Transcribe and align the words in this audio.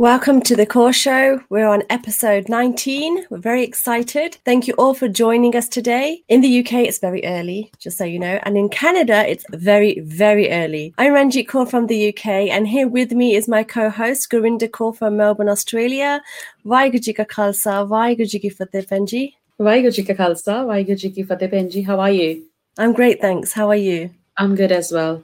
Welcome 0.00 0.40
to 0.44 0.56
the 0.56 0.64
Core 0.64 0.94
Show. 0.94 1.42
We're 1.50 1.68
on 1.68 1.82
episode 1.90 2.48
19. 2.48 3.26
We're 3.28 3.36
very 3.36 3.62
excited. 3.62 4.38
Thank 4.46 4.66
you 4.66 4.72
all 4.78 4.94
for 4.94 5.08
joining 5.08 5.54
us 5.54 5.68
today. 5.68 6.22
In 6.26 6.40
the 6.40 6.60
UK, 6.60 6.72
it's 6.88 6.96
very 6.96 7.22
early, 7.22 7.70
just 7.78 7.98
so 7.98 8.04
you 8.04 8.18
know. 8.18 8.40
And 8.44 8.56
in 8.56 8.70
Canada, 8.70 9.28
it's 9.28 9.44
very, 9.50 10.00
very 10.00 10.50
early. 10.50 10.94
I'm 10.96 11.12
Ranjit 11.12 11.48
Kaur 11.48 11.68
from 11.68 11.86
the 11.86 12.08
UK, 12.08 12.48
and 12.48 12.66
here 12.66 12.88
with 12.88 13.12
me 13.12 13.34
is 13.34 13.46
my 13.46 13.62
co 13.62 13.90
host, 13.90 14.30
Gurinder 14.30 14.70
Kaur 14.70 14.96
from 14.96 15.18
Melbourne, 15.18 15.50
Australia. 15.50 16.22
Vaheguru 16.64 17.02
Ji 17.02 17.12
ka 17.12 17.24
Khalsa, 17.24 17.86
Vaheguru 17.86 18.26
Ji 18.26 18.38
ki 18.38 18.48
Fateh 18.48 18.86
Penji. 18.86 19.34
Vaheguru 19.60 19.94
Ji 19.94 20.02
ka 20.02 20.14
Khalsa, 20.14 20.64
Vaheguru 20.64 20.96
Ji 20.96 21.10
ki 21.10 21.24
Fateh 21.24 21.48
Penji. 21.48 21.84
How 21.84 22.00
are 22.00 22.10
you? 22.10 22.42
I'm 22.78 22.94
great, 22.94 23.20
thanks. 23.20 23.52
How 23.52 23.68
are 23.68 23.76
you? 23.76 24.08
I'm 24.38 24.54
good 24.54 24.72
as 24.72 24.90
well 24.90 25.22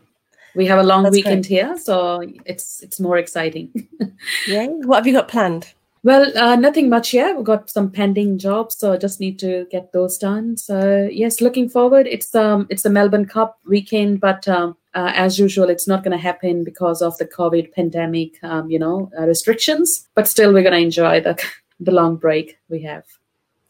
we 0.56 0.66
have 0.66 0.78
a 0.78 0.82
long 0.82 1.02
That's 1.04 1.14
weekend 1.16 1.44
great. 1.46 1.58
here, 1.58 1.76
so 1.78 2.22
it's 2.44 2.82
it's 2.82 2.98
more 3.00 3.18
exciting. 3.18 3.70
Yay. 4.46 4.68
What 4.68 4.96
have 4.96 5.06
you 5.06 5.12
got 5.12 5.28
planned? 5.28 5.72
well, 6.02 6.30
uh, 6.38 6.54
nothing 6.54 6.88
much 6.88 7.12
yet. 7.12 7.34
We've 7.34 7.44
got 7.44 7.68
some 7.68 7.90
pending 7.90 8.38
jobs, 8.38 8.76
so 8.78 8.92
I 8.92 8.96
just 8.96 9.18
need 9.18 9.40
to 9.40 9.66
get 9.72 9.90
those 9.92 10.16
done. 10.18 10.56
So 10.56 11.08
yes, 11.10 11.40
looking 11.40 11.68
forward. 11.68 12.06
It's 12.06 12.34
um 12.34 12.66
it's 12.70 12.82
the 12.82 12.90
Melbourne 12.90 13.26
Cup 13.26 13.58
weekend, 13.66 14.20
but 14.20 14.46
um, 14.48 14.76
uh, 14.94 15.12
as 15.14 15.38
usual, 15.38 15.68
it's 15.68 15.88
not 15.88 16.04
going 16.04 16.16
to 16.16 16.22
happen 16.22 16.64
because 16.64 17.02
of 17.02 17.18
the 17.18 17.26
COVID 17.26 17.72
pandemic, 17.72 18.38
um, 18.42 18.70
you 18.70 18.78
know, 18.78 19.10
uh, 19.18 19.26
restrictions. 19.26 20.08
But 20.14 20.28
still, 20.28 20.52
we're 20.52 20.62
going 20.62 20.78
to 20.80 20.86
enjoy 20.86 21.20
the 21.20 21.34
the 21.80 21.92
long 21.92 22.16
break 22.16 22.56
we 22.68 22.82
have. 22.82 23.04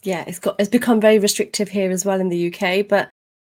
Yeah, 0.03 0.23
it's 0.27 0.39
got 0.39 0.57
it's 0.61 0.69
become 0.69 1.01
very 1.01 1.19
restrictive 1.19 1.69
here 1.71 1.91
as 1.91 2.05
well 2.05 2.21
in 2.21 2.29
the 2.29 2.53
UK, 2.53 2.87
but 2.87 3.09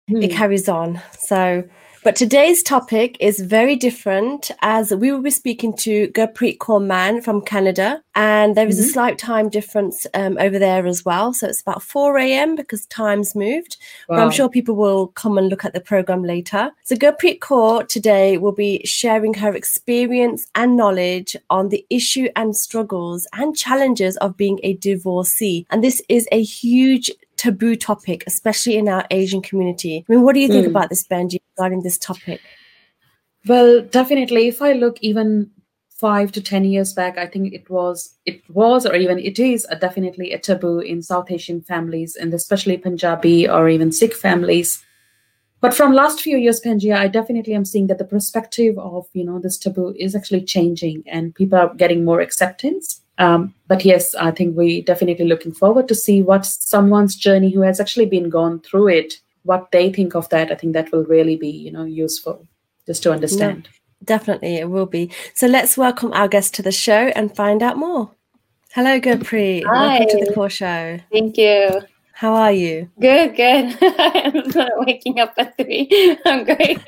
it 0.08 0.32
Hmm. 0.32 0.36
carries 0.36 0.68
on. 0.68 1.00
So, 1.18 1.62
but 2.04 2.16
today's 2.16 2.62
topic 2.62 3.16
is 3.20 3.38
very 3.40 3.76
different 3.76 4.50
as 4.60 4.92
we 4.92 5.12
will 5.12 5.22
be 5.22 5.30
speaking 5.30 5.72
to 5.76 6.08
Gurpreet 6.08 6.58
Kaur 6.58 6.84
Mann 6.84 7.22
from 7.22 7.40
Canada, 7.42 8.02
and 8.14 8.56
there 8.56 8.66
is 8.66 8.80
a 8.80 8.82
Mhm. 8.82 8.92
slight 8.92 9.18
time 9.18 9.48
difference 9.48 10.06
um, 10.12 10.36
over 10.40 10.58
there 10.58 10.84
as 10.86 11.04
well. 11.04 11.32
So 11.32 11.46
it's 11.46 11.60
about 11.62 11.82
4 11.82 12.18
a.m. 12.18 12.56
because 12.56 12.86
time's 12.86 13.34
moved. 13.34 13.76
But 14.08 14.18
I'm 14.18 14.30
sure 14.30 14.48
people 14.48 14.74
will 14.74 15.08
come 15.08 15.38
and 15.38 15.48
look 15.48 15.64
at 15.64 15.74
the 15.74 15.80
program 15.80 16.24
later. 16.24 16.72
So 16.84 16.96
Gurpreet 16.96 17.38
Kaur 17.38 17.86
today 17.86 18.36
will 18.36 18.52
be 18.52 18.82
sharing 18.84 19.34
her 19.34 19.54
experience 19.54 20.46
and 20.54 20.76
knowledge 20.76 21.36
on 21.50 21.68
the 21.68 21.86
issue 21.88 22.28
and 22.34 22.56
struggles 22.56 23.26
and 23.32 23.56
challenges 23.56 24.16
of 24.18 24.36
being 24.36 24.58
a 24.62 24.74
divorcee. 24.74 25.66
And 25.70 25.82
this 25.84 26.02
is 26.08 26.26
a 26.32 26.42
huge 26.42 27.10
taboo 27.42 27.74
topic, 27.90 28.24
especially 28.32 28.76
in 28.82 28.88
our 28.88 29.04
Asian 29.10 29.42
community. 29.48 29.94
I 30.08 30.12
mean, 30.12 30.22
what 30.24 30.34
do 30.34 30.40
you 30.44 30.48
think 30.54 30.66
Mm. 30.66 30.72
about 30.74 30.88
this, 30.90 31.04
Penji, 31.12 31.38
regarding 31.56 31.82
this 31.82 31.98
topic? 31.98 32.40
Well, 33.46 33.82
definitely. 33.98 34.46
If 34.48 34.62
I 34.62 34.72
look 34.72 34.98
even 35.00 35.50
five 36.04 36.30
to 36.32 36.40
ten 36.40 36.64
years 36.64 36.92
back, 36.92 37.18
I 37.18 37.26
think 37.26 37.52
it 37.52 37.68
was, 37.70 38.14
it 38.26 38.38
was, 38.60 38.86
or 38.86 38.94
even 38.94 39.18
it 39.18 39.38
is, 39.38 39.66
a, 39.70 39.76
definitely 39.76 40.32
a 40.32 40.38
taboo 40.38 40.78
in 40.80 41.02
South 41.02 41.30
Asian 41.30 41.60
families, 41.60 42.16
and 42.16 42.34
especially 42.34 42.76
Punjabi 42.76 43.48
or 43.48 43.68
even 43.68 43.92
Sikh 43.92 44.14
families. 44.14 44.84
But 45.60 45.74
from 45.74 45.92
last 45.92 46.20
few 46.20 46.36
years, 46.38 46.60
Panjia, 46.60 46.96
I 46.96 47.08
definitely 47.08 47.54
am 47.54 47.64
seeing 47.64 47.86
that 47.88 47.98
the 47.98 48.04
perspective 48.16 48.78
of 48.78 49.06
you 49.12 49.24
know 49.24 49.38
this 49.38 49.58
taboo 49.58 49.94
is 49.96 50.14
actually 50.16 50.42
changing, 50.54 51.02
and 51.06 51.34
people 51.34 51.58
are 51.58 51.74
getting 51.82 52.04
more 52.04 52.20
acceptance. 52.20 53.01
Um, 53.22 53.54
but 53.68 53.84
yes, 53.84 54.16
I 54.16 54.32
think 54.32 54.56
we 54.56 54.82
definitely 54.82 55.26
looking 55.26 55.52
forward 55.52 55.86
to 55.88 55.94
see 55.94 56.22
what 56.22 56.44
someone's 56.44 57.14
journey 57.14 57.50
who 57.50 57.60
has 57.60 57.78
actually 57.78 58.06
been 58.06 58.28
gone 58.28 58.60
through 58.60 58.88
it, 58.88 59.14
what 59.44 59.70
they 59.70 59.92
think 59.92 60.16
of 60.16 60.28
that. 60.30 60.50
I 60.50 60.56
think 60.56 60.72
that 60.72 60.90
will 60.90 61.04
really 61.04 61.36
be 61.36 61.48
you 61.48 61.70
know 61.70 61.84
useful 61.84 62.48
just 62.84 63.04
to 63.04 63.12
understand. 63.12 63.68
Definitely, 64.04 64.56
it 64.56 64.68
will 64.68 64.86
be. 64.86 65.12
So 65.34 65.46
let's 65.46 65.76
welcome 65.76 66.12
our 66.12 66.26
guest 66.26 66.54
to 66.54 66.62
the 66.62 66.72
show 66.72 67.12
and 67.14 67.34
find 67.36 67.62
out 67.62 67.76
more. 67.76 68.10
Hello, 68.72 68.98
Gurpreet. 68.98 69.64
Welcome 69.70 70.08
to 70.08 70.24
the 70.26 70.32
Core 70.34 70.50
Show. 70.50 70.98
Thank 71.12 71.36
you. 71.36 71.82
How 72.12 72.34
are 72.34 72.52
you? 72.52 72.90
Good, 72.98 73.36
good. 73.36 73.78
I'm 73.82 74.48
not 74.48 74.72
waking 74.78 75.20
up 75.20 75.34
at 75.38 75.56
three. 75.56 76.18
I'm 76.26 76.44
great. 76.44 76.80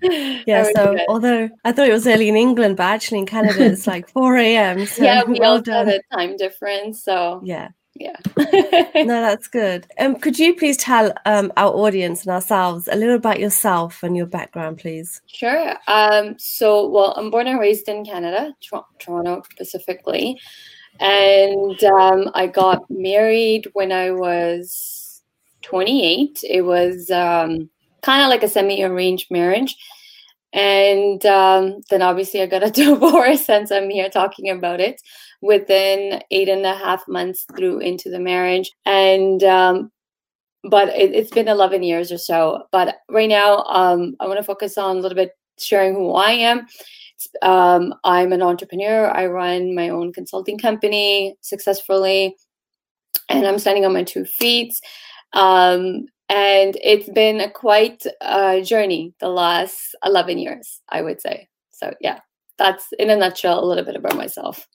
Yeah, 0.46 0.70
so 0.74 0.96
although 1.08 1.48
I 1.64 1.72
thought 1.72 1.88
it 1.88 1.92
was 1.92 2.06
early 2.06 2.28
in 2.28 2.36
England, 2.36 2.76
but 2.76 2.84
actually 2.84 3.18
in 3.18 3.26
Canada 3.26 3.64
it's 3.64 3.86
like 3.86 4.08
4 4.12 4.36
a.m. 4.36 4.86
So 4.86 5.02
yeah, 5.02 5.24
we 5.24 5.38
well 5.40 5.56
have 5.56 5.64
done. 5.64 5.88
a 5.88 6.00
time 6.12 6.36
difference, 6.36 7.02
so 7.02 7.40
Yeah, 7.44 7.70
yeah. 7.98 8.16
no, 8.36 9.20
that's 9.20 9.48
good. 9.48 9.86
Um, 9.98 10.16
could 10.16 10.38
you 10.38 10.54
please 10.54 10.76
tell 10.76 11.12
um, 11.26 11.52
our 11.56 11.72
audience 11.72 12.22
and 12.22 12.30
ourselves 12.30 12.88
a 12.90 12.96
little 12.96 13.16
about 13.16 13.40
yourself 13.40 14.02
and 14.02 14.16
your 14.16 14.26
background, 14.26 14.78
please? 14.78 15.20
Sure. 15.26 15.74
Um, 15.88 16.38
so, 16.38 16.88
well, 16.88 17.14
I'm 17.16 17.30
born 17.30 17.48
and 17.48 17.58
raised 17.58 17.88
in 17.88 18.04
Canada, 18.04 18.54
Tor- 18.60 18.86
Toronto 19.00 19.42
specifically, 19.50 20.40
and 21.00 21.82
um, 21.84 22.30
I 22.34 22.46
got 22.46 22.88
married 22.88 23.68
when 23.72 23.90
I 23.92 24.12
was 24.12 25.22
28. 25.62 26.44
It 26.48 26.62
was 26.62 27.10
um, 27.10 27.68
kind 28.02 28.22
of 28.22 28.28
like 28.28 28.42
a 28.42 28.48
semi-arranged 28.48 29.30
marriage, 29.30 29.76
and 30.52 31.24
um, 31.26 31.80
then 31.90 32.02
obviously 32.02 32.42
I 32.42 32.46
got 32.46 32.66
a 32.66 32.70
divorce, 32.84 33.46
since 33.46 33.70
I'm 33.70 33.90
here 33.90 34.08
talking 34.08 34.50
about 34.50 34.80
it. 34.80 35.00
Within 35.40 36.20
eight 36.32 36.48
and 36.48 36.66
a 36.66 36.74
half 36.74 37.06
months 37.06 37.46
through 37.56 37.78
into 37.78 38.10
the 38.10 38.18
marriage, 38.18 38.72
and 38.84 39.42
um, 39.44 39.92
but 40.64 40.88
it, 40.88 41.14
it's 41.14 41.30
been 41.30 41.48
11 41.48 41.82
years 41.82 42.10
or 42.10 42.18
so. 42.18 42.64
But 42.72 42.96
right 43.08 43.28
now, 43.28 43.58
um, 43.64 44.16
I 44.20 44.26
want 44.26 44.38
to 44.38 44.44
focus 44.44 44.76
on 44.76 44.96
a 44.96 45.00
little 45.00 45.16
bit 45.16 45.32
sharing 45.58 45.94
who 45.94 46.12
I 46.12 46.32
am. 46.32 46.66
Um, 47.42 47.94
I'm 48.04 48.32
an 48.32 48.42
entrepreneur. 48.42 49.10
I 49.10 49.26
run 49.26 49.74
my 49.74 49.88
own 49.88 50.12
consulting 50.12 50.58
company 50.58 51.36
successfully, 51.40 52.36
and 53.28 53.46
I'm 53.46 53.58
standing 53.58 53.84
on 53.84 53.92
my 53.92 54.04
two 54.04 54.24
feet. 54.24 54.74
Um, 55.32 56.06
and 56.28 56.76
it's 56.82 57.08
been 57.08 57.40
a 57.40 57.50
quite 57.50 58.04
a 58.20 58.62
journey 58.62 59.14
the 59.20 59.28
last 59.28 59.94
11 60.04 60.38
years, 60.38 60.80
I 60.88 61.02
would 61.02 61.20
say. 61.20 61.48
So, 61.70 61.94
yeah, 62.00 62.20
that's 62.58 62.86
in 62.98 63.10
a 63.10 63.16
nutshell 63.16 63.62
a 63.62 63.66
little 63.66 63.84
bit 63.84 63.96
about 63.96 64.16
myself. 64.16 64.66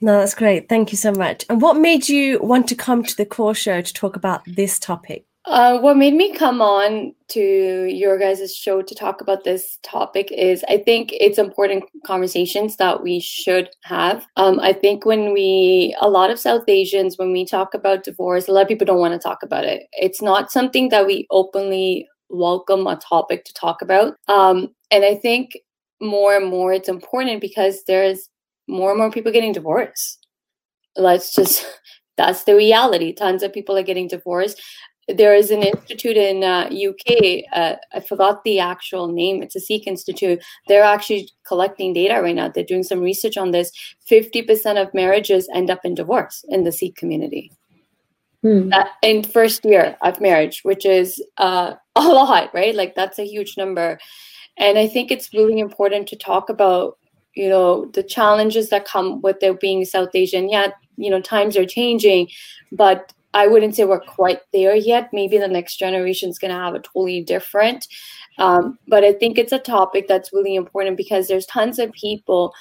No, 0.00 0.18
that's 0.18 0.34
great. 0.34 0.68
Thank 0.68 0.92
you 0.92 0.98
so 0.98 1.12
much. 1.12 1.46
And 1.48 1.62
what 1.62 1.76
made 1.76 2.08
you 2.08 2.38
want 2.42 2.68
to 2.68 2.74
come 2.74 3.04
to 3.04 3.16
the 3.16 3.24
Core 3.24 3.54
Show 3.54 3.80
to 3.80 3.92
talk 3.92 4.16
about 4.16 4.42
this 4.46 4.78
topic? 4.78 5.24
Uh, 5.46 5.78
what 5.78 5.96
made 5.98 6.14
me 6.14 6.32
come 6.32 6.62
on 6.62 7.14
to 7.28 7.84
your 7.84 8.18
guys' 8.18 8.56
show 8.56 8.80
to 8.80 8.94
talk 8.94 9.20
about 9.20 9.44
this 9.44 9.78
topic 9.82 10.32
is 10.32 10.64
I 10.68 10.78
think 10.78 11.10
it's 11.12 11.36
important 11.36 11.84
conversations 12.06 12.76
that 12.76 13.02
we 13.02 13.20
should 13.20 13.68
have. 13.82 14.26
Um, 14.36 14.58
I 14.60 14.72
think 14.72 15.04
when 15.04 15.34
we, 15.34 15.94
a 16.00 16.08
lot 16.08 16.30
of 16.30 16.38
South 16.38 16.64
Asians, 16.66 17.18
when 17.18 17.30
we 17.30 17.44
talk 17.44 17.74
about 17.74 18.04
divorce, 18.04 18.48
a 18.48 18.52
lot 18.52 18.62
of 18.62 18.68
people 18.68 18.86
don't 18.86 19.00
want 19.00 19.12
to 19.12 19.18
talk 19.18 19.42
about 19.42 19.64
it. 19.64 19.86
It's 19.92 20.22
not 20.22 20.50
something 20.50 20.88
that 20.88 21.06
we 21.06 21.26
openly 21.30 22.08
welcome 22.30 22.86
a 22.86 22.96
topic 22.96 23.44
to 23.44 23.52
talk 23.52 23.82
about. 23.82 24.16
Um, 24.28 24.74
and 24.90 25.04
I 25.04 25.14
think 25.14 25.58
more 26.00 26.34
and 26.34 26.46
more 26.46 26.72
it's 26.72 26.88
important 26.88 27.42
because 27.42 27.84
there's 27.86 28.30
more 28.66 28.90
and 28.90 28.98
more 28.98 29.10
people 29.10 29.30
getting 29.30 29.52
divorced. 29.52 30.26
Let's 30.96 31.34
just, 31.34 31.66
that's 32.16 32.44
the 32.44 32.56
reality. 32.56 33.12
Tons 33.12 33.42
of 33.42 33.52
people 33.52 33.76
are 33.76 33.82
getting 33.82 34.08
divorced 34.08 34.62
there 35.08 35.34
is 35.34 35.50
an 35.50 35.62
institute 35.62 36.16
in 36.16 36.42
uh, 36.44 36.70
UK. 36.70 37.44
Uh, 37.52 37.76
I 37.92 38.00
forgot 38.00 38.42
the 38.44 38.60
actual 38.60 39.08
name. 39.08 39.42
It's 39.42 39.56
a 39.56 39.60
Sikh 39.60 39.86
institute. 39.86 40.42
They're 40.68 40.82
actually 40.82 41.28
collecting 41.46 41.92
data 41.92 42.20
right 42.22 42.34
now. 42.34 42.48
They're 42.48 42.64
doing 42.64 42.84
some 42.84 43.00
research 43.00 43.36
on 43.36 43.50
this. 43.50 43.70
Fifty 44.06 44.42
percent 44.42 44.78
of 44.78 44.92
marriages 44.94 45.48
end 45.54 45.70
up 45.70 45.80
in 45.84 45.94
divorce 45.94 46.44
in 46.48 46.64
the 46.64 46.72
Sikh 46.72 46.96
community 46.96 47.52
Hmm. 48.44 48.70
uh, 48.74 48.84
in 49.00 49.24
first 49.24 49.64
year 49.64 49.96
of 50.02 50.20
marriage, 50.20 50.60
which 50.64 50.84
is 50.84 51.22
uh, 51.38 51.72
a 51.96 52.02
lot, 52.02 52.52
right? 52.52 52.74
Like 52.74 52.94
that's 52.94 53.18
a 53.18 53.26
huge 53.26 53.56
number. 53.56 53.98
And 54.58 54.78
I 54.78 54.86
think 54.86 55.10
it's 55.10 55.32
really 55.32 55.58
important 55.58 56.08
to 56.08 56.16
talk 56.16 56.50
about, 56.50 56.98
you 57.34 57.48
know, 57.48 57.86
the 57.94 58.02
challenges 58.02 58.68
that 58.68 58.84
come 58.84 59.22
with 59.22 59.40
there 59.40 59.54
being 59.54 59.82
South 59.86 60.10
Asian. 60.12 60.50
Yeah, 60.50 60.68
you 60.96 61.08
know, 61.08 61.22
times 61.22 61.56
are 61.56 61.64
changing, 61.64 62.28
but 62.70 63.14
I 63.34 63.48
wouldn't 63.48 63.74
say 63.74 63.84
we're 63.84 64.00
quite 64.00 64.40
there 64.52 64.76
yet. 64.76 65.12
Maybe 65.12 65.38
the 65.38 65.48
next 65.48 65.76
generation 65.76 66.30
is 66.30 66.38
going 66.38 66.52
to 66.52 66.60
have 66.60 66.74
a 66.74 66.78
totally 66.78 67.20
different. 67.20 67.86
Um, 68.38 68.78
but 68.88 69.04
I 69.04 69.12
think 69.12 69.38
it's 69.38 69.52
a 69.52 69.58
topic 69.58 70.06
that's 70.08 70.32
really 70.32 70.54
important 70.54 70.96
because 70.96 71.26
there's 71.26 71.46
tons 71.46 71.78
of 71.78 71.92
people 71.92 72.54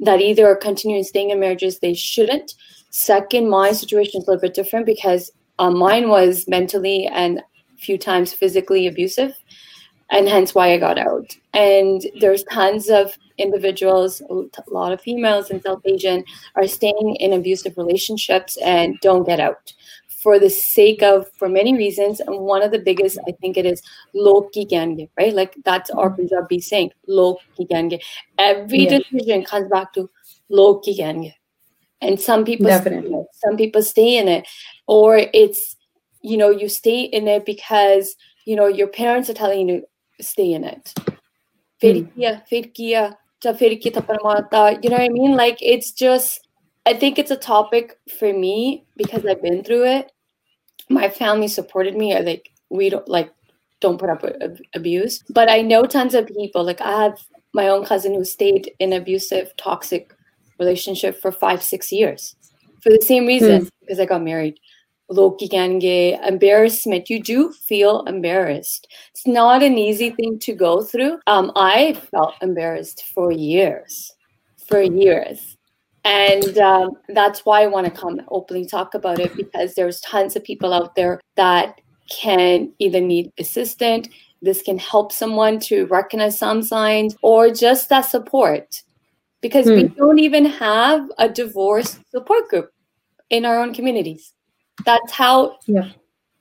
that 0.00 0.20
either 0.20 0.46
are 0.46 0.56
continuing 0.56 1.04
staying 1.04 1.30
in 1.30 1.40
marriages 1.40 1.78
they 1.78 1.94
shouldn't. 1.94 2.54
Second, 2.90 3.50
my 3.50 3.72
situation 3.72 4.20
is 4.20 4.28
a 4.28 4.30
little 4.30 4.40
bit 4.40 4.54
different 4.54 4.86
because 4.86 5.32
uh, 5.58 5.70
mine 5.70 6.08
was 6.08 6.46
mentally 6.46 7.06
and 7.06 7.38
a 7.38 7.78
few 7.78 7.98
times 7.98 8.32
physically 8.32 8.86
abusive, 8.86 9.32
and 10.10 10.28
hence 10.28 10.54
why 10.54 10.72
I 10.72 10.78
got 10.78 10.98
out. 10.98 11.36
And 11.52 12.02
there's 12.20 12.44
tons 12.44 12.88
of 12.88 13.16
individuals, 13.38 14.20
a 14.30 14.70
lot 14.70 14.92
of 14.92 15.00
females 15.00 15.50
in 15.50 15.60
South 15.60 15.82
Asian, 15.84 16.24
are 16.54 16.68
staying 16.68 17.16
in 17.18 17.32
abusive 17.32 17.76
relationships 17.76 18.56
and 18.58 18.98
don't 19.00 19.26
get 19.26 19.40
out 19.40 19.72
for 20.24 20.38
the 20.44 20.50
sake 20.56 21.04
of 21.10 21.30
for 21.38 21.48
many 21.48 21.76
reasons 21.76 22.20
and 22.26 22.40
one 22.50 22.66
of 22.66 22.74
the 22.74 22.82
biggest 22.88 23.22
i 23.28 23.36
think 23.44 23.62
it 23.62 23.70
is 23.72 23.82
log 24.14 24.50
ki 24.56 24.66
kyange 24.74 25.08
right? 25.20 25.34
Like 25.42 25.56
that's 25.64 25.90
our 25.90 26.08
mm-hmm. 26.08 26.32
punjabi 26.32 26.60
saying 26.72 26.92
log 27.20 27.38
ki 27.56 27.70
kyange 27.70 27.96
every 28.50 28.84
yeah. 28.84 28.98
decision 28.98 29.48
comes 29.54 29.72
back 29.78 29.96
to 29.98 30.10
log 30.60 30.84
ki 30.88 30.98
kyange 31.00 31.32
and 32.04 32.20
some 32.20 32.44
people 32.44 32.66
it, 32.68 33.26
some 33.32 33.56
people 33.56 33.82
stay 33.82 34.16
in 34.16 34.28
it. 34.28 34.46
Or 34.86 35.22
it's 35.32 35.76
you 36.20 36.36
know 36.36 36.50
you 36.50 36.68
stay 36.68 37.02
in 37.02 37.28
it 37.28 37.46
because 37.46 38.16
you 38.44 38.56
know 38.56 38.66
your 38.66 38.88
parents 38.88 39.30
are 39.30 39.34
telling 39.34 39.68
you 39.68 39.80
to 39.80 40.24
stay 40.24 40.52
in 40.52 40.64
it. 40.64 40.92
Mm. 41.82 42.10
you 44.84 44.90
know 44.90 44.96
what 44.96 45.04
i 45.04 45.08
mean? 45.08 45.36
Like 45.36 45.58
it's 45.60 45.92
just 45.92 46.46
i 46.86 46.94
think 46.94 47.18
it's 47.18 47.30
a 47.30 47.36
topic 47.36 47.98
for 48.18 48.32
me 48.32 48.86
because 48.96 49.24
i've 49.26 49.42
been 49.42 49.64
through 49.64 49.84
it 49.84 50.12
my 50.88 51.08
family 51.08 51.48
supported 51.48 51.96
me 51.96 52.14
or 52.14 52.22
like 52.22 52.50
we 52.70 52.90
don't 52.90 53.08
like 53.08 53.32
don't 53.80 53.98
put 53.98 54.10
up 54.10 54.22
with 54.22 54.60
abuse 54.74 55.22
but 55.30 55.50
I 55.50 55.60
know 55.60 55.84
tons 55.84 56.14
of 56.14 56.26
people 56.26 56.64
like 56.64 56.80
I 56.80 57.02
have 57.02 57.18
my 57.52 57.68
own 57.68 57.84
cousin 57.84 58.14
who 58.14 58.24
stayed 58.24 58.72
in 58.78 58.92
abusive 58.92 59.52
toxic 59.56 60.14
relationship 60.58 61.20
for 61.20 61.32
five 61.32 61.62
six 61.62 61.92
years 61.92 62.36
for 62.80 62.90
the 62.90 63.02
same 63.02 63.26
reason 63.26 63.68
because 63.80 63.98
I 63.98 64.06
got 64.06 64.22
married 64.22 64.58
Loki 65.08 65.48
gange, 65.48 66.18
embarrassment. 66.26 67.10
You 67.10 67.22
do 67.22 67.52
feel 67.52 68.04
embarrassed. 68.04 68.88
It's 69.10 69.26
not 69.26 69.62
an 69.62 69.76
easy 69.76 70.10
thing 70.10 70.38
to 70.40 70.54
go 70.54 70.82
through. 70.82 71.18
Um, 71.26 71.52
I 71.56 71.94
felt 72.10 72.34
embarrassed 72.40 73.04
for 73.14 73.30
years, 73.30 74.12
for 74.66 74.80
years. 74.80 75.53
And 76.04 76.58
um, 76.58 76.90
that's 77.08 77.46
why 77.46 77.62
I 77.62 77.66
want 77.66 77.86
to 77.86 78.00
come 78.00 78.20
openly 78.28 78.66
talk 78.66 78.94
about 78.94 79.20
it 79.20 79.34
because 79.36 79.74
there's 79.74 80.00
tons 80.00 80.36
of 80.36 80.44
people 80.44 80.72
out 80.74 80.94
there 80.94 81.20
that 81.36 81.80
can 82.10 82.72
either 82.78 83.00
need 83.00 83.30
assistance, 83.38 84.08
this 84.42 84.62
can 84.62 84.78
help 84.78 85.12
someone 85.12 85.58
to 85.58 85.86
recognize 85.86 86.38
some 86.38 86.62
signs, 86.62 87.16
or 87.22 87.50
just 87.50 87.88
that 87.88 88.02
support. 88.02 88.82
Because 89.40 89.66
we 89.66 89.84
don't 89.84 90.18
even 90.18 90.44
have 90.46 91.10
a 91.18 91.28
divorce 91.28 91.98
support 92.10 92.48
group 92.48 92.70
in 93.30 93.44
our 93.44 93.58
own 93.58 93.74
communities. 93.74 94.32
That's 94.84 95.12
how 95.12 95.58
Yeah. 95.66 95.90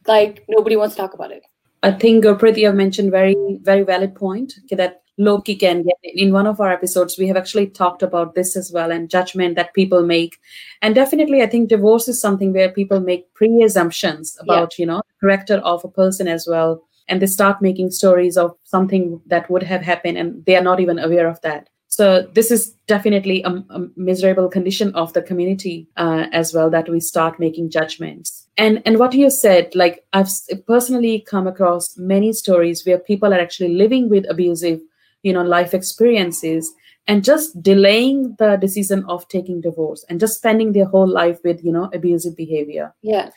like 0.08 0.44
nobody 0.50 0.76
wants 0.76 0.96
to 0.96 1.02
talk 1.02 1.14
about 1.14 1.32
it. 1.32 1.44
I 1.82 1.92
think 1.92 2.24
Gurpreet, 2.24 2.58
you 2.58 2.68
have 2.68 2.76
mentioned 2.76 3.12
very, 3.12 3.36
very 3.62 3.84
valid 3.84 4.16
point 4.16 4.54
that 4.72 5.03
Loki 5.18 5.56
can 5.56 5.84
get 5.84 5.98
in 6.04 6.34
one 6.34 6.48
of 6.48 6.60
our 6.60 6.72
episodes. 6.72 7.18
We 7.18 7.28
have 7.28 7.38
actually 7.38 7.68
talked 7.68 8.02
about 8.02 8.36
this 8.36 8.56
as 8.56 8.72
well 8.72 8.92
and 8.92 9.10
judgment 9.10 9.56
that 9.56 9.74
people 9.74 10.04
make. 10.04 10.40
And 10.82 10.96
definitely, 10.96 11.42
I 11.42 11.48
think 11.48 11.70
divorce 11.70 12.08
is 12.08 12.20
something 12.20 12.54
where 12.54 12.72
people 12.72 13.00
make 13.00 13.34
pre-assumptions 13.34 14.38
about, 14.40 14.80
you 14.80 14.86
know, 14.86 14.98
the 14.98 15.28
character 15.28 15.58
of 15.58 15.84
a 15.84 15.90
person 15.90 16.28
as 16.28 16.48
well. 16.50 16.84
And 17.08 17.22
they 17.22 17.28
start 17.28 17.62
making 17.62 17.92
stories 17.92 18.38
of 18.38 18.56
something 18.64 19.22
that 19.28 19.50
would 19.50 19.64
have 19.64 19.82
happened 19.82 20.18
and 20.18 20.44
they 20.46 20.56
are 20.56 20.64
not 20.64 20.80
even 20.80 20.98
aware 20.98 21.28
of 21.28 21.42
that. 21.42 21.70
So 21.94 22.28
this 22.34 22.50
is 22.50 22.72
definitely 22.88 23.44
a, 23.44 23.50
a 23.50 23.88
miserable 23.96 24.50
condition 24.50 24.96
of 24.96 25.14
the 25.14 25.22
community 25.22 25.88
uh, 25.96 26.26
as 26.32 26.52
well 26.52 26.72
that 26.72 26.90
we 26.90 27.00
start 27.00 27.40
making 27.40 27.70
judgments. 27.70 28.48
And 28.58 28.82
and 28.84 28.98
what 28.98 29.14
you 29.14 29.30
said, 29.30 29.76
like 29.76 30.04
I've 30.12 30.30
personally 30.66 31.20
come 31.20 31.46
across 31.46 31.96
many 31.96 32.34
stories 32.34 32.84
where 32.84 32.98
people 32.98 33.32
are 33.32 33.40
actually 33.40 33.76
living 33.76 34.10
with 34.10 34.26
abusive, 34.28 34.80
you 35.24 35.34
know, 35.34 35.44
life 35.44 35.74
experiences 35.74 36.74
and 37.08 37.24
just 37.24 37.62
delaying 37.62 38.36
the 38.40 38.56
decision 38.58 39.04
of 39.08 39.28
taking 39.28 39.62
divorce 39.62 40.06
and 40.10 40.20
just 40.20 40.38
spending 40.38 40.72
their 40.74 40.86
whole 40.86 41.08
life 41.08 41.40
with 41.44 41.64
you 41.64 41.72
know 41.72 41.90
abusive 41.94 42.36
behavior 42.36 42.94
Yeah. 43.02 43.30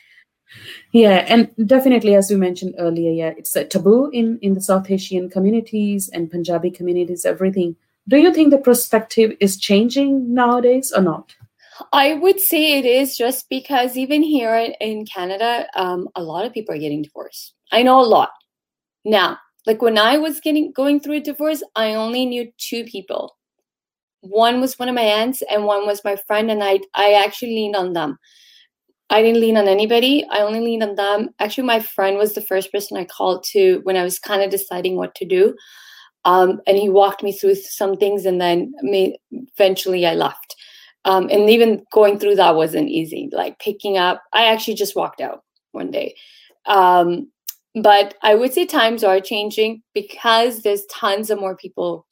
yeah 0.93 1.25
and 1.29 1.51
definitely 1.67 2.15
as 2.15 2.31
we 2.31 2.37
mentioned 2.37 2.75
earlier 2.79 3.11
yeah 3.11 3.33
it's 3.37 3.57
a 3.57 3.65
taboo 3.65 4.11
in 4.13 4.39
in 4.41 4.55
the 4.55 4.61
south 4.61 4.91
asian 4.91 5.29
communities 5.29 6.09
and 6.13 6.31
punjabi 6.31 6.71
communities 6.71 7.25
everything 7.25 7.75
do 8.09 8.19
you 8.19 8.33
think 8.33 8.51
the 8.51 8.59
perspective 8.59 9.33
is 9.41 9.57
changing 9.59 10.33
nowadays 10.33 10.93
or 10.95 11.03
not 11.03 11.35
I 11.93 12.15
would 12.15 12.41
say 12.41 12.79
it 12.79 12.87
is 12.87 13.19
just 13.19 13.51
because 13.51 13.99
even 13.99 14.23
here 14.23 14.73
in- 14.81 15.05
Canada, 15.05 15.67
um, 15.77 16.09
a 16.15 16.23
lot 16.23 16.47
of 16.47 16.55
people 16.55 16.75
are 16.75 16.79
getting 16.79 17.03
divorced. 17.03 17.53
I 17.71 17.83
know 17.83 18.01
a 18.01 18.09
lot. 18.13 18.31
Now, 19.05 19.37
like 19.67 19.83
when 19.83 19.99
I 19.99 20.17
was 20.17 20.41
getting 20.41 20.73
going 20.73 21.01
through 21.01 21.17
a 21.17 21.21
divorce, 21.21 21.63
I 21.75 21.95
only 21.95 22.25
knew 22.25 22.51
two 22.57 22.85
people. 22.85 23.37
One 24.21 24.61
was 24.61 24.79
one 24.79 24.89
of 24.89 24.95
my 24.95 25.03
aunts, 25.03 25.43
and 25.51 25.65
one 25.65 25.87
was 25.87 26.05
my 26.05 26.17
friend, 26.17 26.51
and 26.51 26.63
I 26.63 26.81
I 26.95 27.15
actually 27.15 27.55
leaned 27.55 27.77
on 27.77 27.93
them. 27.93 28.19
I 29.11 29.23
didn't 29.23 29.41
lean 29.41 29.57
on 29.57 29.69
anybody. 29.69 30.27
I 30.31 30.41
only 30.41 30.61
leaned 30.61 30.83
on 30.83 30.95
them. 30.97 31.31
Actually, 31.39 31.67
my 31.67 31.81
friend 31.81 32.17
was 32.17 32.35
the 32.35 32.41
first 32.41 32.73
person 32.73 32.97
I 32.97 33.05
called 33.05 33.45
to 33.53 33.81
when 33.85 33.97
I 33.97 34.03
was 34.03 34.19
kind 34.19 34.43
of 34.43 34.51
deciding 34.51 34.97
what 34.97 35.15
to 35.17 35.25
do. 35.25 35.55
Um, 36.25 36.61
and 36.67 36.77
he 36.77 36.89
walked 36.89 37.23
me 37.23 37.33
through 37.33 37.55
some 37.55 37.97
things, 37.97 38.27
and 38.27 38.41
then 38.41 38.73
me, 38.83 39.19
eventually 39.31 40.07
I 40.07 40.15
left. 40.15 40.57
Um, 41.05 41.29
and 41.31 41.49
even 41.49 41.85
going 41.93 42.19
through 42.19 42.35
that 42.37 42.57
wasn't 42.57 42.89
easy. 42.89 43.29
Like 43.33 43.61
picking 43.61 43.97
up, 43.97 44.23
I 44.33 44.47
actually 44.47 44.75
just 44.75 44.97
walked 44.97 45.21
out 45.21 45.45
one 45.71 45.93
day. 45.93 46.17
Um, 46.67 47.31
but 47.77 48.15
I 48.23 48.35
would 48.35 48.53
say 48.55 48.65
times 48.65 49.05
are 49.05 49.21
changing 49.21 49.83
because 49.95 50.63
there's 50.63 50.87
tons 50.87 51.31
of 51.31 51.39
more 51.39 51.57
people 51.57 52.07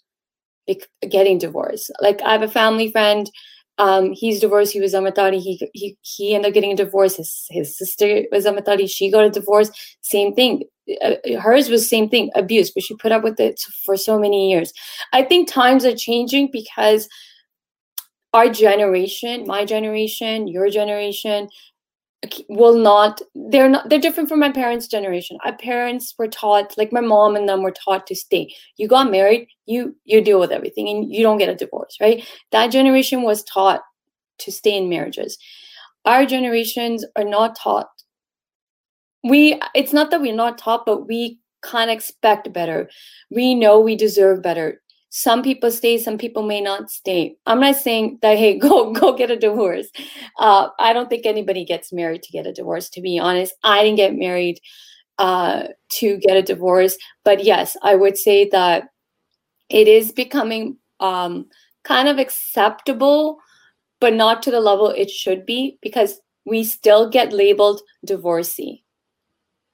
getting 1.08 1.38
divorced. 1.38 1.90
Like 2.00 2.20
I 2.22 2.32
have 2.32 2.42
a 2.42 2.48
family 2.48 2.90
friend. 2.92 3.30
Um, 3.78 4.12
he's 4.12 4.40
divorced. 4.40 4.72
He 4.72 4.80
was 4.80 4.94
Amritdhari. 4.94 5.40
He 5.40 5.68
he 5.72 5.96
he 6.02 6.34
ended 6.34 6.50
up 6.50 6.54
getting 6.54 6.72
a 6.72 6.76
divorce. 6.76 7.16
His 7.16 7.46
his 7.50 7.76
sister 7.76 8.24
was 8.30 8.44
Amritdhari. 8.44 8.88
She 8.88 9.10
got 9.10 9.24
a 9.24 9.30
divorce. 9.30 9.70
Same 10.02 10.34
thing. 10.34 10.64
Uh, 11.02 11.14
hers 11.40 11.70
was 11.70 11.88
same 11.88 12.10
thing, 12.10 12.30
abuse, 12.34 12.70
but 12.70 12.82
she 12.82 12.94
put 12.96 13.10
up 13.10 13.24
with 13.24 13.40
it 13.40 13.58
for 13.84 13.96
so 13.96 14.18
many 14.18 14.50
years. 14.50 14.72
I 15.14 15.22
think 15.22 15.48
times 15.48 15.84
are 15.86 15.96
changing 15.96 16.50
because 16.52 17.08
our 18.34 18.48
generation, 18.48 19.46
my 19.46 19.64
generation, 19.64 20.46
your 20.46 20.68
generation, 20.68 21.48
will 22.48 22.76
not. 22.76 23.20
They're 23.34 23.68
not. 23.68 23.88
They're 23.88 23.98
different 23.98 24.28
from 24.28 24.40
my 24.40 24.50
parents' 24.50 24.86
generation. 24.86 25.38
Our 25.44 25.56
parents 25.56 26.14
were 26.18 26.28
taught, 26.28 26.76
like 26.76 26.92
my 26.92 27.00
mom 27.00 27.36
and 27.36 27.48
them 27.48 27.62
were 27.62 27.72
taught 27.72 28.06
to 28.08 28.14
stay. 28.14 28.54
You 28.76 28.88
got 28.88 29.10
married, 29.10 29.48
you 29.66 29.96
you 30.04 30.20
deal 30.22 30.40
with 30.40 30.52
everything, 30.52 30.88
and 30.88 31.12
you 31.12 31.22
don't 31.22 31.38
get 31.38 31.48
a 31.48 31.54
divorce, 31.54 31.96
right? 32.00 32.24
That 32.52 32.68
generation 32.68 33.22
was 33.22 33.42
taught 33.44 33.82
to 34.38 34.52
stay 34.52 34.76
in 34.76 34.88
marriages. 34.88 35.38
Our 36.04 36.26
generations 36.26 37.04
are 37.16 37.24
not 37.24 37.56
taught. 37.56 37.88
We. 39.22 39.60
It's 39.74 39.92
not 39.92 40.10
that 40.10 40.20
we're 40.20 40.34
not 40.34 40.58
taught, 40.58 40.86
but 40.86 41.08
we 41.08 41.40
can't 41.64 41.90
expect 41.90 42.52
better. 42.52 42.90
We 43.30 43.54
know 43.54 43.80
we 43.80 43.96
deserve 43.96 44.42
better 44.42 44.82
some 45.16 45.42
people 45.42 45.70
stay 45.70 45.96
some 45.96 46.18
people 46.18 46.42
may 46.42 46.60
not 46.60 46.90
stay. 46.90 47.36
I'm 47.46 47.60
not 47.60 47.76
saying 47.76 48.18
that 48.22 48.36
hey 48.36 48.58
go 48.66 48.92
go 48.92 49.12
get 49.16 49.30
a 49.30 49.36
divorce. 49.36 49.86
Uh, 50.40 50.68
i 50.80 50.92
don't 50.92 51.08
think 51.08 51.24
anybody 51.24 51.64
gets 51.64 51.92
married 51.92 52.24
to 52.24 52.32
get 52.32 52.48
a 52.48 52.52
divorce 52.52 52.88
to 52.90 53.00
be 53.00 53.18
honest. 53.18 53.54
I 53.62 53.84
didn't 53.84 53.96
get 53.98 54.16
married 54.16 54.58
uh, 55.18 55.68
to 56.00 56.16
get 56.18 56.36
a 56.36 56.42
divorce. 56.42 56.96
But 57.24 57.44
yes 57.44 57.76
i 57.82 57.94
would 57.94 58.18
say 58.18 58.48
that 58.48 58.88
it 59.68 59.86
is 59.86 60.10
becoming 60.10 60.76
um, 60.98 61.46
kind 61.84 62.08
of 62.08 62.18
acceptable 62.18 63.38
but 64.00 64.14
not 64.14 64.42
to 64.42 64.50
the 64.50 64.60
level 64.60 64.88
it 64.90 65.10
should 65.10 65.46
be 65.46 65.78
because 65.80 66.20
we 66.44 66.64
still 66.64 67.08
get 67.08 67.32
labeled 67.32 67.80
divorcee 68.04 68.83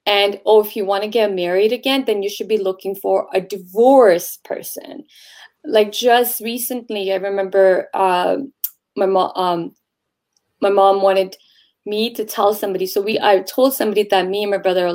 and 0.05 0.39
oh 0.45 0.63
if 0.63 0.75
you 0.75 0.85
want 0.85 1.03
to 1.03 1.09
get 1.09 1.33
married 1.33 1.71
again 1.71 2.03
then 2.05 2.23
you 2.23 2.29
should 2.29 2.47
be 2.47 2.57
looking 2.57 2.95
for 2.95 3.27
a 3.33 3.41
divorce 3.41 4.37
person. 4.43 5.03
Like 5.63 5.91
just 5.91 6.41
recently 6.41 7.11
i 7.13 7.15
remember 7.17 7.87
uh, 7.93 8.37
my 8.95 9.05
mom 9.05 9.31
um, 9.35 9.75
my 10.61 10.69
mom 10.69 11.01
wanted 11.01 11.35
me 11.85 12.13
to 12.13 12.23
tell 12.23 12.53
somebody. 12.53 12.85
So 12.85 13.01
we 13.01 13.19
i 13.19 13.39
told 13.39 13.73
somebody 13.73 14.07
that 14.11 14.27
me 14.27 14.43
and 14.43 14.51
my 14.51 14.57
brother 14.57 14.93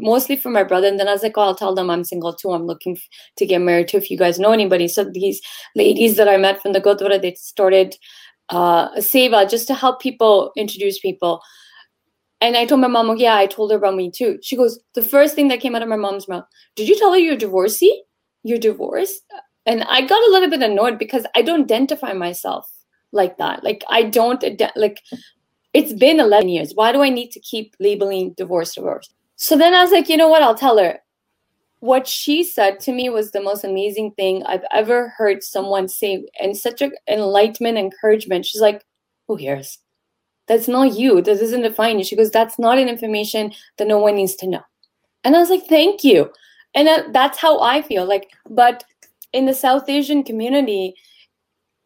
mostly 0.00 0.36
for 0.36 0.50
my 0.50 0.64
brother 0.64 0.88
and 0.88 0.98
then 0.98 1.06
i 1.06 1.12
was 1.12 1.22
like 1.22 1.34
oh 1.36 1.42
i'll 1.42 1.54
tell 1.54 1.74
them 1.74 1.88
i'm 1.90 2.02
single 2.04 2.32
too. 2.34 2.50
I'm 2.50 2.66
looking 2.66 2.96
f- 2.96 3.08
to 3.36 3.46
get 3.46 3.60
married 3.60 3.88
too 3.88 3.98
if 3.98 4.10
you 4.10 4.18
guys 4.18 4.38
know 4.38 4.52
anybody. 4.52 4.88
So 4.88 5.04
these 5.04 5.40
ladies 5.76 6.16
that 6.16 6.28
i 6.28 6.36
met 6.36 6.60
from 6.60 6.72
the 6.72 6.80
Gurdwara, 6.80 7.20
they 7.22 7.34
started 7.34 7.94
uh, 8.52 8.88
a 8.96 9.00
seva 9.00 9.48
just 9.48 9.68
to 9.68 9.74
help 9.74 10.00
people 10.00 10.50
introduce 10.56 10.98
people 10.98 11.40
and 12.40 12.56
I 12.56 12.64
told 12.64 12.80
my 12.80 12.88
mom, 12.88 13.16
yeah, 13.16 13.36
I 13.36 13.46
told 13.46 13.70
her 13.70 13.76
about 13.76 13.96
me 13.96 14.10
too. 14.10 14.38
She 14.42 14.56
goes, 14.56 14.78
the 14.94 15.02
first 15.02 15.34
thing 15.34 15.48
that 15.48 15.60
came 15.60 15.74
out 15.74 15.82
of 15.82 15.88
my 15.88 15.96
mom's 15.96 16.28
mouth, 16.28 16.44
did 16.74 16.88
you 16.88 16.98
tell 16.98 17.12
her 17.12 17.18
you're 17.18 17.36
divorcee? 17.36 18.02
You're 18.42 18.58
divorced? 18.58 19.22
And 19.66 19.84
I 19.84 20.00
got 20.00 20.22
a 20.22 20.30
little 20.30 20.48
bit 20.48 20.62
annoyed 20.62 20.98
because 20.98 21.26
I 21.34 21.42
don't 21.42 21.62
identify 21.62 22.12
myself 22.12 22.70
like 23.12 23.36
that. 23.38 23.62
Like, 23.62 23.84
I 23.88 24.04
don't, 24.04 24.42
like, 24.74 25.00
it's 25.74 25.92
been 25.92 26.18
11 26.18 26.48
years. 26.48 26.72
Why 26.74 26.92
do 26.92 27.02
I 27.02 27.10
need 27.10 27.30
to 27.32 27.40
keep 27.40 27.76
labeling 27.78 28.32
divorce, 28.32 28.74
divorce? 28.74 29.12
So 29.36 29.56
then 29.56 29.74
I 29.74 29.82
was 29.82 29.92
like, 29.92 30.08
you 30.08 30.16
know 30.16 30.28
what? 30.28 30.42
I'll 30.42 30.54
tell 30.54 30.78
her. 30.78 30.98
What 31.80 32.06
she 32.06 32.42
said 32.44 32.80
to 32.80 32.92
me 32.92 33.08
was 33.08 33.30
the 33.30 33.42
most 33.42 33.64
amazing 33.64 34.12
thing 34.12 34.42
I've 34.44 34.64
ever 34.72 35.14
heard 35.16 35.42
someone 35.42 35.88
say, 35.88 36.26
and 36.38 36.56
such 36.56 36.82
an 36.82 36.92
enlightenment, 37.08 37.78
encouragement. 37.78 38.46
She's 38.46 38.60
like, 38.60 38.84
who 39.28 39.38
cares? 39.38 39.78
That's 40.50 40.66
not 40.66 40.98
you. 40.98 41.22
That 41.22 41.38
doesn't 41.38 41.62
define 41.62 41.98
you. 41.98 42.04
She 42.04 42.16
goes, 42.16 42.32
That's 42.32 42.58
not 42.58 42.76
an 42.76 42.88
information 42.88 43.52
that 43.76 43.86
no 43.86 43.98
one 43.98 44.16
needs 44.16 44.34
to 44.34 44.48
know. 44.48 44.62
And 45.22 45.36
I 45.36 45.38
was 45.38 45.48
like, 45.48 45.66
Thank 45.68 46.02
you. 46.02 46.28
And 46.74 46.88
that, 46.88 47.12
that's 47.12 47.38
how 47.38 47.60
I 47.60 47.82
feel. 47.82 48.04
Like, 48.04 48.32
but 48.48 48.82
in 49.32 49.46
the 49.46 49.54
South 49.54 49.88
Asian 49.88 50.24
community, 50.24 50.94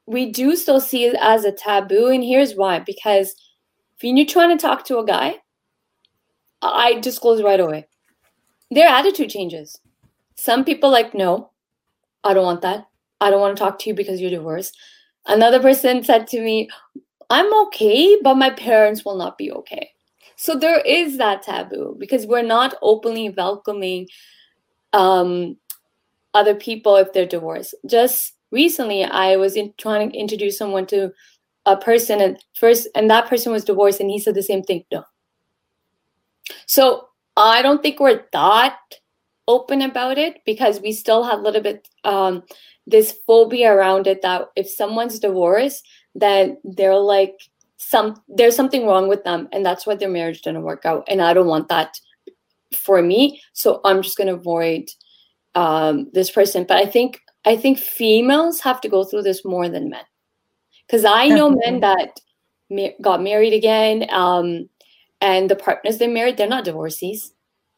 we 0.07 0.33
do 0.33 0.57
still 0.57 0.81
see 0.81 1.05
it 1.05 1.15
as 1.21 1.45
a 1.45 1.53
taboo. 1.53 2.07
And 2.07 2.25
here's 2.25 2.55
why 2.55 2.79
because 2.79 3.35
when 4.01 4.17
you're 4.17 4.25
trying 4.25 4.57
to 4.57 4.61
talk 4.61 4.87
to 4.87 4.99
a 4.99 5.05
guy, 5.05 5.37
I 6.63 7.01
disclose 7.01 7.43
right 7.43 7.61
away. 7.61 7.87
Their 8.71 8.89
attitude 8.89 9.29
changes. 9.29 9.79
Some 10.37 10.65
people 10.65 10.91
like, 10.91 11.13
no, 11.13 11.51
I 12.25 12.33
don't 12.33 12.45
want 12.47 12.63
that. 12.63 12.87
I 13.21 13.29
don't 13.29 13.43
want 13.43 13.59
to 13.59 13.63
talk 13.63 13.79
to 13.81 13.91
you 13.91 13.95
because 13.95 14.23
you're 14.23 14.31
divorced. 14.31 14.75
Another 15.27 15.61
person 15.61 16.03
said 16.03 16.27
to 16.29 16.41
me, 16.41 16.71
I'm 17.35 17.53
okay, 17.67 18.17
but 18.23 18.37
my 18.37 18.51
parents 18.51 19.05
will 19.05 19.17
not 19.17 19.37
be 19.37 19.51
okay. 19.51 19.91
So 20.37 20.55
there 20.55 20.79
is 20.79 21.19
that 21.19 21.43
taboo 21.43 21.97
because 21.99 22.29
we're 22.29 22.43
not 22.43 22.77
openly 22.81 23.31
welcoming 23.31 24.07
um, 24.93 25.57
other 26.33 26.55
people 26.55 26.95
if 26.95 27.13
they're 27.13 27.27
divorced. 27.27 27.75
Just 27.87 28.35
recently, 28.53 29.03
I 29.03 29.35
was 29.35 29.57
in, 29.57 29.75
trying 29.79 30.13
to 30.13 30.17
introduce 30.17 30.57
someone 30.57 30.87
to 30.87 31.13
a 31.67 31.77
person, 31.77 32.21
and 32.21 32.39
first, 32.55 32.87
and 32.95 33.11
that 33.11 33.29
person 33.29 33.51
was 33.51 33.65
divorced, 33.65 33.99
and 33.99 34.11
he 34.11 34.21
said 34.21 34.37
the 34.37 34.43
same 34.43 34.63
thing. 34.63 34.85
No. 34.93 35.03
So 36.67 37.09
I 37.37 37.63
don't 37.63 37.83
think 37.83 37.99
we're 37.99 38.27
that 38.33 38.79
open 39.49 39.83
about 39.83 40.19
it 40.19 40.39
because 40.47 40.81
we 40.81 40.93
still 40.93 41.25
have 41.25 41.41
a 41.41 41.43
little 41.43 41.63
bit 41.63 41.89
um, 42.05 42.45
this 42.87 43.19
phobia 43.27 43.73
around 43.73 44.07
it 44.07 44.23
that 44.23 44.51
if 44.55 44.71
someone's 44.71 45.19
divorced, 45.19 45.85
then 46.15 46.57
they're 46.65 46.97
like 46.97 47.35
some 47.77 48.23
there's 48.29 48.57
something 48.57 48.87
wrong 48.87 49.09
with 49.09 49.25
them, 49.25 49.49
and 49.53 49.65
that's 49.65 49.87
why 49.87 49.95
their 49.95 50.09
marriage 50.09 50.43
didn't 50.43 50.63
work 50.63 50.87
out. 50.87 51.05
And 51.09 51.21
I 51.21 51.35
don't 51.35 51.49
want 51.49 51.69
that 51.69 51.99
for 52.75 53.03
me, 53.03 53.43
so 53.53 53.81
I'm 53.85 54.01
just 54.03 54.17
gonna 54.17 54.35
avoid 54.35 54.89
um, 55.55 56.09
this 56.13 56.31
person. 56.31 56.65
But 56.65 56.79
I 56.79 56.87
think 56.87 57.21
I 57.45 57.57
think 57.57 57.79
females 57.79 58.61
have 58.61 58.81
to 58.81 58.89
go 58.89 59.05
through 59.05 59.23
this 59.23 59.45
more 59.45 59.69
than 59.69 59.91
men, 59.91 60.05
because 60.87 61.05
I 61.05 61.29
know 61.29 61.51
men 61.51 61.81
that 61.81 62.21
ma- 62.71 62.97
got 63.03 63.23
married 63.23 63.53
again, 63.53 64.07
um, 64.11 64.69
and 65.21 65.51
the 65.51 65.57
partners 65.57 65.99
they 65.99 66.07
married, 66.07 66.39
they're 66.39 66.49
not 66.49 66.65
divorcees. 66.65 67.34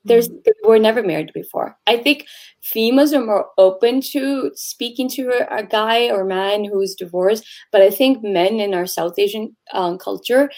There's 0.06 0.28
mm-hmm. 0.28 0.38
they 0.44 0.52
were 0.68 0.78
never 0.78 1.02
married 1.02 1.32
before. 1.34 1.76
I 1.86 1.96
think 1.98 2.26
females 2.62 3.12
are 3.12 3.25
more 3.25 3.48
open 3.58 4.00
to 4.12 4.50
speaking 4.54 5.08
to 5.10 5.30
a, 5.30 5.58
a 5.58 5.62
guy 5.62 6.10
or 6.10 6.25
man 6.25 6.64
who's 6.64 6.94
divorced, 6.94 7.46
but 7.72 7.82
I 7.82 7.90
think 7.90 8.22
men 8.22 8.60
in 8.60 8.75
our 8.75 8.86
South 8.86 9.18
Asian 9.18 9.56
um, 9.72 9.98
culture 9.98 10.50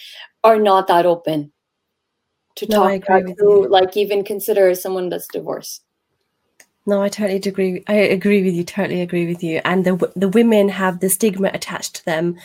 are 0.45 0.59
not 0.59 0.87
that 0.89 1.07
open 1.07 1.53
to 2.57 2.67
no, 2.69 2.99
talk 2.99 3.25
to, 3.39 3.67
like 3.71 3.97
even 3.97 4.25
consider 4.25 4.75
someone 4.75 5.09
that's 5.09 5.29
divorced. 5.29 5.83
No, 6.89 7.03
I 7.03 7.09
totally 7.11 7.37
agree. 7.37 7.85
I 7.87 7.95
agree 7.95 8.43
with 8.43 8.55
you. 8.55 8.65
Totally 8.65 9.03
agree 9.03 9.27
with 9.27 9.43
you. 9.43 9.61
And 9.65 9.85
the 9.85 10.13
the 10.17 10.29
women 10.29 10.71
have 10.71 11.01
the 11.01 11.11
stigma 11.11 11.51
attached 11.53 11.97
to 11.97 12.05
them 12.07 12.37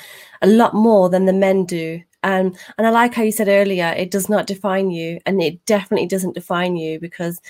a 0.41 0.47
lot 0.47 0.73
more 0.73 1.09
than 1.09 1.25
the 1.25 1.33
men 1.33 1.65
do. 1.65 2.03
And 2.23 2.57
and 2.77 2.85
I 2.87 2.89
like 2.89 3.13
how 3.15 3.23
you 3.23 3.31
said 3.31 3.47
earlier, 3.47 3.93
it 3.97 4.11
does 4.11 4.29
not 4.29 4.47
define 4.47 4.91
you, 4.91 5.19
and 5.25 5.41
it 5.41 5.65
definitely 5.65 6.07
doesn't 6.07 6.35
define 6.35 6.75
you 6.75 6.99
because 6.99 7.41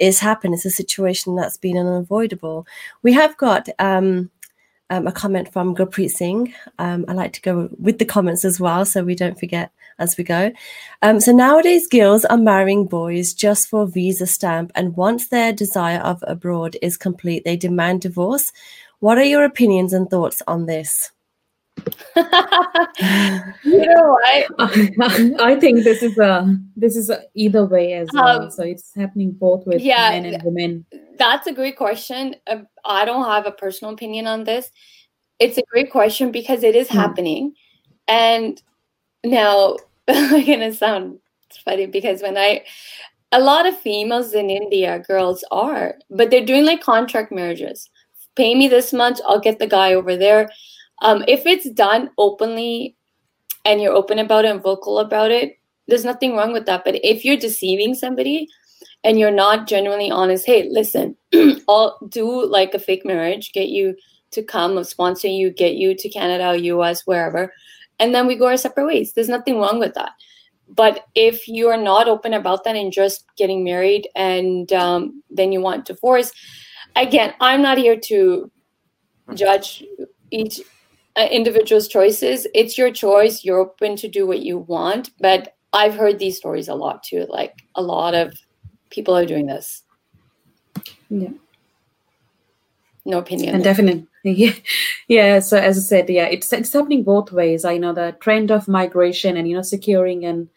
it's 0.00 0.18
happened. 0.18 0.54
It's 0.54 0.64
a 0.66 0.70
situation 0.70 1.36
that's 1.36 1.56
been 1.56 1.78
unavoidable. 1.78 2.66
We 3.02 3.12
have 3.14 3.36
got 3.38 3.68
um, 3.78 4.30
um, 4.90 5.06
a 5.08 5.12
comment 5.12 5.52
from 5.52 5.76
Gurpreet 5.76 6.10
Singh. 6.12 6.54
Um, 6.78 7.04
I 7.08 7.14
like 7.14 7.34
to 7.34 7.42
go 7.42 7.70
with 7.80 7.98
the 8.00 8.06
comments 8.06 8.44
as 8.44 8.60
well, 8.60 8.86
so 8.86 9.04
we 9.04 9.16
don't 9.16 9.40
forget 9.40 9.72
as 10.00 10.16
we 10.16 10.24
go. 10.24 10.50
Um, 11.02 11.20
so 11.20 11.32
nowadays, 11.32 11.86
girls 11.86 12.24
are 12.24 12.36
marrying 12.36 12.86
boys 12.86 13.32
just 13.32 13.68
for 13.68 13.86
visa 13.86 14.26
stamp, 14.26 14.72
and 14.74 14.96
once 14.96 15.28
their 15.28 15.52
desire 15.52 16.00
of 16.00 16.24
abroad 16.26 16.76
is 16.82 16.96
complete, 16.96 17.44
they 17.44 17.56
demand 17.56 18.00
divorce. 18.00 18.52
What 18.98 19.18
are 19.18 19.24
your 19.24 19.44
opinions 19.44 19.92
and 19.92 20.10
thoughts 20.10 20.42
on 20.46 20.66
this? 20.66 21.12
you 22.16 22.24
know, 23.86 24.18
I 24.24 24.46
I 25.40 25.56
think 25.58 25.84
this 25.84 26.02
is 26.02 26.18
a 26.18 26.58
this 26.76 26.96
is 26.96 27.10
a 27.10 27.22
either 27.34 27.64
way 27.64 27.94
as 27.94 28.08
well. 28.12 28.42
Um, 28.42 28.50
so 28.50 28.62
it's 28.62 28.94
happening 28.94 29.32
both 29.32 29.66
with 29.66 29.80
yeah, 29.80 30.10
men 30.10 30.26
and 30.26 30.42
women. 30.42 30.86
That's 31.18 31.46
a 31.46 31.52
great 31.52 31.76
question. 31.76 32.36
Uh, 32.46 32.58
I 32.84 33.04
don't 33.04 33.24
have 33.24 33.46
a 33.46 33.52
personal 33.52 33.94
opinion 33.94 34.26
on 34.26 34.44
this. 34.44 34.70
It's 35.38 35.56
a 35.56 35.62
great 35.70 35.90
question 35.90 36.30
because 36.30 36.62
it 36.62 36.76
is 36.76 36.88
mm. 36.88 36.94
happening, 36.94 37.54
and 38.06 38.60
now 39.24 39.76
I'm 40.16 40.46
gonna 40.46 40.72
sound 40.72 41.18
funny 41.64 41.86
because 41.86 42.22
when 42.22 42.36
I 42.36 42.64
a 43.32 43.40
lot 43.40 43.66
of 43.66 43.78
females 43.78 44.32
in 44.32 44.50
India, 44.50 44.98
girls 45.06 45.44
are, 45.50 45.94
but 46.10 46.30
they're 46.30 46.44
doing 46.44 46.64
like 46.64 46.82
contract 46.82 47.30
marriages. 47.30 47.88
Pay 48.36 48.54
me 48.54 48.68
this 48.68 48.92
much, 48.92 49.20
I'll 49.26 49.40
get 49.40 49.58
the 49.58 49.66
guy 49.66 49.94
over 49.94 50.16
there 50.16 50.50
um, 51.02 51.24
if 51.26 51.46
it's 51.46 51.68
done 51.70 52.10
openly 52.18 52.96
and 53.64 53.80
you're 53.80 53.94
open 53.94 54.18
about 54.18 54.44
it 54.44 54.50
and 54.50 54.62
vocal 54.62 54.98
about 54.98 55.30
it, 55.30 55.58
there's 55.88 56.04
nothing 56.04 56.36
wrong 56.36 56.52
with 56.52 56.66
that. 56.66 56.84
But 56.84 57.04
if 57.04 57.24
you're 57.24 57.36
deceiving 57.36 57.94
somebody 57.94 58.48
and 59.02 59.18
you're 59.18 59.30
not 59.30 59.66
genuinely 59.66 60.10
honest, 60.10 60.46
hey, 60.46 60.68
listen, 60.70 61.16
I'll 61.68 61.98
do 62.08 62.46
like 62.46 62.74
a 62.74 62.78
fake 62.78 63.04
marriage, 63.04 63.52
get 63.52 63.68
you 63.68 63.96
to 64.32 64.42
come, 64.42 64.82
sponsor 64.84 65.28
you, 65.28 65.50
get 65.50 65.74
you 65.74 65.94
to 65.94 66.08
Canada, 66.08 66.56
US, 66.58 67.06
wherever, 67.06 67.52
and 68.00 68.14
then 68.14 68.26
we 68.26 68.34
go 68.34 68.46
our 68.46 68.56
separate 68.56 68.86
ways. 68.86 69.12
There's 69.12 69.28
nothing 69.28 69.58
wrong 69.58 69.78
with 69.78 69.94
that. 69.94 70.12
But 70.68 71.06
if 71.14 71.46
you 71.46 71.68
are 71.68 71.76
not 71.76 72.08
open 72.08 72.32
about 72.32 72.64
that 72.64 72.76
and 72.76 72.92
just 72.92 73.24
getting 73.36 73.62
married 73.62 74.08
and 74.14 74.72
um, 74.72 75.22
then 75.28 75.52
you 75.52 75.60
want 75.60 75.84
divorce, 75.84 76.32
again, 76.96 77.34
I'm 77.40 77.60
not 77.60 77.76
here 77.76 77.98
to 77.98 78.50
judge 79.34 79.84
each 80.30 80.60
uh, 81.16 81.28
individual's 81.30 81.88
choices. 81.88 82.46
It's 82.54 82.78
your 82.78 82.92
choice. 82.92 83.44
You're 83.44 83.58
open 83.58 83.96
to 83.96 84.08
do 84.08 84.26
what 84.26 84.40
you 84.40 84.58
want. 84.58 85.10
But 85.20 85.56
I've 85.72 85.94
heard 85.94 86.18
these 86.18 86.36
stories 86.36 86.68
a 86.68 86.74
lot 86.74 87.02
too. 87.02 87.26
Like 87.28 87.54
a 87.74 87.82
lot 87.82 88.14
of 88.14 88.38
people 88.90 89.16
are 89.16 89.26
doing 89.26 89.46
this. 89.46 89.82
Yeah. 91.08 91.30
No 93.04 93.18
opinion. 93.18 93.56
And 93.56 93.64
definitely. 93.64 94.06
Yeah. 94.24 94.52
yeah. 95.08 95.38
So 95.40 95.56
as 95.56 95.78
I 95.78 95.80
said, 95.80 96.10
yeah, 96.10 96.26
it's 96.26 96.52
it's 96.52 96.72
happening 96.72 97.04
both 97.04 97.32
ways. 97.32 97.64
I 97.64 97.78
know 97.78 97.94
the 97.94 98.14
trend 98.20 98.50
of 98.50 98.68
migration 98.68 99.36
and 99.36 99.48
you 99.48 99.56
know 99.56 99.62
securing 99.62 100.26
and 100.26 100.48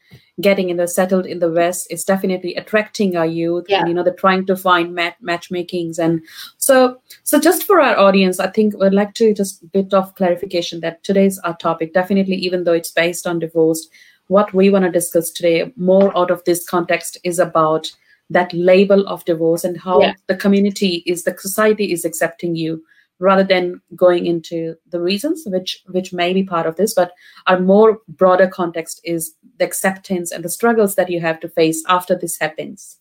getting 0.41 0.69
in 0.69 0.77
the 0.77 0.87
settled 0.87 1.25
in 1.25 1.39
the 1.39 1.51
west 1.51 1.87
is 1.91 2.03
definitely 2.03 2.55
attracting 2.55 3.15
our 3.15 3.25
youth 3.25 3.65
yeah. 3.69 3.79
and 3.79 3.87
you 3.87 3.93
know 3.93 4.03
they're 4.03 4.13
trying 4.13 4.45
to 4.45 4.55
find 4.55 4.95
mat- 4.95 5.17
matchmakings 5.21 5.99
and 5.99 6.21
so 6.57 6.99
so 7.21 7.39
just 7.39 7.63
for 7.65 7.79
our 7.79 7.97
audience 7.99 8.39
i 8.39 8.47
think 8.47 8.75
we'd 8.79 8.93
like 8.93 9.13
to 9.13 9.31
just 9.33 9.71
bit 9.71 9.93
of 9.93 10.13
clarification 10.15 10.79
that 10.79 11.03
today's 11.03 11.37
our 11.39 11.55
topic 11.57 11.93
definitely 11.93 12.35
even 12.35 12.63
though 12.63 12.73
it's 12.73 12.91
based 12.91 13.27
on 13.27 13.37
divorce 13.37 13.87
what 14.27 14.51
we 14.55 14.71
want 14.71 14.83
to 14.83 14.91
discuss 14.91 15.29
today 15.29 15.71
more 15.75 16.15
out 16.17 16.31
of 16.31 16.43
this 16.45 16.67
context 16.67 17.15
is 17.23 17.37
about 17.37 17.91
that 18.29 18.51
label 18.53 19.07
of 19.07 19.23
divorce 19.25 19.63
and 19.63 19.79
how 19.79 20.01
yeah. 20.01 20.13
the 20.27 20.35
community 20.35 21.03
is 21.05 21.23
the 21.23 21.37
society 21.37 21.91
is 21.91 22.05
accepting 22.05 22.55
you 22.55 22.83
rather 23.19 23.43
than 23.43 23.79
going 23.95 24.25
into 24.25 24.75
the 24.89 24.99
reasons 24.99 25.43
which 25.45 25.81
which 25.87 26.11
may 26.13 26.33
be 26.33 26.43
part 26.43 26.65
of 26.65 26.75
this 26.75 26.93
but 26.93 27.11
our 27.47 27.59
more 27.59 27.99
broader 28.07 28.47
context 28.47 28.99
is 29.03 29.35
the 29.57 29.65
acceptance 29.65 30.31
and 30.31 30.43
the 30.43 30.49
struggles 30.49 30.95
that 30.95 31.09
you 31.09 31.19
have 31.19 31.39
to 31.39 31.49
face 31.49 31.83
after 31.87 32.15
this 32.15 32.37
happens. 32.39 32.97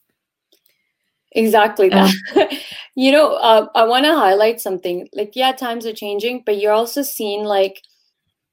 Exactly. 1.32 1.88
That 1.88 2.14
um, 2.36 2.48
you 2.94 3.10
know 3.10 3.34
uh, 3.34 3.66
i 3.74 3.84
want 3.84 4.04
to 4.04 4.14
highlight 4.14 4.60
something. 4.60 5.08
Like 5.12 5.32
yeah 5.34 5.52
times 5.52 5.86
are 5.86 5.94
changing 5.94 6.42
but 6.44 6.58
you're 6.58 6.72
also 6.72 7.02
seen 7.02 7.44
like 7.44 7.82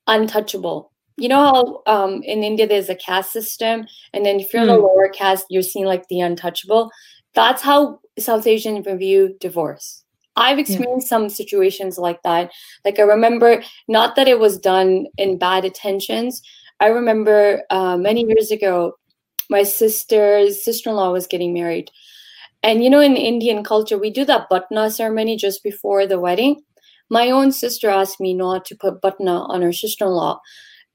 untouchable. 0.08 0.92
You 1.18 1.28
know 1.28 1.84
how 1.86 1.94
um, 1.94 2.24
in 2.24 2.44
india 2.44 2.68
there's 2.68 2.90
a 2.90 2.96
caste 2.96 3.34
system 3.34 3.86
and 4.14 4.26
then 4.26 4.40
if 4.40 4.54
you're 4.54 4.62
in 4.62 4.70
the 4.70 4.76
hmm. 4.76 4.84
lower 4.84 5.10
caste 5.10 5.46
you're 5.50 5.62
seen 5.62 5.86
like 5.86 6.08
the 6.08 6.22
untouchable? 6.22 6.92
That's 7.36 7.62
how 7.62 8.00
south 8.18 8.48
asian 8.48 8.84
view 8.98 9.38
divorce 9.40 10.04
I've 10.36 10.60
experienced 10.60 11.08
yeah. 11.08 11.18
some 11.18 11.30
situations 11.30 11.98
like 11.98 12.22
that. 12.24 12.52
Like 12.86 13.00
I 13.00 13.04
remember, 13.04 13.64
not 13.88 14.16
that 14.16 14.28
it 14.28 14.40
was 14.40 14.58
done 14.58 15.08
in 15.18 15.38
bad 15.38 15.66
intentions. 15.66 16.42
I 16.80 16.88
remember 16.88 17.64
uh, 17.70 17.98
many 17.98 18.26
years 18.26 18.52
ago, 18.52 18.94
my 19.50 19.64
sister's 19.64 20.64
sister-in-law 20.64 21.12
was 21.12 21.28
getting 21.28 21.54
married, 21.54 21.92
and 22.64 22.84
you 22.84 22.90
know, 22.90 23.02
in 23.02 23.18
Indian 23.18 23.64
culture, 23.64 23.98
we 23.98 24.12
do 24.12 24.24
that 24.26 24.50
batna 24.50 24.92
ceremony 24.92 25.36
just 25.36 25.64
before 25.64 26.06
the 26.06 26.20
wedding. 26.20 26.62
My 27.10 27.32
own 27.32 27.52
sister 27.52 27.90
asked 27.90 28.20
me 28.20 28.34
not 28.34 28.66
to 28.66 28.76
put 28.76 29.02
batna 29.02 29.50
on 29.50 29.62
her 29.62 29.74
sister-in-law, 29.74 30.40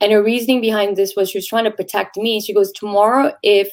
and 0.01 0.13
her 0.13 0.23
reasoning 0.23 0.61
behind 0.61 0.97
this 0.97 1.15
was 1.17 1.31
she 1.31 1.39
was 1.39 1.47
trying 1.47 1.65
to 1.65 1.71
protect 1.71 2.17
me. 2.17 2.41
She 2.41 2.55
goes, 2.55 2.73
"Tomorrow, 2.73 3.35
if 3.43 3.71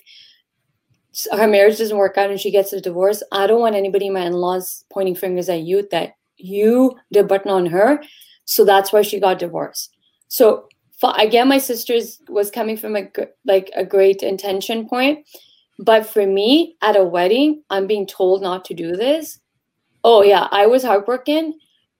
her 1.32 1.48
marriage 1.48 1.78
doesn't 1.78 1.98
work 1.98 2.18
out 2.18 2.30
and 2.30 2.40
she 2.40 2.52
gets 2.52 2.74
a 2.74 2.82
divorce, 2.82 3.22
I 3.32 3.48
don't 3.48 3.60
want 3.62 3.76
anybody 3.76 4.08
in 4.08 4.14
my 4.14 4.22
in-laws 4.22 4.86
pointing 4.90 5.16
fingers 5.16 5.50
at 5.50 5.62
you 5.62 5.88
that 5.92 6.16
you 6.38 6.98
did 7.12 7.28
batna 7.28 7.52
on 7.52 7.66
her. 7.68 8.02
So 8.46 8.66
that's 8.66 8.92
why 8.94 9.02
she 9.02 9.20
got 9.20 9.40
divorced. 9.40 9.96
So 10.30 10.68
again, 11.18 11.48
my 11.48 11.58
sister's 11.58 12.22
was 12.30 12.50
coming 12.52 12.78
from 12.78 12.96
a 12.96 13.10
like 13.46 13.70
a 13.76 13.84
great 13.86 14.24
intention 14.24 14.88
point, 14.88 15.28
but 15.80 16.06
for 16.06 16.26
me 16.26 16.76
at 16.82 16.96
a 16.96 17.04
wedding, 17.04 17.64
I'm 17.70 17.88
being 17.88 18.08
told 18.08 18.42
not 18.42 18.64
to 18.66 18.74
do 18.74 18.96
this. 18.96 19.40
Oh 20.04 20.24
yeah, 20.24 20.48
I 20.52 20.66
was 20.68 20.84
heartbroken. 20.84 21.56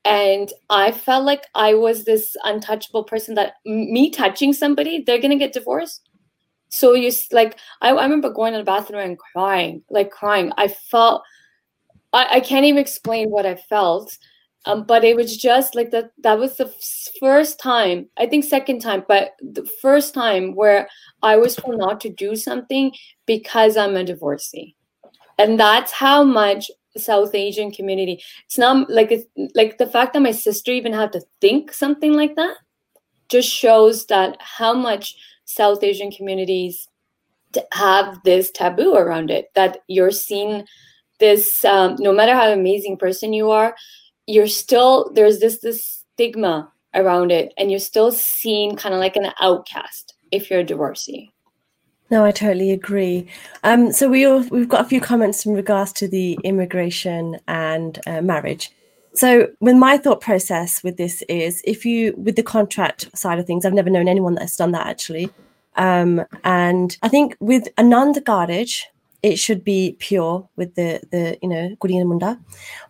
and 0.06 0.52
I 0.70 0.92
felt 0.92 1.26
like 1.26 1.46
I 1.54 1.74
was 1.74 2.06
this 2.06 2.36
untouchable 2.44 3.04
person 3.04 3.36
that 3.36 3.56
me 3.66 4.10
touching 4.10 4.54
somebody, 4.54 5.04
they're 5.04 5.22
gonna 5.22 5.38
get 5.38 5.54
divorced. 5.54 6.10
So 6.72 6.94
you 6.94 7.12
like, 7.32 7.58
I, 7.82 7.90
I 7.90 8.04
remember 8.04 8.30
going 8.30 8.54
to 8.54 8.60
the 8.60 8.64
bathroom 8.64 9.02
and 9.02 9.20
crying, 9.20 9.84
like 9.90 10.10
crying. 10.10 10.52
I 10.58 10.68
felt, 10.68 11.24
I, 12.14 12.38
I 12.38 12.40
can't 12.40 12.66
even 12.66 12.80
explain 12.80 13.30
what 13.30 13.46
I 13.46 13.56
felt, 13.56 14.18
um, 14.66 14.84
but 14.84 15.04
it 15.04 15.16
was 15.16 15.36
just 15.36 15.76
like 15.76 15.92
that. 15.92 16.12
That 16.24 16.40
was 16.40 16.58
the 16.58 16.74
first 17.20 17.60
time, 17.60 18.08
I 18.18 18.26
think 18.26 18.46
second 18.46 18.80
time, 18.80 19.04
but 19.08 19.32
the 19.42 19.66
first 19.82 20.14
time 20.14 20.56
where 20.56 20.88
I 21.22 21.36
was 21.38 21.56
told 21.56 21.78
not 21.78 22.00
to 22.02 22.10
do 22.10 22.36
something 22.36 22.94
because 23.26 23.76
I'm 23.76 23.96
a 23.96 24.04
divorcee, 24.04 24.76
and 25.40 25.60
that's 25.60 25.92
how 25.92 26.24
much 26.24 26.70
South 26.96 27.34
Asian 27.34 27.72
community. 27.72 28.22
It's 28.46 28.58
not 28.58 28.90
like 28.90 29.12
it's 29.12 29.26
like 29.56 29.78
the 29.78 29.88
fact 29.88 30.14
that 30.14 30.22
my 30.22 30.32
sister 30.32 30.72
even 30.72 30.94
had 30.94 31.12
to 31.14 31.22
think 31.40 31.74
something 31.74 32.14
like 32.14 32.36
that 32.36 32.56
just 33.30 33.50
shows 33.50 34.06
that 34.08 34.38
how 34.40 34.74
much 34.74 35.16
South 35.54 35.84
Asian 35.84 36.12
communities 36.12 36.88
have 37.74 38.18
this 38.24 38.52
taboo 38.52 38.94
around 38.94 39.30
it. 39.30 39.52
That 39.56 39.80
you're 39.88 40.12
seen 40.12 40.66
this 41.20 41.64
um, 41.66 41.96
no 42.00 42.14
matter 42.14 42.34
how 42.34 42.52
amazing 42.52 42.98
person 42.98 43.34
you 43.34 43.52
are, 43.52 43.76
you're 44.28 44.48
still 44.48 45.12
there's 45.14 45.40
this 45.40 45.60
this 45.60 46.04
stigma 46.14 46.72
around 46.94 47.32
it, 47.32 47.54
and 47.58 47.72
you're 47.72 47.80
still 47.80 48.12
seen 48.12 48.76
kind 48.76 48.94
of 48.94 49.00
like 49.00 49.16
an 49.16 49.32
outcast 49.40 50.14
if 50.32 50.50
you're 50.50 50.60
a 50.60 50.64
divorcee. 50.64 51.32
No, 52.10 52.26
I 52.26 52.32
totally 52.32 52.72
agree. 52.72 53.28
Um, 53.64 53.94
so 53.94 54.10
we 54.10 54.26
all, 54.26 54.42
we've 54.50 54.68
got 54.68 54.82
a 54.82 54.90
few 54.90 55.00
comments 55.00 55.46
in 55.46 55.54
regards 55.54 55.94
to 55.94 56.10
the 56.10 56.38
immigration 56.44 57.40
and 57.48 57.98
uh, 58.06 58.22
marriage. 58.22 58.70
So, 59.14 59.50
with 59.60 59.76
my 59.76 59.98
thought 59.98 60.22
process 60.22 60.84
with 60.84 60.98
this 60.98 61.22
is, 61.24 61.62
if 61.66 61.86
you 61.86 62.14
with 62.18 62.36
the 62.36 62.44
contract 62.44 63.16
side 63.18 63.40
of 63.40 63.46
things, 63.46 63.66
I've 63.66 63.74
never 63.74 63.90
known 63.90 64.08
anyone 64.08 64.36
that's 64.36 64.56
done 64.56 64.72
that 64.72 64.88
actually. 64.88 65.30
Um, 65.76 66.26
and 66.44 66.98
I 67.02 67.08
think 67.08 67.36
with 67.40 67.74
Anand 67.76 68.26
marriage, 68.28 68.88
it 69.24 69.38
should 69.38 69.64
be 69.64 69.96
pure 70.00 70.48
with 70.56 70.76
the 70.76 71.02
the 71.12 71.38
you 71.42 71.50
know 71.50 71.76
Gurina 71.82 72.06
Munda. 72.06 72.40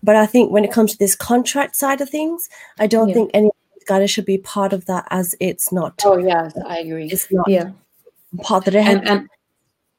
But 0.04 0.16
I 0.16 0.26
think 0.26 0.52
when 0.52 0.64
it 0.64 0.72
comes 0.72 0.92
to 0.94 0.98
this 1.00 1.16
contract 1.16 1.76
side 1.76 2.02
of 2.02 2.10
things, 2.10 2.50
I 2.80 2.88
don't 2.88 3.10
yeah. 3.10 3.14
think 3.16 3.32
any 3.34 3.50
Gada 3.88 4.08
should 4.08 4.26
be 4.26 4.38
part 4.38 4.74
of 4.74 4.86
that 4.86 5.08
as 5.10 5.36
it's 5.40 5.72
not. 5.72 6.02
Oh 6.06 6.18
yes, 6.18 6.54
I 6.68 6.80
agree. 6.80 7.10
It's 7.10 7.32
not. 7.32 7.50
Yeah 7.50 7.72
padre 8.40 8.82
and, 8.82 9.08
and 9.08 9.30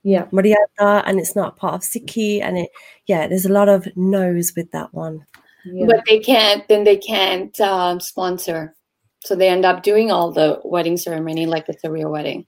yeah 0.03 0.25
Maryada 0.27 1.03
and 1.07 1.21
it's 1.21 1.37
not 1.37 1.57
part 1.57 1.75
of 1.75 1.81
Sikhi 1.83 2.43
and 2.43 2.59
it 2.59 2.71
yeah 3.07 3.27
there's 3.27 3.45
a 3.45 3.53
lot 3.53 3.69
of 3.69 3.87
no's 3.97 4.53
with 4.57 4.71
that 4.73 4.93
one 4.95 5.27
yeah. 5.65 5.87
but 5.87 6.05
they 6.07 6.19
can't 6.19 6.67
then 6.69 6.85
they 6.85 6.97
can't 6.97 7.59
um, 7.61 8.01
sponsor. 8.01 8.75
So 9.21 9.37
they 9.37 9.49
end 9.49 9.65
up 9.65 9.83
doing 9.83 10.11
all 10.11 10.33
the 10.33 10.61
wedding 10.65 10.97
ceremony 10.97 11.47
like 11.47 11.69
it's 11.69 11.85
a 11.85 11.91
real 11.91 12.11
wedding. 12.11 12.47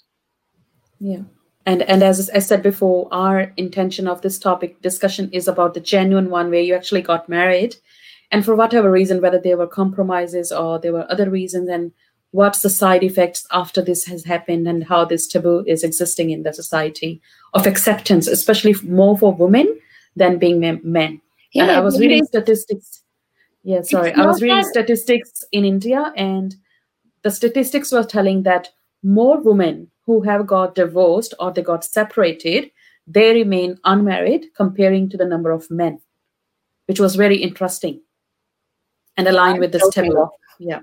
Yeah. 0.98 1.22
And 1.66 1.82
and 1.82 2.02
as 2.02 2.28
I 2.30 2.40
said 2.40 2.62
before, 2.62 3.08
our 3.12 3.52
intention 3.56 4.06
of 4.06 4.20
this 4.20 4.38
topic 4.38 4.82
discussion 4.82 5.30
is 5.32 5.48
about 5.48 5.74
the 5.74 5.80
genuine 5.80 6.30
one 6.30 6.50
where 6.50 6.60
you 6.60 6.74
actually 6.74 7.02
got 7.02 7.28
married, 7.28 7.76
and 8.30 8.44
for 8.44 8.54
whatever 8.54 8.90
reason, 8.90 9.22
whether 9.22 9.40
there 9.40 9.56
were 9.56 9.66
compromises 9.66 10.52
or 10.52 10.78
there 10.78 10.92
were 10.92 11.10
other 11.10 11.30
reasons, 11.30 11.68
and 11.70 11.92
what's 12.32 12.60
the 12.60 12.68
side 12.68 13.04
effects 13.04 13.46
after 13.52 13.80
this 13.80 14.04
has 14.04 14.24
happened 14.24 14.66
and 14.66 14.82
how 14.84 15.04
this 15.04 15.28
taboo 15.28 15.64
is 15.68 15.84
existing 15.84 16.30
in 16.30 16.42
the 16.42 16.52
society 16.52 17.22
of 17.54 17.64
acceptance 17.64 18.26
especially 18.26 18.74
more 18.82 19.16
for 19.16 19.32
women 19.32 19.78
than 20.16 20.36
being 20.36 20.58
men. 20.58 21.20
Yeah, 21.52 21.62
and 21.62 21.70
i 21.70 21.78
was 21.78 22.00
reading 22.00 22.24
statistics 22.24 23.03
yeah 23.64 23.82
sorry 23.82 24.12
i 24.12 24.26
was 24.26 24.40
reading 24.42 24.56
that... 24.58 24.66
statistics 24.66 25.44
in 25.52 25.64
india 25.64 26.12
and 26.16 26.54
the 27.22 27.30
statistics 27.30 27.90
were 27.90 28.04
telling 28.04 28.42
that 28.42 28.70
more 29.02 29.40
women 29.40 29.90
who 30.06 30.20
have 30.20 30.46
got 30.46 30.74
divorced 30.74 31.34
or 31.40 31.50
they 31.50 31.62
got 31.62 31.84
separated 31.84 32.70
they 33.06 33.32
remain 33.34 33.78
unmarried 33.84 34.46
comparing 34.56 35.08
to 35.08 35.16
the 35.16 35.24
number 35.24 35.50
of 35.50 35.70
men 35.70 35.98
which 36.86 37.00
was 37.00 37.16
very 37.16 37.36
interesting 37.36 38.00
and 39.16 39.28
aligned 39.28 39.58
with 39.58 39.72
this 39.72 39.88
taboo 39.90 40.28
yeah 40.58 40.80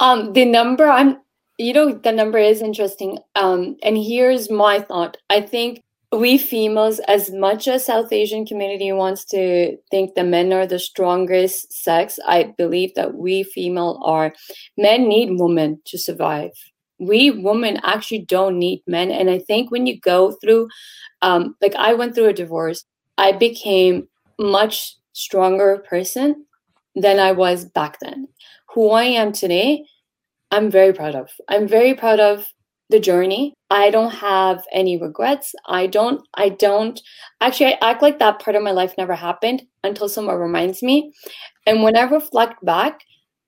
um, 0.00 0.32
the 0.32 0.44
number 0.44 0.88
I'm, 0.88 1.18
you 1.58 1.72
know, 1.72 1.92
the 1.92 2.12
number 2.12 2.38
is 2.38 2.62
interesting. 2.62 3.18
Um, 3.34 3.76
and 3.82 3.96
here's 3.96 4.50
my 4.50 4.80
thought. 4.80 5.16
I 5.28 5.40
think 5.40 5.82
we 6.12 6.38
females, 6.38 7.00
as 7.00 7.30
much 7.30 7.68
as 7.68 7.84
South 7.84 8.12
Asian 8.12 8.46
community 8.46 8.92
wants 8.92 9.24
to 9.26 9.76
think 9.90 10.14
the 10.14 10.24
men 10.24 10.52
are 10.52 10.66
the 10.66 10.78
strongest 10.78 11.72
sex, 11.72 12.18
I 12.26 12.54
believe 12.56 12.94
that 12.94 13.14
we 13.14 13.42
female 13.42 14.00
are. 14.04 14.32
Men 14.76 15.08
need 15.08 15.38
women 15.38 15.80
to 15.86 15.98
survive. 15.98 16.52
We 16.98 17.30
women 17.30 17.78
actually 17.82 18.20
don't 18.20 18.58
need 18.58 18.82
men. 18.86 19.10
And 19.10 19.30
I 19.30 19.38
think 19.38 19.70
when 19.70 19.86
you 19.86 20.00
go 20.00 20.32
through, 20.32 20.68
um, 21.22 21.56
like 21.60 21.74
I 21.74 21.94
went 21.94 22.14
through 22.14 22.28
a 22.28 22.32
divorce, 22.32 22.84
I 23.18 23.32
became 23.32 24.08
much 24.38 24.96
stronger 25.12 25.84
person 25.88 26.46
than 26.94 27.18
I 27.18 27.32
was 27.32 27.64
back 27.64 27.98
then 28.00 28.28
who 28.78 28.90
I 28.90 29.04
am 29.04 29.32
today, 29.32 29.84
I'm 30.50 30.70
very 30.70 30.92
proud 30.92 31.14
of. 31.14 31.30
I'm 31.48 31.66
very 31.66 31.94
proud 31.94 32.20
of 32.20 32.46
the 32.90 33.00
journey. 33.00 33.54
I 33.70 33.90
don't 33.90 34.12
have 34.12 34.64
any 34.72 34.96
regrets. 34.96 35.54
I 35.66 35.86
don't, 35.86 36.26
I 36.34 36.48
don't 36.50 37.00
actually, 37.40 37.74
I 37.74 37.90
act 37.90 38.02
like 38.02 38.18
that 38.18 38.40
part 38.40 38.56
of 38.56 38.62
my 38.62 38.70
life 38.70 38.94
never 38.96 39.14
happened 39.14 39.62
until 39.84 40.08
someone 40.08 40.36
reminds 40.36 40.82
me. 40.82 41.12
And 41.66 41.82
when 41.82 41.96
I 41.96 42.02
reflect 42.02 42.64
back, 42.64 43.00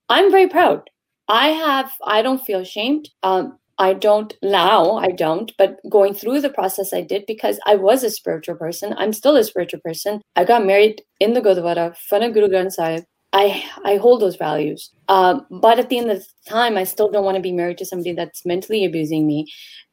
I'm 0.08 0.30
very 0.30 0.48
proud. 0.48 0.90
I 1.28 1.48
have, 1.48 1.92
I 2.04 2.22
don't 2.22 2.44
feel 2.44 2.60
ashamed. 2.60 3.08
Um, 3.22 3.56
I 3.78 3.94
don't 3.94 4.36
now, 4.42 4.96
I 4.96 5.08
don't, 5.12 5.52
but 5.56 5.78
going 5.88 6.12
through 6.12 6.42
the 6.42 6.50
process 6.50 6.92
I 6.92 7.00
did 7.00 7.24
because 7.26 7.58
I 7.64 7.76
was 7.76 8.02
a 8.04 8.10
spiritual 8.10 8.56
person. 8.56 8.94
I'm 8.98 9.14
still 9.14 9.36
a 9.36 9.44
spiritual 9.44 9.80
person. 9.80 10.20
I 10.36 10.44
got 10.44 10.66
married 10.66 11.00
in 11.18 11.32
the 11.32 11.40
Gurdwara, 11.40 11.96
front 11.96 12.34
Guru 12.34 12.48
Granth 12.48 12.72
Sahib. 12.72 13.04
I 13.32 13.64
I 13.84 13.96
hold 13.96 14.20
those 14.20 14.36
values. 14.36 14.90
Um, 15.08 15.46
but 15.50 15.78
at 15.78 15.88
the 15.88 15.98
end 15.98 16.10
of 16.10 16.18
the 16.18 16.26
time, 16.50 16.76
I 16.76 16.84
still 16.84 17.10
don't 17.10 17.24
want 17.24 17.36
to 17.36 17.42
be 17.42 17.52
married 17.52 17.78
to 17.78 17.86
somebody 17.86 18.12
that's 18.12 18.44
mentally 18.44 18.84
abusing 18.84 19.26
me. 19.26 19.46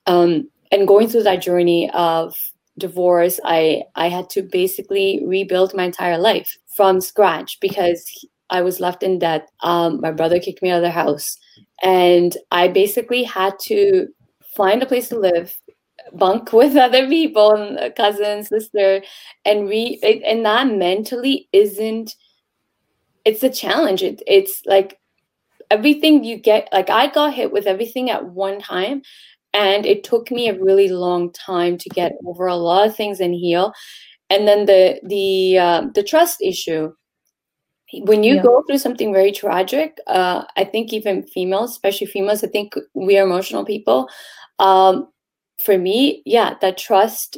Um, 0.06 0.50
and 0.72 0.88
going 0.88 1.08
through 1.08 1.24
that 1.24 1.42
journey 1.42 1.90
of 1.92 2.36
divorce, 2.78 3.40
I 3.44 3.84
I 3.96 4.10
had 4.10 4.30
to 4.32 4.42
basically 4.42 5.22
rebuild 5.26 5.74
my 5.74 5.84
entire 5.84 6.18
life 6.18 6.50
from 6.76 7.02
scratch 7.02 7.58
because 7.62 8.04
I 8.50 8.62
was 8.62 8.80
left 8.80 9.04
in 9.04 9.20
debt. 9.20 9.50
Um, 9.62 10.02
my 10.02 10.12
brother 10.12 10.40
kicked 10.40 10.62
me 10.62 10.72
out 10.72 10.78
of 10.78 10.84
the 10.84 10.92
house, 10.92 11.38
and 11.84 12.36
I 12.52 12.68
basically 12.70 13.24
had 13.24 13.54
to 13.64 14.08
find 14.56 14.82
a 14.82 14.88
place 14.88 15.10
to 15.10 15.20
live, 15.20 15.56
bunk 16.14 16.54
with 16.54 16.76
other 16.76 17.08
people, 17.08 17.52
and 17.52 17.96
cousins, 17.96 18.50
sister, 18.50 19.02
and 19.46 19.70
re 19.70 20.00
and 20.26 20.46
that 20.46 20.68
mentally 20.68 21.48
isn't 21.54 22.16
it's 23.28 23.44
a 23.44 23.50
challenge. 23.50 24.04
It, 24.04 24.24
it's 24.26 24.62
like 24.66 24.98
everything 25.70 26.24
you 26.24 26.38
get, 26.38 26.70
like 26.72 26.90
I 26.90 27.08
got 27.08 27.34
hit 27.34 27.52
with 27.52 27.68
everything 27.68 28.10
at 28.10 28.26
one 28.26 28.62
time. 28.62 29.02
And 29.54 29.86
it 29.86 30.04
took 30.06 30.32
me 30.32 30.48
a 30.48 30.58
really 30.58 30.88
long 30.88 31.34
time 31.34 31.78
to 31.78 31.90
get 31.90 32.14
over 32.26 32.48
a 32.48 32.56
lot 32.56 32.88
of 32.88 32.96
things 32.96 33.20
and 33.20 33.34
heal. 33.34 33.74
And 34.30 34.48
then 34.48 34.66
the 34.66 35.00
the 35.04 35.58
uh, 35.58 35.82
the 35.94 36.04
trust 36.04 36.42
issue. 36.42 36.94
When 37.94 38.24
you 38.24 38.36
yeah. 38.36 38.44
go 38.44 38.64
through 38.64 38.80
something 38.80 39.14
very 39.14 39.32
tragic, 39.32 39.98
uh, 40.08 40.44
I 40.58 40.66
think 40.66 40.92
even 40.92 41.24
females, 41.24 41.72
especially 41.72 42.08
females, 42.08 42.44
I 42.44 42.48
think 42.48 42.74
we 42.94 43.18
are 43.18 43.24
emotional 43.24 43.64
people. 43.64 44.10
Um, 44.60 45.08
for 45.64 45.78
me, 45.78 46.22
yeah, 46.26 46.56
that 46.62 46.78
trust. 46.78 47.38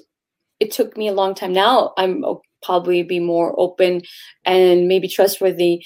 It 0.60 0.72
took 0.72 0.98
me 0.98 1.08
a 1.08 1.14
long 1.14 1.36
time. 1.36 1.54
Now 1.54 1.94
I'm 1.98 2.26
probably 2.62 3.04
be 3.04 3.20
more 3.20 3.54
open 3.60 4.02
and 4.46 4.88
maybe 4.88 5.08
trustworthy 5.08 5.84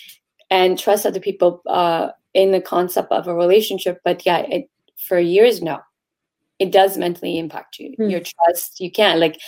and 0.50 0.78
trust 0.78 1.06
other 1.06 1.20
people 1.20 1.62
uh, 1.68 2.10
in 2.34 2.52
the 2.52 2.62
concept 2.62 3.12
of 3.12 3.28
a 3.28 3.34
relationship. 3.34 4.00
But 4.04 4.26
yeah, 4.26 4.40
it, 4.40 4.70
for 4.98 5.20
years, 5.20 5.62
no, 5.62 5.80
it 6.60 6.72
does 6.72 6.98
mentally 6.98 7.38
impact 7.38 7.80
you. 7.80 7.96
Mm. 8.00 8.12
Your 8.12 8.22
trust, 8.22 8.80
you 8.80 8.92
can't 8.92 9.20
like 9.20 9.40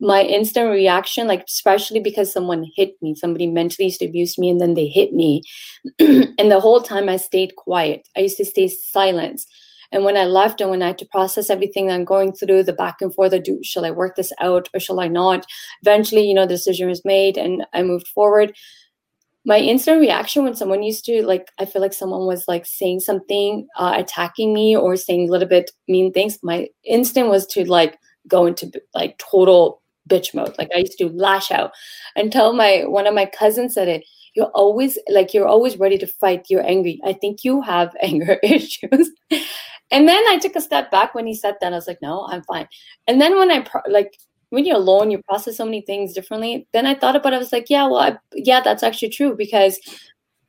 my 0.00 0.22
instant 0.22 0.70
reaction, 0.70 1.28
like 1.28 1.44
especially 1.48 2.00
because 2.00 2.32
someone 2.32 2.66
hit 2.74 2.94
me, 3.00 3.14
somebody 3.14 3.46
mentally 3.46 3.86
used 3.86 4.00
to 4.00 4.06
abuse 4.06 4.36
me, 4.36 4.50
and 4.50 4.60
then 4.60 4.74
they 4.74 4.88
hit 4.88 5.12
me, 5.12 5.42
and 6.00 6.50
the 6.50 6.60
whole 6.60 6.80
time 6.80 7.08
I 7.08 7.16
stayed 7.16 7.54
quiet. 7.56 8.08
I 8.16 8.20
used 8.20 8.36
to 8.38 8.44
stay 8.44 8.68
silent 8.68 9.42
and 9.92 10.04
when 10.04 10.16
I 10.16 10.24
left 10.24 10.60
and 10.60 10.70
when 10.70 10.82
I 10.82 10.88
had 10.88 10.98
to 10.98 11.06
process 11.06 11.50
everything 11.50 11.90
I'm 11.90 12.04
going 12.04 12.32
through, 12.32 12.64
the 12.64 12.72
back 12.72 13.00
and 13.00 13.14
forth, 13.14 13.34
I 13.34 13.38
do 13.38 13.60
shall 13.62 13.84
I 13.84 13.90
work 13.90 14.16
this 14.16 14.32
out 14.40 14.68
or 14.74 14.80
shall 14.80 15.00
I 15.00 15.08
not? 15.08 15.46
Eventually, 15.82 16.26
you 16.26 16.34
know, 16.34 16.46
the 16.46 16.54
decision 16.54 16.88
was 16.88 17.04
made 17.04 17.36
and 17.36 17.64
I 17.74 17.82
moved 17.82 18.08
forward. 18.08 18.56
My 19.44 19.58
instant 19.58 20.00
reaction 20.00 20.44
when 20.44 20.54
someone 20.54 20.82
used 20.82 21.04
to 21.06 21.26
like, 21.26 21.50
I 21.58 21.66
feel 21.66 21.82
like 21.82 21.92
someone 21.92 22.26
was 22.26 22.46
like 22.48 22.64
saying 22.64 23.00
something, 23.00 23.66
uh, 23.76 23.94
attacking 23.96 24.54
me 24.54 24.76
or 24.76 24.96
saying 24.96 25.28
a 25.28 25.32
little 25.32 25.48
bit 25.48 25.70
mean 25.88 26.12
things. 26.12 26.38
My 26.42 26.68
instinct 26.84 27.28
was 27.28 27.46
to 27.48 27.64
like 27.64 27.98
go 28.26 28.46
into 28.46 28.70
like 28.94 29.18
total 29.18 29.82
bitch 30.08 30.32
mode. 30.32 30.54
Like 30.58 30.70
I 30.74 30.78
used 30.78 30.98
to 30.98 31.08
lash 31.08 31.50
out 31.50 31.72
until 32.16 32.52
my 32.52 32.84
one 32.86 33.06
of 33.06 33.14
my 33.14 33.26
cousins 33.26 33.74
said 33.74 33.88
it 33.88 34.04
you're 34.34 34.50
always 34.54 34.98
like 35.10 35.34
you're 35.34 35.46
always 35.46 35.78
ready 35.78 35.98
to 35.98 36.06
fight 36.06 36.46
you're 36.48 36.66
angry 36.66 37.00
i 37.04 37.12
think 37.12 37.44
you 37.44 37.60
have 37.60 37.94
anger 38.02 38.38
issues 38.42 39.10
and 39.90 40.08
then 40.08 40.22
i 40.28 40.38
took 40.38 40.56
a 40.56 40.60
step 40.60 40.90
back 40.90 41.14
when 41.14 41.26
he 41.26 41.34
said 41.34 41.54
that 41.60 41.72
i 41.72 41.76
was 41.76 41.86
like 41.86 42.00
no 42.02 42.26
i'm 42.30 42.42
fine. 42.44 42.68
And 43.06 43.20
then 43.20 43.38
when 43.38 43.50
i 43.50 43.60
pro- 43.60 43.82
like 43.88 44.16
when 44.50 44.66
you're 44.66 44.76
alone 44.76 45.10
you 45.10 45.20
process 45.22 45.56
so 45.56 45.64
many 45.64 45.80
things 45.80 46.12
differently 46.12 46.66
then 46.72 46.86
i 46.86 46.94
thought 46.94 47.16
about 47.16 47.32
it 47.32 47.36
i 47.36 47.38
was 47.38 47.52
like 47.52 47.70
yeah 47.70 47.86
well 47.86 48.00
I, 48.00 48.18
yeah 48.34 48.60
that's 48.60 48.82
actually 48.82 49.10
true 49.10 49.34
because 49.34 49.78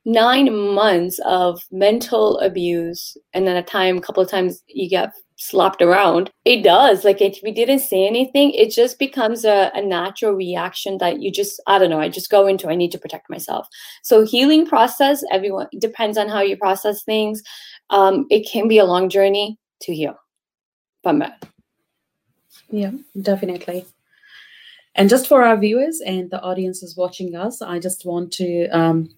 nine 0.04 0.54
months 0.74 1.18
of 1.24 1.62
mental 1.70 2.38
abuse 2.40 3.16
and 3.32 3.46
then 3.46 3.56
a 3.56 3.62
time 3.62 3.96
a 3.96 4.00
couple 4.02 4.22
of 4.22 4.30
times 4.30 4.62
you 4.68 4.88
get 4.88 5.12
slapped 5.36 5.82
around 5.82 6.30
it 6.44 6.62
does 6.62 7.04
like 7.04 7.20
if 7.20 7.40
we 7.42 7.50
didn't 7.50 7.80
say 7.80 8.06
anything 8.06 8.52
it 8.52 8.70
just 8.70 8.98
becomes 8.98 9.44
a, 9.44 9.70
a 9.74 9.82
natural 9.82 10.32
reaction 10.32 10.98
that 10.98 11.20
you 11.20 11.30
just 11.30 11.60
i 11.66 11.78
don't 11.78 11.90
know 11.90 12.00
i 12.00 12.08
just 12.08 12.30
go 12.30 12.46
into 12.46 12.68
i 12.68 12.74
need 12.74 12.92
to 12.92 12.98
protect 12.98 13.28
myself. 13.28 13.66
So 14.02 14.24
healing 14.24 14.66
process 14.66 15.24
everyone 15.32 15.66
depends 15.78 16.18
on 16.18 16.28
how 16.28 16.40
you 16.40 16.56
process 16.56 17.02
things 17.02 17.42
um, 17.90 18.26
it 18.30 18.48
can 18.48 18.68
be 18.68 18.78
a 18.78 18.84
long 18.84 19.08
journey 19.08 19.58
to 19.80 19.94
heal 19.94 20.16
from 21.02 21.22
yeah 22.70 22.92
definitely. 23.20 23.84
And 24.96 25.08
just 25.08 25.26
for 25.26 25.42
our 25.42 25.56
viewers 25.56 26.00
and 26.06 26.30
the 26.30 26.40
audiences 26.40 26.96
watching 26.96 27.34
us, 27.34 27.60
I 27.60 27.80
just 27.80 28.04
want 28.04 28.32
to 28.34 28.68
um, 28.68 29.08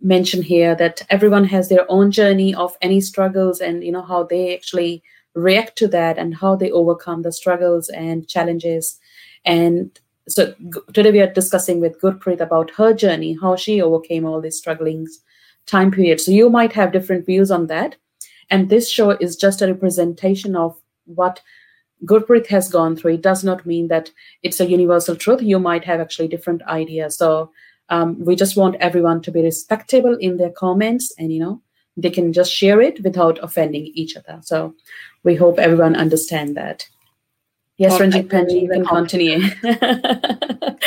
mention 0.00 0.42
here 0.42 0.74
that 0.74 1.02
everyone 1.08 1.44
has 1.44 1.68
their 1.68 1.88
own 1.88 2.10
journey 2.10 2.52
of 2.52 2.76
any 2.82 3.00
struggles 3.00 3.60
and 3.60 3.84
you 3.84 3.92
know 3.92 4.02
how 4.02 4.24
they 4.24 4.56
actually 4.56 5.04
react 5.34 5.76
to 5.78 5.88
that 5.88 6.18
and 6.18 6.34
how 6.34 6.56
they 6.56 6.70
overcome 6.70 7.22
the 7.22 7.32
struggles 7.32 7.88
and 7.90 8.28
challenges. 8.28 8.98
And 9.44 9.96
so 10.28 10.54
today 10.92 11.12
we 11.12 11.20
are 11.20 11.32
discussing 11.32 11.80
with 11.80 12.00
Gurpreet 12.00 12.40
about 12.40 12.70
her 12.72 12.92
journey, 12.92 13.36
how 13.40 13.54
she 13.56 13.80
overcame 13.80 14.24
all 14.24 14.40
these 14.40 14.58
strugglings 14.58 15.20
time 15.66 15.90
period. 15.90 16.20
So 16.20 16.30
you 16.30 16.50
might 16.50 16.72
have 16.72 16.92
different 16.92 17.26
views 17.26 17.50
on 17.50 17.66
that. 17.68 17.96
And 18.50 18.68
this 18.68 18.90
show 18.90 19.10
is 19.10 19.36
just 19.36 19.62
a 19.62 19.66
representation 19.66 20.54
of 20.54 20.76
what 21.06 21.40
Gurpreet 22.04 22.46
has 22.48 22.68
gone 22.68 22.96
through. 22.96 23.14
It 23.14 23.22
does 23.22 23.44
not 23.44 23.64
mean 23.64 23.88
that 23.88 24.10
it's 24.42 24.60
a 24.60 24.66
universal 24.66 25.16
truth. 25.16 25.42
You 25.42 25.58
might 25.58 25.84
have 25.84 26.00
actually 26.00 26.28
different 26.28 26.62
ideas. 26.64 27.16
So 27.16 27.50
um, 27.88 28.22
we 28.22 28.36
just 28.36 28.56
want 28.56 28.76
everyone 28.76 29.22
to 29.22 29.30
be 29.30 29.42
respectable 29.42 30.16
in 30.16 30.36
their 30.36 30.50
comments 30.50 31.12
and 31.18 31.32
you 31.32 31.40
know 31.40 31.60
they 31.96 32.10
can 32.10 32.32
just 32.32 32.52
share 32.52 32.80
it 32.80 33.02
without 33.04 33.38
offending 33.42 33.90
each 33.94 34.16
other. 34.16 34.40
So 34.42 34.74
we 35.22 35.34
hope 35.36 35.58
everyone 35.58 35.94
understand 35.94 36.56
that. 36.56 36.88
Yes, 37.76 38.00
Ranjit 38.00 38.28
Penji, 38.28 38.62
you 38.62 38.68
can 38.68 38.84
continue. 38.84 39.40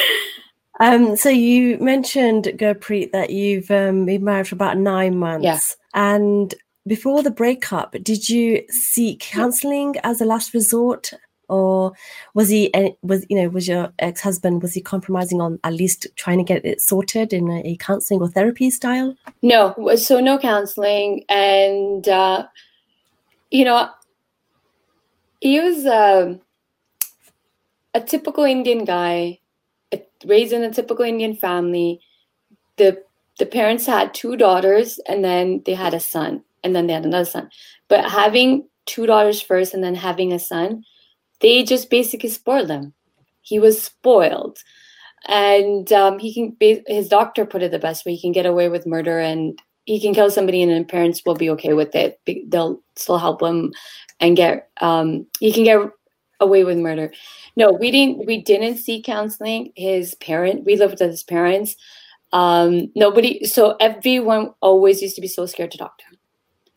um, 0.79 1.15
so 1.15 1.29
you 1.29 1.77
mentioned, 1.79 2.45
Gurpreet, 2.45 3.11
that 3.11 3.31
you've 3.31 3.71
um, 3.71 4.05
been 4.05 4.23
married 4.23 4.47
for 4.47 4.55
about 4.55 4.77
nine 4.77 5.17
months. 5.17 5.43
Yeah. 5.43 5.59
And 5.93 6.53
before 6.85 7.23
the 7.23 7.31
breakup, 7.31 7.95
did 8.03 8.29
you 8.29 8.63
seek 8.69 9.19
counseling 9.19 9.95
as 10.03 10.21
a 10.21 10.25
last 10.25 10.53
resort? 10.53 11.11
Or 11.49 11.93
was 12.33 12.49
he 12.49 12.71
was 13.01 13.25
you 13.29 13.41
know 13.41 13.47
was 13.47 13.69
your 13.69 13.93
ex 13.99 14.19
husband 14.19 14.61
was 14.61 14.73
he 14.73 14.81
compromising 14.81 15.39
on 15.39 15.59
at 15.63 15.71
least 15.71 16.05
trying 16.17 16.39
to 16.39 16.43
get 16.43 16.65
it 16.65 16.81
sorted 16.81 17.31
in 17.31 17.49
a, 17.49 17.61
a 17.61 17.77
counseling 17.77 18.19
or 18.19 18.27
therapy 18.27 18.69
style? 18.69 19.15
No, 19.41 19.73
so 19.95 20.19
no 20.19 20.37
counseling, 20.37 21.23
and 21.29 22.05
uh, 22.09 22.47
you 23.49 23.63
know 23.63 23.89
he 25.39 25.59
was 25.59 25.85
um, 25.85 26.41
a 27.93 28.01
typical 28.01 28.43
Indian 28.43 28.83
guy, 28.83 29.39
raised 30.25 30.53
in 30.53 30.63
a 30.63 30.73
typical 30.73 31.05
Indian 31.05 31.35
family. 31.35 31.99
The 32.77 33.03
the 33.39 33.45
parents 33.45 33.85
had 33.85 34.13
two 34.13 34.35
daughters, 34.35 34.99
and 35.07 35.23
then 35.23 35.61
they 35.65 35.73
had 35.73 35.93
a 35.93 35.99
son, 35.99 36.43
and 36.63 36.75
then 36.75 36.87
they 36.87 36.93
had 36.93 37.05
another 37.05 37.25
son. 37.25 37.49
But 37.87 38.09
having 38.09 38.67
two 38.85 39.05
daughters 39.05 39.41
first, 39.41 39.73
and 39.73 39.83
then 39.83 39.95
having 39.95 40.33
a 40.33 40.39
son, 40.39 40.83
they 41.41 41.63
just 41.63 41.89
basically 41.89 42.29
spoiled 42.29 42.69
him. 42.69 42.93
He 43.41 43.59
was 43.59 43.81
spoiled, 43.81 44.57
and 45.27 45.91
um, 45.93 46.19
he 46.19 46.33
can. 46.33 46.57
His 46.87 47.09
doctor 47.09 47.45
put 47.45 47.63
it 47.63 47.71
the 47.71 47.79
best 47.79 48.05
way: 48.05 48.15
he 48.15 48.21
can 48.21 48.31
get 48.31 48.45
away 48.45 48.69
with 48.69 48.87
murder, 48.87 49.19
and 49.19 49.59
he 49.85 49.99
can 50.01 50.13
kill 50.13 50.31
somebody, 50.31 50.61
and 50.61 50.71
the 50.71 50.83
parents 50.83 51.21
will 51.25 51.35
be 51.35 51.49
okay 51.51 51.73
with 51.73 51.95
it. 51.95 52.19
They'll 52.47 52.81
still 52.95 53.17
help 53.17 53.41
him 53.41 53.73
and 54.19 54.35
get 54.35 54.69
um 54.81 55.27
he 55.39 55.51
can 55.51 55.63
get 55.63 55.79
away 56.39 56.63
with 56.63 56.77
murder. 56.77 57.11
No, 57.57 57.71
we 57.71 57.89
didn't 57.89 58.27
we 58.27 58.39
didn't 58.43 58.77
see 58.77 59.01
counseling. 59.01 59.73
His 59.75 60.13
parent 60.15 60.63
we 60.63 60.75
lived 60.75 60.99
with 60.99 61.09
his 61.09 61.23
parents. 61.23 61.75
Um 62.31 62.91
nobody 62.95 63.45
so 63.45 63.75
everyone 63.79 64.53
always 64.61 65.01
used 65.01 65.15
to 65.15 65.21
be 65.21 65.27
so 65.27 65.47
scared 65.47 65.71
to 65.71 65.77
talk 65.79 65.97
to 65.97 66.05
him. 66.05 66.17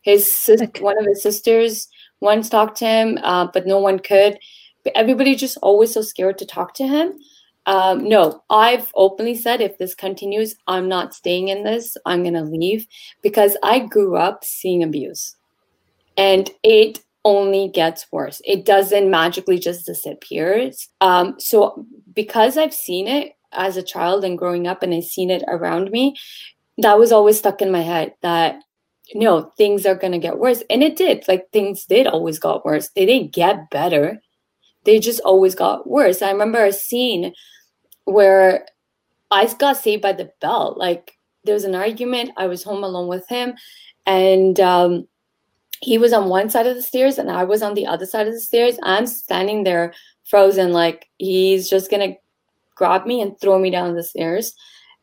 His 0.01 0.33
sister, 0.33 0.65
okay. 0.65 0.81
one 0.81 0.97
of 0.99 1.05
his 1.05 1.21
sisters 1.21 1.87
once 2.19 2.49
talked 2.49 2.77
to 2.77 2.85
him, 2.85 3.19
uh, 3.21 3.47
but 3.53 3.67
no 3.67 3.77
one 3.77 3.99
could. 3.99 4.39
But 4.83 4.93
everybody 4.95 5.35
just 5.35 5.59
always 5.61 5.93
so 5.93 6.01
scared 6.01 6.39
to 6.39 6.47
talk 6.47 6.73
to 6.75 6.87
him. 6.87 7.13
Um, 7.67 8.09
no, 8.09 8.43
I've 8.49 8.91
openly 8.95 9.35
said 9.35 9.61
if 9.61 9.77
this 9.77 9.93
continues, 9.93 10.55
I'm 10.65 10.89
not 10.89 11.13
staying 11.13 11.49
in 11.49 11.63
this. 11.63 11.95
I'm 12.07 12.23
gonna 12.23 12.43
leave 12.43 12.87
because 13.21 13.55
I 13.61 13.77
grew 13.85 14.17
up 14.17 14.43
seeing 14.43 14.81
abuse, 14.81 15.35
and 16.17 16.49
it 16.63 17.03
only 17.23 17.69
gets 17.69 18.07
worse. 18.11 18.41
It 18.45 18.65
doesn't 18.65 19.09
magically 19.09 19.59
just 19.59 19.85
disappear. 19.85 20.71
Um, 21.01 21.35
so 21.39 21.85
because 22.13 22.57
I've 22.57 22.73
seen 22.73 23.07
it 23.07 23.33
as 23.51 23.77
a 23.77 23.83
child 23.83 24.23
and 24.23 24.37
growing 24.37 24.67
up 24.67 24.81
and 24.81 24.93
I've 24.93 25.03
seen 25.03 25.29
it 25.29 25.43
around 25.47 25.91
me, 25.91 26.15
that 26.77 26.97
was 26.97 27.11
always 27.11 27.37
stuck 27.37 27.61
in 27.61 27.71
my 27.71 27.81
head 27.81 28.13
that 28.21 28.61
no, 29.13 29.51
things 29.57 29.85
are 29.85 29.95
gonna 29.95 30.19
get 30.19 30.39
worse. 30.39 30.63
And 30.69 30.81
it 30.83 30.95
did. 30.95 31.27
Like 31.27 31.51
things 31.51 31.85
did 31.85 32.07
always 32.07 32.39
got 32.39 32.65
worse. 32.65 32.89
They 32.89 33.05
didn't 33.05 33.33
get 33.33 33.69
better. 33.69 34.21
They 34.85 34.99
just 34.99 35.19
always 35.21 35.53
got 35.53 35.87
worse. 35.87 36.21
I 36.21 36.31
remember 36.31 36.63
a 36.63 36.71
scene 36.71 37.33
where 38.05 38.65
I 39.29 39.51
got 39.53 39.77
saved 39.77 40.01
by 40.01 40.13
the 40.13 40.31
bell. 40.39 40.75
Like 40.77 41.17
there 41.43 41.53
was 41.53 41.65
an 41.65 41.75
argument. 41.75 42.31
I 42.37 42.47
was 42.47 42.63
home 42.63 42.83
alone 42.83 43.07
with 43.07 43.27
him, 43.27 43.53
and 44.05 44.59
um, 44.59 45.07
he 45.81 45.97
was 45.97 46.13
on 46.13 46.29
one 46.29 46.49
side 46.49 46.67
of 46.67 46.75
the 46.75 46.81
stairs 46.81 47.17
and 47.17 47.29
I 47.29 47.43
was 47.43 47.61
on 47.61 47.73
the 47.73 47.87
other 47.87 48.05
side 48.05 48.27
of 48.27 48.33
the 48.33 48.39
stairs. 48.39 48.77
I'm 48.83 49.07
standing 49.07 49.63
there 49.63 49.93
frozen, 50.23 50.71
like 50.71 51.09
he's 51.17 51.69
just 51.69 51.89
gonna 51.89 52.15
grab 52.75 53.05
me 53.05 53.21
and 53.21 53.39
throw 53.39 53.59
me 53.59 53.69
down 53.71 53.95
the 53.95 54.03
stairs. 54.03 54.55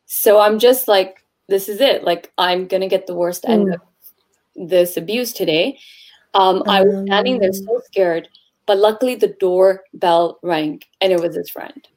So 0.06 0.40
I'm 0.40 0.58
just 0.58 0.88
like, 0.88 1.24
this 1.48 1.68
is 1.68 1.80
it. 1.80 2.04
Like 2.04 2.32
I'm 2.38 2.66
gonna 2.66 2.88
get 2.88 3.06
the 3.06 3.14
worst 3.14 3.44
mm. 3.44 3.50
end 3.50 3.74
of 3.74 3.80
this 4.54 4.96
abuse 4.96 5.32
today. 5.32 5.78
Um, 6.34 6.62
I 6.66 6.82
was 6.82 7.06
standing 7.06 7.38
there 7.38 7.52
so 7.52 7.80
scared, 7.86 8.28
but 8.66 8.78
luckily 8.78 9.16
the 9.16 9.34
doorbell 9.40 10.38
rang 10.42 10.82
and 11.00 11.12
it 11.12 11.20
was 11.20 11.34
his 11.34 11.50
friend. 11.50 11.88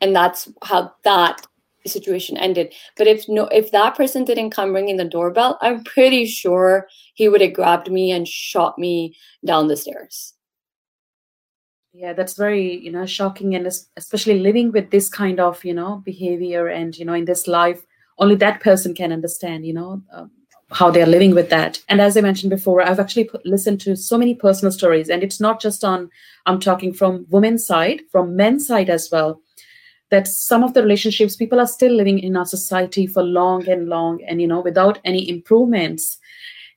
And 0.00 0.16
that's 0.16 0.50
how 0.62 0.94
that 1.04 1.46
situation 1.88 2.36
ended. 2.36 2.74
But 2.96 3.06
if 3.06 3.28
no, 3.28 3.46
if 3.46 3.70
that 3.72 3.96
person 3.96 4.24
didn't 4.24 4.50
come 4.50 4.74
ringing 4.74 4.96
the 4.96 5.04
doorbell, 5.04 5.58
I'm 5.60 5.84
pretty 5.84 6.26
sure 6.26 6.88
he 7.14 7.28
would 7.28 7.40
have 7.40 7.54
grabbed 7.54 7.90
me 7.90 8.10
and 8.10 8.26
shot 8.26 8.78
me 8.78 9.16
down 9.44 9.68
the 9.68 9.76
stairs. 9.76 10.34
Yeah, 11.92 12.12
that's 12.12 12.34
very 12.34 12.78
you 12.78 12.92
know 12.92 13.06
shocking, 13.06 13.54
and 13.54 13.66
especially 13.96 14.40
living 14.40 14.72
with 14.72 14.90
this 14.90 15.08
kind 15.08 15.40
of 15.40 15.64
you 15.64 15.74
know 15.74 16.02
behavior 16.04 16.68
and 16.68 16.96
you 16.96 17.04
know 17.04 17.14
in 17.14 17.24
this 17.24 17.46
life, 17.46 17.84
only 18.18 18.36
that 18.36 18.60
person 18.60 18.94
can 18.94 19.12
understand. 19.12 19.66
You 19.66 19.74
know. 19.74 20.02
Um, 20.12 20.30
how 20.72 20.88
they're 20.88 21.04
living 21.04 21.34
with 21.34 21.50
that. 21.50 21.80
And 21.88 22.00
as 22.00 22.16
I 22.16 22.20
mentioned 22.20 22.50
before, 22.50 22.80
I've 22.80 23.00
actually 23.00 23.24
put, 23.24 23.44
listened 23.44 23.80
to 23.80 23.96
so 23.96 24.16
many 24.16 24.36
personal 24.36 24.70
stories, 24.70 25.08
and 25.08 25.20
it's 25.20 25.40
not 25.40 25.60
just 25.60 25.82
on, 25.82 26.08
I'm 26.46 26.60
talking 26.60 26.92
from 26.92 27.26
women's 27.28 27.66
side, 27.66 28.02
from 28.12 28.36
men's 28.36 28.68
side 28.68 28.88
as 28.88 29.08
well 29.10 29.42
that 30.10 30.26
some 30.26 30.62
of 30.64 30.74
the 30.74 30.82
relationships 30.82 31.36
people 31.36 31.60
are 31.60 31.66
still 31.66 31.92
living 31.92 32.18
in 32.18 32.36
our 32.36 32.44
society 32.44 33.06
for 33.06 33.22
long 33.22 33.66
and 33.68 33.88
long 33.88 34.22
and 34.24 34.40
you 34.40 34.46
know 34.46 34.60
without 34.60 34.98
any 35.04 35.28
improvements. 35.28 36.18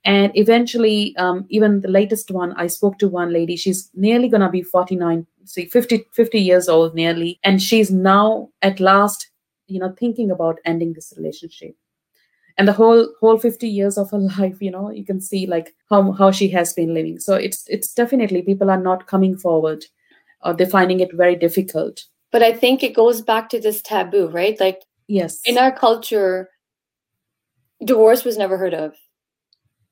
And 0.06 0.32
eventually 0.36 1.15
um, 1.17 1.46
even 1.50 1.80
the 1.80 1.88
latest 1.88 2.30
one 2.30 2.54
i 2.58 2.67
spoke 2.67 2.98
to 3.00 3.08
one 3.08 3.32
lady. 3.32 3.56
She's 3.56 3.89
nearly 3.93 4.30
going 4.30 4.41
to 4.41 4.50
be 4.50 4.62
49 4.62 5.26
see 5.46 5.65
50 5.65 6.06
50 6.13 6.39
years 6.39 6.69
old 6.69 6.96
nearly. 6.96 7.39
And 7.43 7.62
she's 7.62 7.91
now 7.91 8.50
at 8.62 8.80
last 8.80 9.30
you 9.67 9.80
know 9.80 9.93
thinking 9.98 10.32
about 10.32 10.60
ending 10.65 10.93
this 10.93 11.13
relationship. 11.17 11.76
And 12.58 12.67
the 12.67 12.74
whole 12.74 13.10
whole 13.19 13.39
50 13.39 13.67
years 13.67 13.98
of 13.98 14.12
her 14.12 14.17
life 14.39 14.62
you 14.62 14.72
know 14.72 14.91
you 14.91 15.06
can 15.06 15.19
see 15.22 15.48
like 15.48 15.76
how 15.89 16.12
how 16.12 16.32
she 16.32 16.50
has 16.50 16.74
been 16.74 16.93
living. 16.93 17.19
So 17.19 17.36
it's 17.36 17.65
it's 17.67 17.93
definitely 17.93 18.43
people 18.43 18.69
are 18.69 18.82
not 18.89 19.08
coming 19.08 19.38
forward 19.38 19.86
or 20.43 20.54
they're 20.54 20.67
finding 20.67 21.00
it 21.00 21.13
very 21.13 21.36
difficult 21.36 22.04
but 22.34 22.43
i 22.43 22.52
think 22.52 22.84
it 22.84 22.93
goes 22.93 23.22
back 23.22 23.48
to 23.48 23.62
this 23.62 23.82
taboo 23.82 24.28
right? 24.28 24.60
Like 24.60 24.82
yes. 25.08 25.39
in 25.46 25.58
our 25.58 25.72
culture 25.72 26.50
divorce 27.86 28.26
was 28.26 28.38
never 28.38 28.58
heard 28.58 28.74
of. 28.74 28.93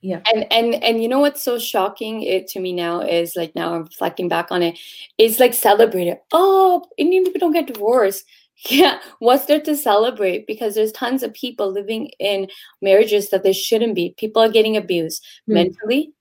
Yeah. 0.02 0.22
And 0.34 0.52
and 0.52 0.84
and 0.84 1.02
you 1.02 1.08
know 1.08 1.20
what's 1.20 1.44
so 1.44 1.60
shocking 1.60 2.24
it 2.24 2.48
to 2.48 2.60
me 2.60 2.74
now 2.74 3.02
is 3.02 3.36
like 3.36 3.54
now 3.54 3.76
i'm 3.76 3.84
reflecting 3.84 4.28
back 4.28 4.48
on 4.50 4.64
it 4.64 4.80
it's 5.20 5.40
like 5.40 5.54
celebrated 5.54 6.18
oh 6.32 6.84
indian 6.98 7.24
people 7.24 7.40
don't 7.40 7.54
get 7.54 7.74
divorced. 7.74 8.26
Yeah 8.70 9.00
what's 9.20 9.46
there 9.46 9.62
to 9.62 9.76
celebrate? 9.76 10.46
Because 10.46 10.76
there's 10.76 10.92
tons 10.92 11.24
of 11.24 11.34
people 11.34 11.72
living 11.72 12.12
in 12.20 12.48
marriages 12.82 13.30
that 13.30 13.44
they 13.44 13.54
shouldn't 13.54 13.96
be. 13.96 14.14
People 14.18 14.42
are 14.42 14.52
getting 14.52 14.78
abused 14.78 15.24
mm. 15.50 15.54
mentally. 15.54 16.14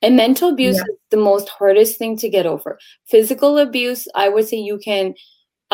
And 0.00 0.16
mental 0.16 0.50
abuse 0.50 0.76
yeah. 0.76 0.82
is 0.82 0.98
the 1.10 1.16
most 1.16 1.48
hardest 1.48 1.98
thing 1.98 2.18
to 2.18 2.28
get 2.28 2.44
over. 2.44 2.78
Physical 3.06 3.58
abuse 3.58 4.06
i 4.14 4.28
would 4.28 4.46
say 4.46 4.58
you 4.58 4.78
can 4.78 5.14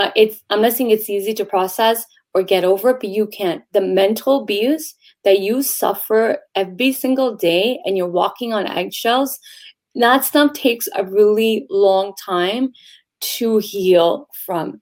uh, 0.00 0.10
it's 0.16 0.42
i'm 0.50 0.62
not 0.62 0.72
saying 0.72 0.90
it's 0.90 1.10
easy 1.10 1.34
to 1.34 1.44
process 1.44 2.04
or 2.32 2.42
get 2.44 2.62
over 2.62 2.90
it, 2.90 2.98
but 3.00 3.10
you 3.10 3.26
can't. 3.26 3.64
The 3.72 3.80
mental 3.80 4.42
abuse 4.42 4.94
that 5.24 5.40
you 5.40 5.62
suffer 5.62 6.38
every 6.54 6.92
single 6.92 7.34
day 7.34 7.80
and 7.84 7.96
you're 7.96 8.06
walking 8.06 8.52
on 8.52 8.68
eggshells 8.68 9.40
that 9.94 10.24
stuff 10.24 10.52
takes 10.52 10.88
a 10.94 11.04
really 11.04 11.66
long 11.68 12.14
time 12.24 12.72
to 13.20 13.58
heal 13.58 14.28
from. 14.46 14.80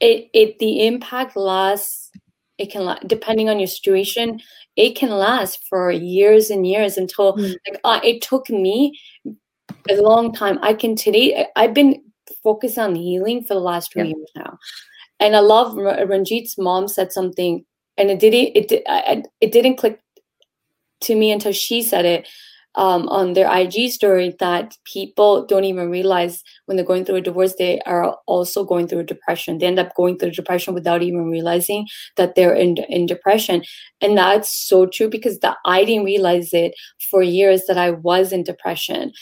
It 0.00 0.28
it 0.34 0.58
the 0.58 0.86
impact 0.86 1.36
lasts 1.36 2.10
it 2.58 2.70
can 2.70 2.84
last 2.84 3.06
depending 3.06 3.48
on 3.48 3.58
your 3.58 3.66
situation 3.66 4.40
it 4.76 4.96
can 4.96 5.10
last 5.10 5.64
for 5.68 5.90
years 5.90 6.50
and 6.50 6.66
years 6.66 6.96
until 6.96 7.34
mm. 7.34 7.54
like 7.68 7.80
uh, 7.84 8.00
it 8.04 8.22
took 8.22 8.48
me 8.50 8.98
a 9.88 9.94
long 10.00 10.32
time. 10.32 10.58
I 10.62 10.74
can 10.74 10.94
today 10.94 11.46
i've 11.56 11.74
been 11.74 12.02
focused 12.44 12.78
on 12.78 12.94
healing 12.94 13.42
for 13.42 13.54
the 13.54 13.60
last 13.60 13.90
two 13.90 14.00
yeah. 14.00 14.04
years 14.06 14.30
now 14.36 14.58
and 15.18 15.34
i 15.34 15.40
love 15.40 15.74
ranjit's 15.74 16.56
mom 16.56 16.86
said 16.86 17.12
something 17.12 17.64
and 17.96 18.10
it 18.10 18.20
didn't 18.20 18.56
it, 18.56 18.70
it, 18.70 19.26
it 19.40 19.52
didn't 19.52 19.76
click 19.76 20.00
to 21.00 21.16
me 21.16 21.32
until 21.32 21.52
she 21.52 21.82
said 21.82 22.04
it 22.04 22.28
um, 22.76 23.08
on 23.08 23.34
their 23.34 23.50
IG 23.52 23.90
story 23.90 24.34
that 24.40 24.76
people 24.84 25.46
don't 25.46 25.64
even 25.64 25.90
realize 25.90 26.42
when 26.66 26.76
they're 26.76 26.84
going 26.84 27.04
through 27.04 27.16
a 27.16 27.20
divorce, 27.20 27.54
they 27.56 27.80
are 27.82 28.16
also 28.26 28.64
going 28.64 28.88
through 28.88 29.00
a 29.00 29.04
depression. 29.04 29.58
They 29.58 29.66
end 29.66 29.78
up 29.78 29.94
going 29.94 30.18
through 30.18 30.32
depression 30.32 30.74
without 30.74 31.02
even 31.02 31.30
realizing 31.30 31.86
that 32.16 32.34
they're 32.34 32.54
in, 32.54 32.78
in 32.88 33.06
depression. 33.06 33.62
And 34.00 34.18
that's 34.18 34.52
so 34.52 34.86
true 34.86 35.08
because 35.08 35.38
the, 35.38 35.56
I 35.64 35.84
didn't 35.84 36.04
realize 36.04 36.52
it 36.52 36.74
for 37.10 37.22
years 37.22 37.66
that 37.66 37.78
I 37.78 37.92
was 37.92 38.32
in 38.32 38.42
depression. 38.42 39.12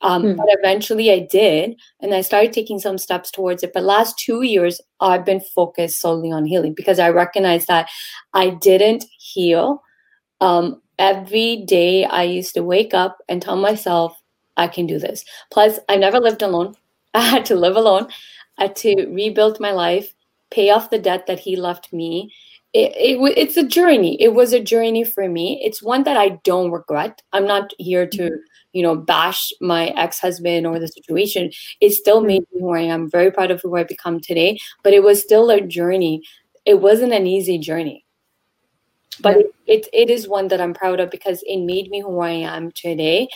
Um, 0.00 0.22
hmm. 0.22 0.36
But 0.36 0.46
eventually 0.50 1.10
I 1.10 1.26
did, 1.30 1.76
and 2.00 2.14
I 2.14 2.20
started 2.20 2.52
taking 2.52 2.78
some 2.78 2.98
steps 2.98 3.30
towards 3.30 3.62
it. 3.62 3.72
But 3.72 3.82
last 3.82 4.18
two 4.18 4.42
years, 4.42 4.80
I've 5.00 5.24
been 5.24 5.40
focused 5.40 6.00
solely 6.00 6.30
on 6.30 6.46
healing 6.46 6.74
because 6.74 6.98
I 6.98 7.10
recognize 7.10 7.66
that 7.66 7.88
I 8.32 8.50
didn't 8.50 9.04
heal. 9.18 9.82
Um, 10.40 10.80
every 10.98 11.64
day 11.66 12.04
I 12.04 12.22
used 12.22 12.54
to 12.54 12.62
wake 12.62 12.94
up 12.94 13.18
and 13.28 13.42
tell 13.42 13.56
myself, 13.56 14.20
I 14.56 14.68
can 14.68 14.86
do 14.86 14.98
this. 14.98 15.24
Plus, 15.50 15.78
I 15.88 15.96
never 15.96 16.20
lived 16.20 16.42
alone. 16.42 16.74
I 17.14 17.20
had 17.20 17.44
to 17.46 17.56
live 17.56 17.76
alone. 17.76 18.08
I 18.58 18.64
had 18.64 18.76
to 18.76 19.06
rebuild 19.06 19.60
my 19.60 19.70
life, 19.72 20.14
pay 20.50 20.70
off 20.70 20.90
the 20.90 20.98
debt 20.98 21.26
that 21.26 21.38
he 21.38 21.56
left 21.56 21.92
me. 21.92 22.32
It, 22.74 22.92
it, 22.94 23.38
it's 23.38 23.56
a 23.56 23.66
journey. 23.66 24.20
It 24.20 24.34
was 24.34 24.52
a 24.52 24.62
journey 24.62 25.04
for 25.04 25.28
me. 25.28 25.60
It's 25.64 25.82
one 25.82 26.02
that 26.04 26.16
I 26.16 26.40
don't 26.44 26.70
regret. 26.70 27.22
I'm 27.32 27.46
not 27.46 27.72
here 27.78 28.06
to, 28.06 28.30
you 28.72 28.82
know, 28.82 28.96
bash 28.96 29.52
my 29.60 29.88
ex-husband 29.88 30.66
or 30.66 30.78
the 30.78 30.88
situation. 30.88 31.50
It 31.80 31.92
still 31.92 32.20
made 32.20 32.44
me 32.52 32.60
who 32.60 32.74
I 32.74 32.80
am. 32.80 33.02
I'm 33.02 33.10
very 33.10 33.30
proud 33.30 33.50
of 33.50 33.60
who 33.62 33.76
I 33.76 33.84
become 33.84 34.20
today. 34.20 34.58
But 34.82 34.92
it 34.92 35.02
was 35.02 35.22
still 35.22 35.50
a 35.50 35.60
journey. 35.60 36.22
It 36.64 36.80
wasn't 36.80 37.12
an 37.12 37.26
easy 37.26 37.58
journey 37.58 38.04
but 39.20 39.36
yeah. 39.36 39.74
it, 39.74 39.88
it, 39.92 40.10
is 40.10 40.28
one 40.28 40.48
that 40.48 40.60
i'm 40.60 40.74
proud 40.74 41.00
of 41.00 41.10
because 41.10 41.42
it 41.46 41.58
made 41.58 41.90
me 41.90 42.00
who 42.00 42.20
i 42.20 42.30
am 42.30 42.70
today 42.72 43.28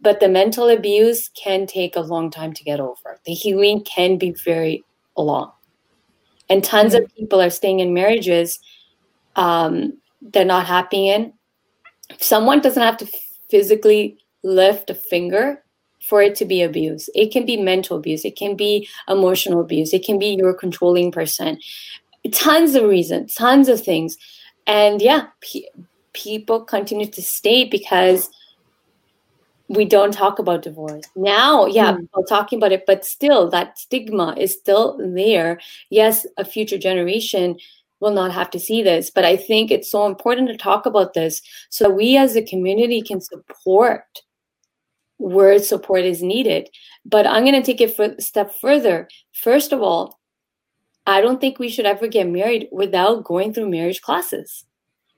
but 0.00 0.20
the 0.20 0.28
mental 0.28 0.68
abuse 0.68 1.30
can 1.30 1.66
take 1.66 1.96
a 1.96 2.00
long 2.00 2.30
time 2.30 2.52
to 2.52 2.64
get 2.64 2.80
over 2.80 3.18
the 3.24 3.32
healing 3.32 3.82
can 3.84 4.16
be 4.16 4.32
very 4.44 4.84
long 5.16 5.52
and 6.48 6.64
tons 6.64 6.94
mm-hmm. 6.94 7.04
of 7.04 7.14
people 7.16 7.40
are 7.40 7.50
staying 7.50 7.80
in 7.80 7.94
marriages 7.94 8.58
um, 9.36 9.96
they're 10.20 10.44
not 10.44 10.66
happy 10.66 11.08
in 11.08 11.32
someone 12.18 12.60
doesn't 12.60 12.82
have 12.82 12.96
to 12.96 13.06
physically 13.50 14.18
lift 14.42 14.90
a 14.90 14.94
finger 14.94 15.62
for 16.02 16.22
it 16.22 16.34
to 16.34 16.44
be 16.44 16.62
abuse 16.62 17.08
it 17.14 17.30
can 17.30 17.44
be 17.44 17.56
mental 17.56 17.96
abuse. 17.96 18.24
It 18.24 18.36
can 18.36 18.56
be 18.56 18.88
emotional 19.08 19.60
abuse. 19.60 19.92
It 19.92 20.04
can 20.04 20.18
be 20.18 20.36
your 20.38 20.54
controlling 20.54 21.12
person. 21.12 21.58
Tons 22.32 22.74
of 22.74 22.84
reasons 22.84 23.34
tons 23.34 23.68
of 23.68 23.82
things. 23.82 24.16
And 24.66 25.00
yeah 25.02 25.26
pe- 25.40 25.70
people 26.12 26.64
continue 26.64 27.06
to 27.06 27.22
stay 27.22 27.64
because 27.64 28.30
we 29.68 29.84
don't 29.84 30.12
talk 30.12 30.38
about 30.38 30.62
divorce. 30.62 31.04
Now 31.16 31.66
yeah 31.66 31.92
mm. 31.92 32.00
people 32.00 32.24
talking 32.24 32.58
about 32.58 32.72
it 32.72 32.84
but 32.86 33.04
still 33.04 33.48
that 33.50 33.78
stigma 33.78 34.34
is 34.38 34.52
still 34.52 34.98
there. 35.14 35.60
Yes 35.90 36.26
a 36.36 36.44
future 36.44 36.78
generation 36.78 37.58
will 38.00 38.12
not 38.12 38.32
have 38.32 38.48
to 38.50 38.58
see 38.58 38.82
this 38.82 39.10
but 39.10 39.26
i 39.26 39.36
think 39.36 39.70
it's 39.70 39.90
so 39.90 40.06
important 40.06 40.48
to 40.48 40.56
talk 40.56 40.86
about 40.86 41.12
this 41.12 41.42
so 41.68 41.84
that 41.84 41.90
we 41.90 42.16
as 42.16 42.34
a 42.34 42.42
community 42.42 43.02
can 43.02 43.20
support 43.20 44.22
where 45.20 45.58
support 45.58 46.04
is 46.04 46.22
needed 46.22 46.68
but 47.04 47.26
i'm 47.26 47.44
going 47.44 47.54
to 47.54 47.62
take 47.62 47.80
it 47.80 47.98
a 47.98 48.20
step 48.20 48.52
further 48.60 49.08
first 49.32 49.72
of 49.72 49.82
all 49.82 50.20
I 51.06 51.20
don't 51.20 51.40
think 51.40 51.58
we 51.58 51.68
should 51.68 51.86
ever 51.86 52.06
get 52.06 52.28
married 52.28 52.68
without 52.70 53.24
going 53.24 53.52
through 53.52 53.70
marriage 53.70 54.00
classes. 54.00 54.64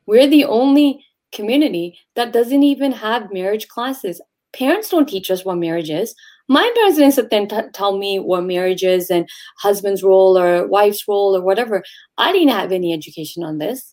We're 0.06 0.26
the 0.26 0.44
only 0.44 1.04
community 1.32 1.98
that 2.14 2.32
doesn't 2.32 2.62
even 2.62 2.92
have 2.92 3.32
marriage 3.32 3.68
classes. 3.68 4.20
Parents 4.52 4.88
don't 4.88 5.08
teach 5.08 5.30
us 5.30 5.44
what 5.44 5.58
marriage 5.58 5.90
is. 5.90 6.14
My 6.48 6.70
parents 6.74 6.98
didn't 6.98 7.12
sit 7.12 7.30
there 7.30 7.40
and 7.40 7.50
t- 7.50 7.70
tell 7.72 7.96
me 7.96 8.18
what 8.18 8.44
marriage 8.44 8.82
is 8.82 9.10
and 9.10 9.28
husband's 9.58 10.02
role 10.02 10.36
or 10.36 10.66
wife's 10.66 11.06
role 11.08 11.36
or 11.36 11.42
whatever. 11.42 11.82
I 12.18 12.32
didn't 12.32 12.50
have 12.50 12.72
any 12.72 12.92
education 12.92 13.42
on 13.42 13.58
this. 13.58 13.91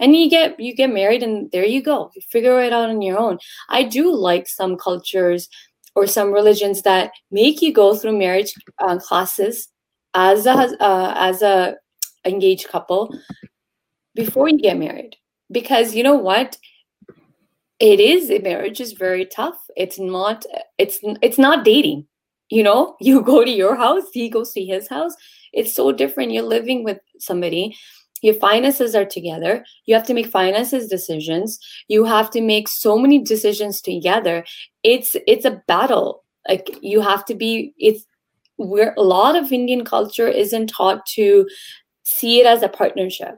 And 0.00 0.16
you 0.16 0.28
get 0.28 0.58
you 0.58 0.74
get 0.74 0.92
married 0.92 1.22
and 1.22 1.50
there 1.52 1.64
you 1.64 1.82
go. 1.82 2.10
You 2.14 2.22
figure 2.28 2.60
it 2.60 2.72
out 2.72 2.88
on 2.88 3.02
your 3.02 3.18
own. 3.18 3.38
I 3.68 3.84
do 3.84 4.12
like 4.12 4.48
some 4.48 4.76
cultures 4.76 5.48
or 5.94 6.06
some 6.06 6.32
religions 6.32 6.82
that 6.82 7.12
make 7.30 7.62
you 7.62 7.72
go 7.72 7.94
through 7.94 8.18
marriage 8.18 8.52
uh, 8.80 8.98
classes 8.98 9.68
as 10.14 10.46
a 10.46 10.52
uh, 10.82 11.14
as 11.16 11.42
a 11.42 11.76
engaged 12.24 12.68
couple 12.68 13.16
before 14.14 14.48
you 14.48 14.58
get 14.58 14.78
married. 14.78 15.16
Because 15.50 15.94
you 15.94 16.02
know 16.02 16.16
what? 16.16 16.56
It 17.80 18.00
is 18.00 18.30
a 18.30 18.38
marriage 18.38 18.80
is 18.80 18.92
very 18.92 19.26
tough. 19.26 19.58
It's 19.76 19.98
not 19.98 20.44
it's 20.78 20.98
it's 21.22 21.38
not 21.38 21.64
dating. 21.64 22.06
You 22.50 22.62
know 22.62 22.96
you 23.00 23.22
go 23.22 23.44
to 23.44 23.50
your 23.50 23.76
house 23.76 24.04
he 24.12 24.28
goes 24.28 24.52
to 24.52 24.64
his 24.64 24.88
house. 24.88 25.14
It's 25.52 25.74
so 25.74 25.92
different. 25.92 26.32
You're 26.32 26.42
living 26.42 26.82
with 26.82 26.98
somebody 27.18 27.76
your 28.24 28.34
finances 28.34 28.94
are 28.94 29.04
together. 29.04 29.66
You 29.84 29.94
have 29.94 30.06
to 30.06 30.14
make 30.14 30.28
finances 30.28 30.88
decisions. 30.88 31.58
You 31.88 32.04
have 32.06 32.30
to 32.30 32.40
make 32.40 32.68
so 32.68 32.98
many 32.98 33.18
decisions 33.18 33.82
together. 33.82 34.46
It's 34.82 35.14
it's 35.26 35.44
a 35.44 35.62
battle. 35.68 36.24
Like 36.48 36.70
you 36.80 37.02
have 37.02 37.26
to 37.26 37.34
be 37.34 37.74
it's 37.76 38.06
where 38.56 38.94
a 38.96 39.02
lot 39.02 39.36
of 39.36 39.52
Indian 39.52 39.84
culture 39.84 40.26
isn't 40.26 40.68
taught 40.68 41.04
to 41.16 41.46
see 42.04 42.40
it 42.40 42.46
as 42.46 42.62
a 42.62 42.68
partnership. 42.68 43.34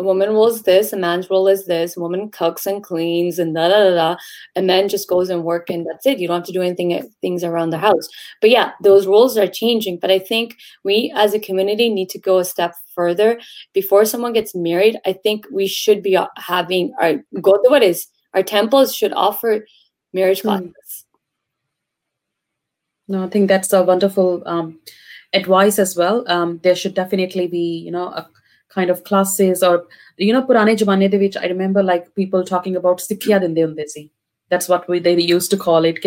A 0.00 0.04
woman 0.04 0.30
role 0.30 0.46
is 0.46 0.62
this, 0.62 0.92
a 0.92 0.96
man's 0.96 1.28
role 1.28 1.48
is 1.48 1.66
this. 1.66 1.96
A 1.96 2.00
woman 2.00 2.30
cooks 2.30 2.66
and 2.66 2.84
cleans 2.84 3.38
and 3.38 3.54
da 3.54 3.68
da 3.68 3.82
da 3.82 3.94
da. 3.94 4.16
A 4.54 4.62
man 4.62 4.88
just 4.88 5.08
goes 5.08 5.28
and 5.28 5.42
work 5.42 5.68
and 5.70 5.84
that's 5.86 6.06
it. 6.06 6.20
You 6.20 6.28
don't 6.28 6.36
have 6.36 6.46
to 6.46 6.52
do 6.52 6.62
anything 6.62 7.10
things 7.20 7.42
around 7.42 7.70
the 7.70 7.78
house. 7.78 8.08
But 8.40 8.50
yeah, 8.50 8.72
those 8.80 9.08
roles 9.08 9.36
are 9.36 9.48
changing. 9.48 9.98
But 9.98 10.12
I 10.12 10.20
think 10.20 10.56
we 10.84 11.12
as 11.16 11.34
a 11.34 11.40
community 11.40 11.88
need 11.88 12.10
to 12.10 12.18
go 12.18 12.38
a 12.38 12.44
step 12.44 12.74
further. 12.94 13.40
Before 13.72 14.04
someone 14.04 14.32
gets 14.32 14.54
married, 14.54 14.98
I 15.04 15.14
think 15.14 15.46
we 15.52 15.66
should 15.66 16.02
be 16.02 16.16
having 16.36 16.94
our 17.00 17.14
go 17.40 17.60
to 17.60 17.68
what 17.68 17.82
is 17.82 18.06
our 18.34 18.44
temples 18.44 18.94
should 18.94 19.12
offer 19.12 19.66
marriage 20.12 20.42
hmm. 20.42 20.48
classes. 20.48 21.06
No, 23.08 23.24
I 23.24 23.28
think 23.28 23.48
that's 23.48 23.72
a 23.72 23.82
wonderful 23.82 24.42
um, 24.46 24.78
advice 25.32 25.78
as 25.78 25.96
well. 25.96 26.24
Um, 26.28 26.60
there 26.62 26.76
should 26.76 26.94
definitely 26.94 27.46
be, 27.46 27.82
you 27.84 27.90
know, 27.90 28.08
a 28.08 28.28
kind 28.68 28.90
of 28.90 29.04
classes 29.04 29.62
or, 29.62 29.86
you 30.16 30.32
know, 30.32 30.42
purane 30.42 30.76
jamane 30.76 31.10
de 31.10 31.38
I 31.40 31.46
remember 31.46 31.82
like 31.82 32.14
people 32.14 32.44
talking 32.44 32.76
about 32.76 32.98
sikhiya 32.98 33.40
dinde 33.40 33.58
hunde 33.58 33.88
si. 33.88 34.10
That's 34.50 34.68
what 34.68 34.88
we 34.88 34.98
they 34.98 35.18
used 35.20 35.50
to 35.50 35.56
call 35.56 35.84
it. 35.84 36.02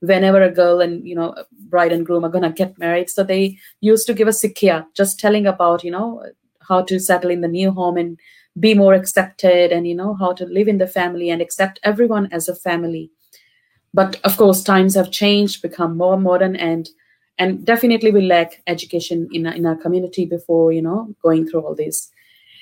whenever 0.00 0.42
a 0.42 0.50
girl 0.50 0.80
and 0.80 1.06
you 1.08 1.14
know 1.14 1.34
bride 1.70 1.92
and 1.92 2.04
groom 2.04 2.24
are 2.24 2.28
gonna 2.28 2.52
get 2.52 2.78
married, 2.78 3.08
so 3.08 3.24
they 3.24 3.58
used 3.80 4.06
to 4.06 4.14
give 4.14 4.28
a 4.28 4.32
sikhiya, 4.32 4.86
just 4.94 5.18
telling 5.18 5.46
about 5.46 5.82
you 5.82 5.90
know 5.90 6.22
how 6.68 6.82
to 6.82 6.98
settle 6.98 7.30
in 7.30 7.40
the 7.40 7.48
new 7.48 7.70
home 7.70 7.96
and 7.96 8.18
be 8.60 8.74
more 8.74 8.94
accepted, 8.94 9.72
and 9.72 9.86
you 9.86 9.94
know 9.94 10.14
how 10.14 10.32
to 10.32 10.44
live 10.46 10.68
in 10.68 10.78
the 10.78 10.86
family 10.86 11.30
and 11.30 11.40
accept 11.40 11.80
everyone 11.82 12.28
as 12.32 12.48
a 12.48 12.54
family 12.54 13.10
but 13.94 14.20
of 14.24 14.36
course 14.36 14.62
times 14.62 14.94
have 14.96 15.10
changed 15.10 15.62
become 15.62 15.96
more 15.96 16.18
modern 16.18 16.56
and 16.56 16.90
and 17.38 17.64
definitely 17.64 18.10
we 18.10 18.22
lack 18.22 18.62
education 18.66 19.28
in, 19.32 19.46
in 19.46 19.66
our 19.66 19.76
community 19.76 20.24
before 20.24 20.72
you 20.72 20.82
know 20.82 21.14
going 21.22 21.46
through 21.46 21.60
all 21.60 21.74
this 21.74 22.10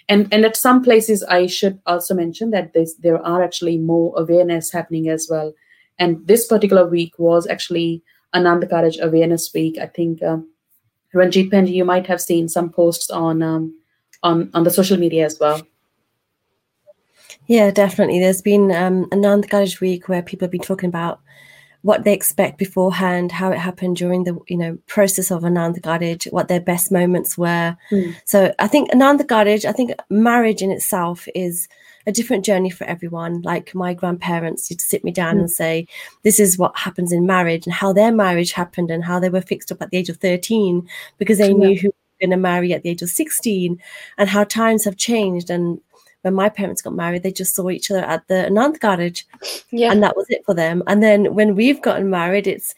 and 0.08 0.28
and 0.32 0.44
at 0.44 0.56
some 0.56 0.82
places 0.82 1.22
i 1.24 1.46
should 1.46 1.80
also 1.86 2.14
mention 2.14 2.50
that 2.50 2.72
this, 2.72 2.94
there 2.94 3.24
are 3.24 3.42
actually 3.42 3.78
more 3.78 4.12
awareness 4.16 4.72
happening 4.72 5.08
as 5.08 5.28
well 5.30 5.52
and 5.98 6.26
this 6.26 6.46
particular 6.46 6.86
week 6.86 7.18
was 7.18 7.46
actually 7.46 8.02
anand 8.34 8.68
karaj 8.70 8.98
awareness 9.00 9.52
week 9.54 9.78
i 9.78 9.86
think 9.86 10.22
um, 10.22 10.48
ranjit 11.14 11.50
Penji, 11.50 11.72
you 11.72 11.84
might 11.84 12.06
have 12.06 12.20
seen 12.20 12.48
some 12.48 12.70
posts 12.70 13.10
on 13.10 13.42
um, 13.42 13.74
on 14.22 14.50
on 14.54 14.64
the 14.64 14.70
social 14.70 14.96
media 14.96 15.26
as 15.26 15.38
well. 15.38 15.62
Yeah, 17.46 17.70
definitely. 17.70 18.20
There's 18.20 18.42
been 18.42 18.70
um, 18.70 19.04
a 19.04 19.16
Anand 19.16 19.80
week 19.80 20.08
where 20.08 20.22
people 20.22 20.46
have 20.46 20.52
been 20.52 20.60
talking 20.60 20.88
about 20.88 21.20
what 21.82 22.04
they 22.04 22.12
expect 22.12 22.58
beforehand, 22.58 23.32
how 23.32 23.50
it 23.50 23.58
happened 23.58 23.96
during 23.96 24.24
the 24.24 24.38
you 24.48 24.56
know 24.56 24.78
process 24.86 25.30
of 25.30 25.42
Anand 25.42 25.80
Karaj, 25.80 26.32
what 26.32 26.48
their 26.48 26.60
best 26.60 26.90
moments 26.90 27.36
were. 27.36 27.76
Mm. 27.90 28.14
So 28.24 28.54
I 28.58 28.68
think 28.68 28.90
Anand 28.90 29.20
Karaj, 29.26 29.64
I 29.64 29.72
think 29.72 29.92
marriage 30.08 30.62
in 30.62 30.70
itself 30.70 31.28
is 31.34 31.68
a 32.06 32.12
different 32.12 32.44
journey 32.44 32.70
for 32.70 32.84
everyone. 32.84 33.42
Like 33.42 33.74
my 33.74 33.94
grandparents 33.94 34.70
used 34.70 34.80
to 34.80 34.86
sit 34.86 35.04
me 35.04 35.10
down 35.10 35.36
mm. 35.36 35.40
and 35.40 35.50
say, 35.50 35.86
"This 36.22 36.38
is 36.38 36.56
what 36.56 36.78
happens 36.78 37.12
in 37.12 37.26
marriage 37.26 37.66
and 37.66 37.74
how 37.74 37.92
their 37.92 38.12
marriage 38.12 38.52
happened 38.52 38.90
and 38.90 39.04
how 39.04 39.18
they 39.18 39.30
were 39.30 39.40
fixed 39.40 39.72
up 39.72 39.82
at 39.82 39.90
the 39.90 39.98
age 39.98 40.08
of 40.08 40.18
13 40.18 40.88
because 41.18 41.38
they 41.38 41.48
yeah. 41.48 41.54
knew 41.54 41.78
who 41.78 41.88
were 41.88 41.94
going 42.20 42.30
to 42.30 42.36
marry 42.36 42.72
at 42.72 42.82
the 42.84 42.90
age 42.90 43.02
of 43.02 43.08
16 43.08 43.80
and 44.18 44.28
how 44.28 44.44
times 44.44 44.84
have 44.84 44.96
changed 44.96 45.50
and 45.50 45.80
when 46.22 46.34
my 46.34 46.48
parents 46.48 46.82
got 46.82 46.94
married, 46.94 47.22
they 47.22 47.32
just 47.32 47.54
saw 47.54 47.68
each 47.68 47.90
other 47.90 48.00
at 48.00 48.26
the 48.28 48.46
Anand 48.48 48.78
Karaj. 48.78 49.24
Yeah. 49.70 49.92
And 49.92 50.02
that 50.02 50.16
was 50.16 50.26
it 50.30 50.44
for 50.44 50.54
them. 50.54 50.82
And 50.86 51.02
then 51.02 51.34
when 51.34 51.54
we've 51.54 51.82
gotten 51.82 52.10
married, 52.10 52.46
it's, 52.46 52.74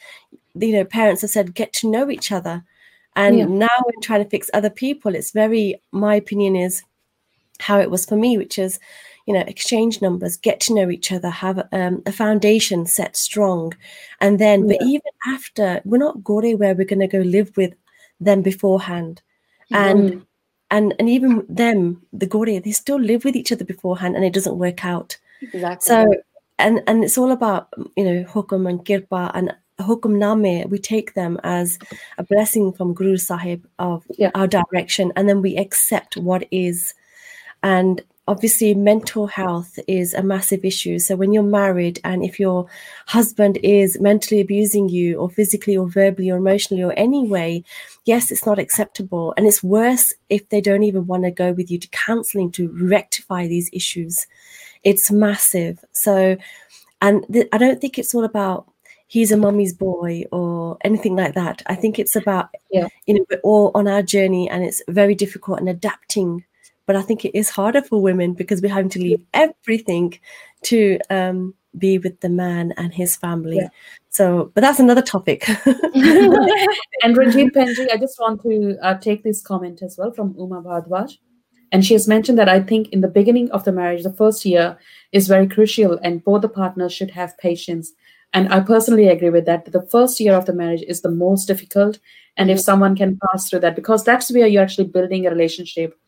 you 0.55 0.73
know, 0.73 0.85
parents 0.85 1.23
have 1.23 1.31
said, 1.31 1.55
get 1.55 1.73
to 1.75 1.91
know 1.91 2.11
each 2.11 2.33
other. 2.33 2.65
And 3.17 3.39
yeah. 3.39 3.45
now 3.45 3.69
when 3.85 4.01
trying 4.03 4.25
to 4.25 4.31
fix 4.31 4.51
other 4.53 4.71
people, 4.71 5.15
it's 5.15 5.31
very, 5.31 5.81
my 5.93 6.17
opinion 6.17 6.57
is 6.57 6.83
how 7.61 7.79
it 7.79 7.91
was 7.91 8.05
for 8.05 8.17
me, 8.17 8.37
which 8.39 8.59
is, 8.59 8.81
you 9.27 9.35
know, 9.35 9.41
exchange 9.41 10.03
numbers, 10.03 10.37
get 10.37 10.61
to 10.61 10.75
know 10.75 10.91
each 10.91 11.13
other, 11.13 11.31
have 11.31 11.67
um, 11.73 12.03
a 12.07 12.13
foundation 12.13 12.87
set 12.87 13.17
strong. 13.17 13.73
And 14.21 14.39
then, 14.39 14.69
yeah. 14.69 14.77
but 14.79 14.87
even 14.87 15.13
after, 15.29 15.81
we're 15.85 15.99
not 15.99 16.25
gore 16.25 16.57
where 16.57 16.75
we're 16.75 16.85
going 16.85 16.99
to 17.01 17.07
go 17.07 17.21
live 17.21 17.57
with 17.57 17.75
them 18.21 18.43
beforehand. 18.43 19.23
And 19.71 20.13
mm 20.13 20.27
and 20.75 20.93
and 20.99 21.09
even 21.09 21.47
them, 21.49 22.03
the 22.13 22.27
Gaudiya, 22.27 22.65
they 22.65 22.73
still 22.73 22.99
live 23.01 23.25
with 23.25 23.37
each 23.37 23.53
other 23.53 23.65
beforehand, 23.65 24.17
and 24.17 24.25
it 24.25 24.33
doesn't 24.33 24.59
work 24.59 24.85
out. 24.85 25.17
Exactly. 25.41 25.87
So 25.87 26.15
and 26.59 26.83
and 26.89 27.05
it's 27.05 27.17
all 27.17 27.31
about 27.31 27.69
you 27.97 28.05
know 28.05 28.25
hukum 28.25 28.69
and 28.69 28.85
kirpa 28.85 29.31
and 29.35 29.55
hukum 29.79 30.19
name. 30.19 30.69
We 30.69 30.79
take 30.79 31.15
them 31.15 31.39
as 31.45 31.79
a 32.19 32.25
blessing 32.25 32.73
from 32.73 32.93
Guru 32.93 33.17
Sahib 33.17 33.65
of 33.79 34.05
yeah. 34.19 34.33
our 34.35 34.49
direction, 34.49 35.13
and 35.15 35.29
then 35.29 35.43
we 35.43 35.57
accept 35.57 36.17
what 36.17 36.49
is. 36.51 36.95
And 37.63 38.03
obviously 38.27 38.75
mental 38.75 39.27
health 39.27 39.79
is 39.87 40.15
a 40.15 40.23
massive 40.23 40.65
issue. 40.65 40.99
So 40.99 41.15
when 41.17 41.33
you're 41.33 41.43
married 41.43 42.01
and 42.05 42.25
if 42.25 42.41
your 42.41 42.67
husband 43.07 43.59
is 43.63 44.01
mentally 44.01 44.41
abusing 44.41 44.89
you 44.89 45.19
or 45.19 45.29
physically 45.29 45.77
or 45.77 45.89
verbally 45.89 46.31
or 46.31 46.39
emotionally 46.39 46.83
or 46.83 46.95
any 46.97 47.27
way 47.29 47.65
yes 48.05 48.31
it's 48.31 48.47
not 48.47 48.59
acceptable. 48.59 49.35
And 49.37 49.47
it's 49.47 49.63
worse 49.63 50.13
if 50.29 50.49
they 50.49 50.61
don't 50.61 50.85
even 50.85 51.07
want 51.07 51.25
to 51.25 51.31
go 51.31 51.53
with 51.53 51.71
you 51.71 51.79
to 51.79 51.89
counseling 51.89 52.51
to 52.53 52.69
rectify 52.69 53.47
these 53.47 53.71
issues. 53.73 54.27
It's 54.83 55.11
massive. 55.11 55.85
So 55.93 56.37
and 57.01 57.27
th- 57.33 57.49
i 57.53 57.59
don't 57.59 57.81
think 57.81 57.99
it's 57.99 58.15
all 58.15 58.25
about 58.25 58.69
he's 59.07 59.33
a 59.33 59.37
mummy's 59.37 59.73
boy 59.73 60.25
or 60.33 60.77
anything 60.83 61.15
like 61.15 61.35
that. 61.35 61.63
I 61.67 61.75
think 61.75 61.99
it's 61.99 62.17
about 62.17 62.49
yeah. 62.71 62.89
you 63.07 63.15
know 63.15 63.27
we're 63.31 63.41
all 63.41 63.71
on 63.75 63.87
our 63.87 64.03
journey 64.03 64.49
and 64.51 64.65
it's 64.65 64.83
very 64.89 65.15
difficult 65.15 65.61
and 65.61 65.69
adapting 65.69 66.45
but 66.87 66.97
I 66.97 67.03
think 67.03 67.25
it 67.25 67.37
is 67.37 67.51
harder 67.51 67.83
for 67.83 68.01
women 68.01 68.35
because 68.35 68.61
we're 68.61 68.73
having 68.73 68.91
to 68.91 68.99
leave 68.99 69.25
everything 69.33 70.19
to 70.65 70.99
um, 71.11 71.55
be 71.77 71.99
with 71.99 72.21
the 72.21 72.29
man 72.29 72.73
and 72.77 72.93
his 72.93 73.17
family. 73.17 73.57
Yeah. 73.57 73.69
So, 74.11 74.53
but 74.55 74.61
that's 74.61 74.81
another 74.81 75.03
topic. 75.03 75.49
and 75.65 77.17
Ranjit 77.17 77.53
Penji, 77.53 77.91
I 77.93 77.97
just 77.97 78.19
want 78.21 78.43
to 78.43 78.77
uh, 78.83 78.99
take 78.99 79.25
this 79.25 79.43
comment 79.43 79.83
as 79.83 79.97
well 79.99 80.13
from 80.13 80.35
Uma 80.39 80.63
Bhardwaj. 80.63 81.19
And 81.73 81.85
she 81.85 81.95
has 81.95 82.07
mentioned 82.07 82.39
that 82.39 82.49
I 82.49 82.61
think 82.61 82.91
in 82.91 83.01
the 83.01 83.09
beginning 83.09 83.51
of 83.51 83.65
the 83.65 83.73
marriage, 83.73 84.05
the 84.05 84.13
first 84.13 84.45
year 84.45 84.79
is 85.11 85.27
very 85.27 85.49
crucial, 85.49 85.99
and 86.05 86.23
both 86.23 86.43
the 86.43 86.49
partners 86.49 86.93
should 86.93 87.11
have 87.11 87.37
patience. 87.39 87.93
And 88.33 88.53
I 88.53 88.61
personally 88.61 89.09
agree 89.09 89.31
with 89.31 89.47
that. 89.47 89.65
The 89.73 89.83
first 89.91 90.21
year 90.21 90.35
of 90.35 90.47
the 90.47 90.53
marriage 90.53 90.85
is 90.87 91.03
the 91.03 91.11
most 91.11 91.47
difficult. 91.47 91.99
And 92.37 92.51
if 92.51 92.61
someone 92.61 92.95
can 92.95 93.19
pass 93.27 93.49
through 93.49 93.61
that, 93.61 93.75
because 93.75 94.05
that's 94.05 94.31
where 94.31 94.47
you're 94.47 94.63
actually 94.63 94.89
building 94.89 95.27
a 95.27 95.31
relationship 95.31 95.99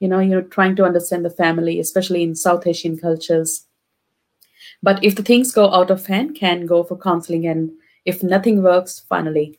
you 0.00 0.08
know 0.08 0.18
you're 0.18 0.42
trying 0.42 0.76
to 0.76 0.84
understand 0.84 1.24
the 1.24 1.30
family 1.30 1.80
especially 1.80 2.22
in 2.22 2.34
south 2.34 2.66
asian 2.66 2.96
cultures 2.98 3.66
but 4.82 5.02
if 5.02 5.16
the 5.16 5.22
things 5.22 5.52
go 5.52 5.72
out 5.72 5.90
of 5.90 6.06
hand 6.06 6.34
can 6.34 6.66
go 6.66 6.82
for 6.82 6.96
counseling 6.96 7.46
and 7.46 7.70
if 8.04 8.22
nothing 8.22 8.62
works 8.62 9.00
finally 9.08 9.58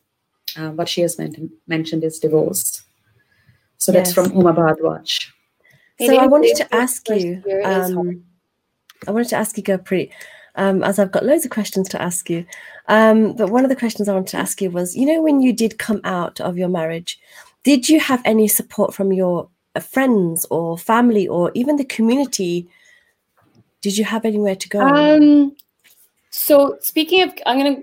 uh, 0.56 0.70
what 0.70 0.88
she 0.88 1.00
has 1.00 1.18
mentioned, 1.18 1.50
mentioned 1.66 2.04
is 2.04 2.18
divorce 2.18 2.82
so 3.78 3.92
yes. 3.92 4.14
that's 4.14 4.14
from 4.14 4.36
uma 4.36 4.52
bhardwaj 4.52 5.26
so 6.00 6.16
i 6.16 6.26
wanted 6.26 6.54
to 6.56 6.74
ask 6.74 7.08
you 7.08 7.42
um, 7.64 8.22
i 9.06 9.10
wanted 9.10 9.28
to 9.28 9.36
ask 9.36 9.56
you 9.56 9.62
gurpreet 9.62 10.10
um, 10.56 10.82
as 10.82 10.98
I've 10.98 11.12
got 11.12 11.24
loads 11.24 11.44
of 11.44 11.50
questions 11.50 11.88
to 11.90 12.02
ask 12.02 12.28
you. 12.28 12.44
Um, 12.88 13.34
but 13.34 13.50
one 13.50 13.64
of 13.64 13.68
the 13.68 13.76
questions 13.76 14.08
I 14.08 14.14
wanted 14.14 14.30
to 14.30 14.38
ask 14.38 14.60
you 14.60 14.70
was, 14.70 14.96
you 14.96 15.06
know, 15.06 15.22
when 15.22 15.40
you 15.40 15.52
did 15.52 15.78
come 15.78 16.00
out 16.04 16.40
of 16.40 16.56
your 16.56 16.68
marriage, 16.68 17.18
did 17.62 17.88
you 17.88 18.00
have 18.00 18.22
any 18.24 18.48
support 18.48 18.94
from 18.94 19.12
your 19.12 19.48
friends 19.80 20.46
or 20.50 20.78
family 20.78 21.26
or 21.28 21.50
even 21.54 21.76
the 21.76 21.84
community 21.84 22.68
did 23.82 23.96
you 23.96 24.04
have 24.04 24.24
anywhere 24.24 24.56
to 24.56 24.68
go? 24.68 24.80
Um 24.80 25.56
so 26.30 26.76
speaking 26.80 27.22
of 27.22 27.32
i'm 27.46 27.56
gonna 27.56 27.80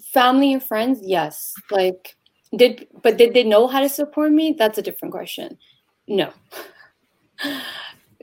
family 0.00 0.54
and 0.54 0.62
friends 0.62 1.00
yes 1.02 1.52
like 1.70 2.16
did 2.56 2.88
but 3.02 3.16
did 3.16 3.34
they 3.34 3.44
know 3.44 3.66
how 3.66 3.80
to 3.80 3.88
support 3.88 4.32
me? 4.32 4.54
That's 4.58 4.78
a 4.78 4.82
different 4.82 5.12
question. 5.12 5.58
No. 6.08 6.32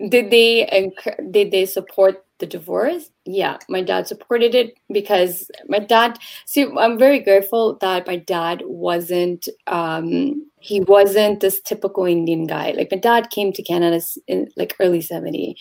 Did 0.10 0.30
they 0.30 0.92
did 1.32 1.50
they 1.50 1.66
support 1.66 2.24
the 2.40 2.46
divorce? 2.46 3.12
Yeah 3.26 3.58
my 3.70 3.82
dad 3.82 4.08
supported 4.08 4.56
it 4.56 4.78
because 4.92 5.50
my 5.68 5.80
dad 5.80 6.20
see 6.46 6.66
i'm 6.78 6.98
very 6.98 7.20
grateful 7.20 7.78
that 7.82 8.08
my 8.08 8.18
dad 8.18 8.62
wasn't 8.66 9.48
um 9.68 10.46
he 10.60 10.82
wasn't 10.82 11.40
this 11.40 11.62
typical 11.62 12.06
indian 12.06 12.46
guy. 12.46 12.72
Like 12.72 12.90
my 12.92 12.98
dad 12.98 13.30
came 13.30 13.54
to 13.54 13.64
canada 13.64 14.02
in 14.28 14.50
like 14.58 14.76
early 14.80 15.02
70 15.02 15.56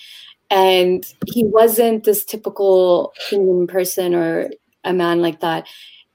and 0.50 1.04
he 1.26 1.44
wasn't 1.44 2.04
this 2.04 2.24
typical 2.24 3.12
indian 3.32 3.66
person 3.66 4.14
or 4.14 4.50
a 4.84 4.92
man 4.92 5.20
like 5.20 5.40
that. 5.40 5.66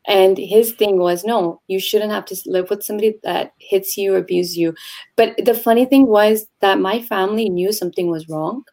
And 0.07 0.37
his 0.37 0.73
thing 0.73 0.97
was, 0.97 1.23
no, 1.23 1.61
you 1.67 1.79
shouldn't 1.79 2.11
have 2.11 2.25
to 2.25 2.37
live 2.47 2.69
with 2.69 2.83
somebody 2.83 3.19
that 3.23 3.53
hits 3.59 3.97
you 3.97 4.15
or 4.15 4.17
abuses 4.17 4.57
you. 4.57 4.73
But 5.15 5.35
the 5.45 5.53
funny 5.53 5.85
thing 5.85 6.07
was 6.07 6.47
that 6.61 6.79
my 6.79 7.01
family 7.01 7.49
knew 7.49 7.71
something 7.71 8.09
was 8.09 8.27
wrong 8.27 8.63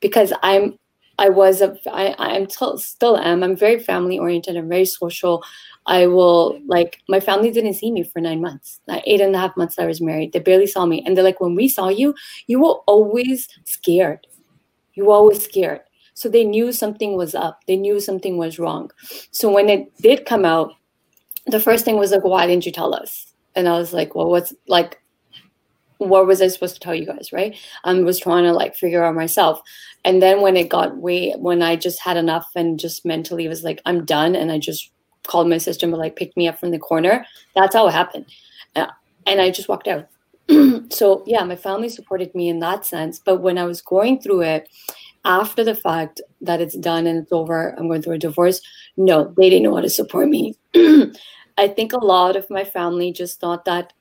because 0.00 0.32
I'm, 0.42 0.78
I 1.20 1.28
was 1.28 1.60
a, 1.60 1.76
I, 1.92 2.14
I'm 2.18 2.46
t- 2.46 2.78
still 2.78 3.18
am. 3.18 3.42
I'm 3.42 3.54
very 3.54 3.78
family 3.78 4.18
oriented. 4.18 4.56
I'm 4.56 4.70
very 4.70 4.86
social. 4.86 5.44
I 5.86 6.06
will 6.06 6.58
like 6.66 7.00
my 7.08 7.20
family 7.20 7.50
didn't 7.50 7.74
see 7.74 7.92
me 7.92 8.04
for 8.04 8.20
nine 8.20 8.40
months, 8.40 8.80
like 8.86 9.02
eight 9.06 9.20
and 9.20 9.34
a 9.34 9.38
half 9.38 9.56
months 9.56 9.78
I 9.78 9.86
was 9.86 10.00
married. 10.00 10.32
They 10.32 10.38
barely 10.38 10.66
saw 10.66 10.86
me, 10.86 11.02
and 11.04 11.14
they're 11.14 11.24
like, 11.24 11.40
when 11.40 11.54
we 11.54 11.68
saw 11.68 11.88
you, 11.88 12.14
you 12.46 12.60
were 12.60 12.76
always 12.86 13.48
scared. 13.64 14.26
You 14.94 15.06
were 15.06 15.14
always 15.14 15.44
scared. 15.44 15.80
So 16.14 16.28
they 16.28 16.44
knew 16.44 16.72
something 16.72 17.16
was 17.16 17.34
up. 17.34 17.60
They 17.66 17.76
knew 17.76 18.00
something 18.00 18.38
was 18.38 18.58
wrong. 18.58 18.90
So 19.30 19.50
when 19.50 19.68
it 19.68 19.94
did 19.98 20.24
come 20.26 20.44
out, 20.44 20.72
the 21.46 21.60
first 21.60 21.84
thing 21.84 21.98
was 21.98 22.12
like, 22.12 22.24
why 22.24 22.46
didn't 22.46 22.66
you 22.66 22.72
tell 22.72 22.94
us? 22.94 23.32
And 23.54 23.68
I 23.68 23.78
was 23.78 23.92
like, 23.92 24.14
well, 24.14 24.30
what's 24.30 24.54
like, 24.68 24.99
what 26.00 26.26
was 26.26 26.40
I 26.40 26.48
supposed 26.48 26.74
to 26.74 26.80
tell 26.80 26.94
you 26.94 27.04
guys? 27.04 27.30
Right. 27.32 27.56
I 27.84 27.92
was 27.94 28.18
trying 28.18 28.44
to 28.44 28.52
like 28.52 28.74
figure 28.74 29.04
out 29.04 29.14
myself. 29.14 29.60
And 30.04 30.22
then 30.22 30.40
when 30.40 30.56
it 30.56 30.70
got 30.70 30.96
way, 30.96 31.32
when 31.32 31.62
I 31.62 31.76
just 31.76 32.00
had 32.00 32.16
enough 32.16 32.48
and 32.56 32.80
just 32.80 33.04
mentally 33.04 33.46
was 33.48 33.62
like, 33.62 33.82
I'm 33.84 34.06
done. 34.06 34.34
And 34.34 34.50
I 34.50 34.58
just 34.58 34.90
called 35.26 35.48
my 35.48 35.58
sister 35.58 35.84
and 35.84 35.94
like 35.94 36.16
picked 36.16 36.38
me 36.38 36.48
up 36.48 36.58
from 36.58 36.70
the 36.70 36.78
corner. 36.78 37.26
That's 37.54 37.74
how 37.74 37.86
it 37.86 37.92
happened. 37.92 38.26
Uh, 38.74 38.86
and 39.26 39.42
I 39.42 39.50
just 39.50 39.68
walked 39.68 39.88
out. 39.88 40.08
so 40.90 41.22
yeah, 41.26 41.44
my 41.44 41.56
family 41.56 41.90
supported 41.90 42.34
me 42.34 42.48
in 42.48 42.60
that 42.60 42.86
sense. 42.86 43.18
But 43.18 43.42
when 43.42 43.58
I 43.58 43.64
was 43.64 43.82
going 43.82 44.22
through 44.22 44.42
it, 44.42 44.68
after 45.26 45.62
the 45.62 45.74
fact 45.74 46.22
that 46.40 46.62
it's 46.62 46.76
done 46.76 47.06
and 47.06 47.18
it's 47.18 47.32
over, 47.32 47.78
I'm 47.78 47.88
going 47.88 48.00
through 48.00 48.14
a 48.14 48.18
divorce. 48.18 48.62
No, 48.96 49.34
they 49.36 49.50
didn't 49.50 49.64
know 49.64 49.74
how 49.74 49.82
to 49.82 49.90
support 49.90 50.30
me. 50.30 50.54
I 51.58 51.68
think 51.68 51.92
a 51.92 52.02
lot 52.02 52.36
of 52.36 52.48
my 52.48 52.64
family 52.64 53.12
just 53.12 53.38
thought 53.38 53.66
that 53.66 53.92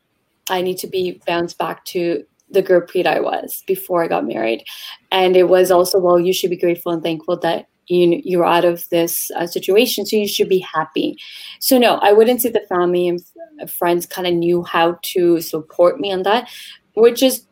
I 0.49 0.61
need 0.61 0.77
to 0.79 0.87
be 0.87 1.21
bounced 1.25 1.57
back 1.57 1.85
to 1.85 2.23
the 2.51 2.63
Gurpreet 2.63 3.05
I 3.05 3.19
was 3.19 3.63
before 3.67 4.03
I 4.03 4.07
got 4.07 4.25
married. 4.25 4.63
And 5.11 5.35
it 5.35 5.49
was 5.49 5.71
also, 5.71 5.99
well, 5.99 6.19
you 6.19 6.33
should 6.33 6.49
be 6.49 6.57
grateful 6.57 6.91
and 6.91 7.03
thankful 7.03 7.37
that 7.39 7.67
you, 7.87 8.21
you're 8.23 8.45
out 8.45 8.65
of 8.65 8.87
this 8.89 9.31
uh, 9.35 9.47
situation, 9.47 10.05
so 10.05 10.15
you 10.15 10.27
should 10.27 10.49
be 10.49 10.59
happy. 10.59 11.17
So, 11.59 11.77
no, 11.77 11.95
I 11.97 12.13
wouldn't 12.13 12.41
say 12.41 12.49
the 12.49 12.65
family 12.69 13.07
and 13.07 13.19
f- 13.61 13.71
friends 13.71 14.05
kind 14.05 14.27
of 14.27 14.33
knew 14.33 14.63
how 14.63 14.99
to 15.13 15.41
support 15.41 15.99
me 15.99 16.11
on 16.11 16.23
that, 16.23 16.49
which 16.93 17.23
is 17.23 17.45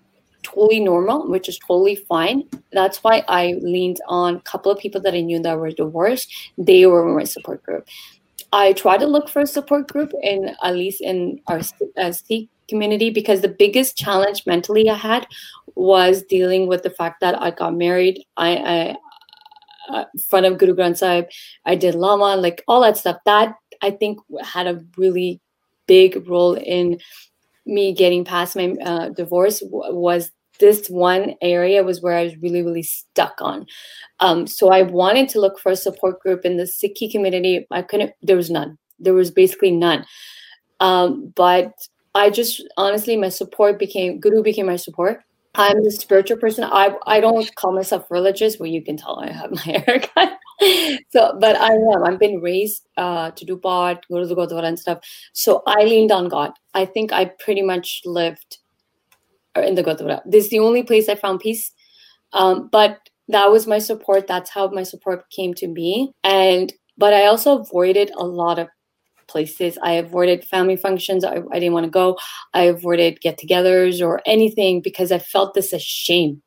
totally 0.44 0.80
normal, 0.80 1.28
which 1.28 1.50
is 1.50 1.58
totally 1.60 1.96
fine. 1.96 2.44
That's 2.72 3.04
why 3.04 3.24
I 3.28 3.56
leaned 3.62 4.00
on 4.08 4.36
a 4.36 4.42
couple 4.42 4.72
of 4.72 4.78
people 4.80 5.02
that 5.02 5.16
I 5.16 5.22
knew 5.22 5.42
that 5.42 5.58
were 5.58 5.72
divorced. 5.72 6.32
They 6.58 6.86
were 6.86 7.06
my 7.06 7.24
support 7.24 7.64
group. 7.64 7.88
I 8.54 8.74
tried 8.74 9.00
to 9.00 9.08
look 9.08 9.28
for 9.30 9.42
a 9.42 9.48
support 9.48 9.92
group 9.92 10.14
in 10.22 10.56
at 10.64 10.76
least 10.76 11.02
in 11.02 11.42
our 11.48 11.62
uh, 11.98 12.12
Sikh 12.12 12.50
community 12.68 13.10
because 13.10 13.42
the 13.42 13.48
biggest 13.48 13.98
challenge 13.98 14.46
mentally 14.46 14.90
I 14.90 14.96
had 14.96 15.28
was 15.76 16.24
dealing 16.24 16.68
with 16.68 16.84
the 16.84 16.90
fact 16.90 17.22
that 17.22 17.40
I 17.42 17.52
got 17.52 17.76
married. 17.76 18.26
I, 18.36 18.58
I 18.58 18.96
uh, 19.90 20.06
front 20.30 20.46
of 20.46 20.58
Guru 20.58 20.76
Granth 20.76 20.98
Sahib, 20.98 21.28
I 21.66 21.76
did 21.76 21.96
Lama, 21.96 22.36
like 22.36 22.64
all 22.68 22.82
that 22.82 22.98
stuff. 22.98 23.18
That 23.26 23.56
I 23.82 23.92
think 23.92 24.20
had 24.44 24.68
a 24.68 24.84
really 24.98 25.40
big 25.88 26.28
role 26.28 26.56
in 26.56 27.00
me 27.66 27.94
getting 27.94 28.26
past 28.26 28.56
my 28.56 28.76
uh, 28.84 29.10
divorce. 29.10 29.60
W- 29.60 29.96
was 29.96 30.32
this 30.60 30.88
one 30.90 31.36
area 31.42 31.84
was 31.84 32.02
where 32.02 32.18
I 32.18 32.24
was 32.24 32.38
really, 32.38 32.64
really 32.64 32.84
stuck 32.84 33.38
on. 33.42 33.66
Um, 34.20 34.48
so 34.48 34.70
I 34.72 34.82
wanted 34.82 35.30
to 35.30 35.42
look 35.42 35.60
for 35.60 35.72
a 35.72 35.76
support 35.76 36.20
group 36.20 36.46
in 36.46 36.58
the 36.58 36.64
Sikhi 36.64 37.12
community. 37.12 37.68
I 37.72 37.82
couldn't. 37.82 38.14
There 38.22 38.36
was 38.36 38.50
none. 38.50 38.78
There 39.00 39.14
was 39.14 39.32
basically 39.32 39.72
none. 39.72 40.06
Um, 40.80 41.32
but 41.36 41.74
I 42.18 42.30
just 42.30 42.64
honestly, 42.78 43.16
my 43.16 43.30
support 43.30 43.78
became 43.78 44.20
Guru 44.20 44.42
became 44.44 44.66
my 44.66 44.76
support. 44.76 45.24
I'm 45.56 45.84
the 45.84 45.92
spiritual 45.92 46.38
person. 46.38 46.64
I 46.64 46.96
I 47.06 47.20
don't 47.20 47.54
call 47.56 47.74
myself 47.74 48.10
religious. 48.10 48.58
Well, 48.60 48.70
you 48.70 48.84
can 48.84 48.98
tell 48.98 49.20
I 49.20 49.32
have 49.32 49.52
my 49.52 49.62
haircut. 49.86 50.38
so, 51.10 51.38
but 51.40 51.56
I 51.56 51.74
am. 51.74 52.04
I've 52.04 52.20
been 52.20 52.42
raised 52.42 52.88
uh, 52.98 53.32
to 53.32 53.46
do 53.46 53.58
paath, 53.58 54.02
go 54.12 54.20
to 54.20 54.26
the 54.28 54.36
Gurdwara 54.36 54.66
and 54.66 54.80
stuff. 54.80 55.00
So 55.34 55.62
I 55.68 55.84
leaned 55.84 56.12
on 56.12 56.28
God. 56.28 56.52
I 56.74 56.86
think 56.86 57.12
I 57.12 57.26
pretty 57.26 57.62
much 57.62 58.02
lived 58.06 58.58
in 59.56 59.76
the 59.76 59.84
Gurdwara. 59.84 60.22
This 60.26 60.46
is 60.46 60.50
the 60.50 60.60
only 60.60 60.84
place 60.84 61.10
I 61.10 61.16
found 61.16 61.40
peace. 61.40 61.72
Um, 62.34 62.70
but 62.72 62.98
that 63.30 63.52
was 63.52 63.68
my 63.68 63.80
support. 63.80 64.28
That's 64.28 64.50
how 64.50 64.68
my 64.70 64.84
support 64.84 65.30
came 65.30 65.54
to 65.56 65.68
be. 65.68 66.12
And 66.24 66.74
but 66.98 67.14
I 67.14 67.28
also 67.28 67.60
avoided 67.60 68.12
a 68.18 68.26
lot 68.26 68.58
of 68.58 68.68
places. 69.28 69.78
I 69.84 69.94
avoided 69.94 70.46
family 70.46 70.76
functions. 70.76 71.24
I, 71.24 71.42
I 71.52 71.60
didn't 71.60 71.74
want 71.74 71.86
to 71.86 71.90
go. 71.90 72.18
I 72.54 72.64
avoided 72.64 73.22
get-togethers 73.22 74.02
or 74.06 74.22
anything 74.26 74.82
because 74.82 75.12
I 75.12 75.20
felt 75.20 75.54
this 75.54 75.74
a 75.74 75.80
shame 75.80 76.42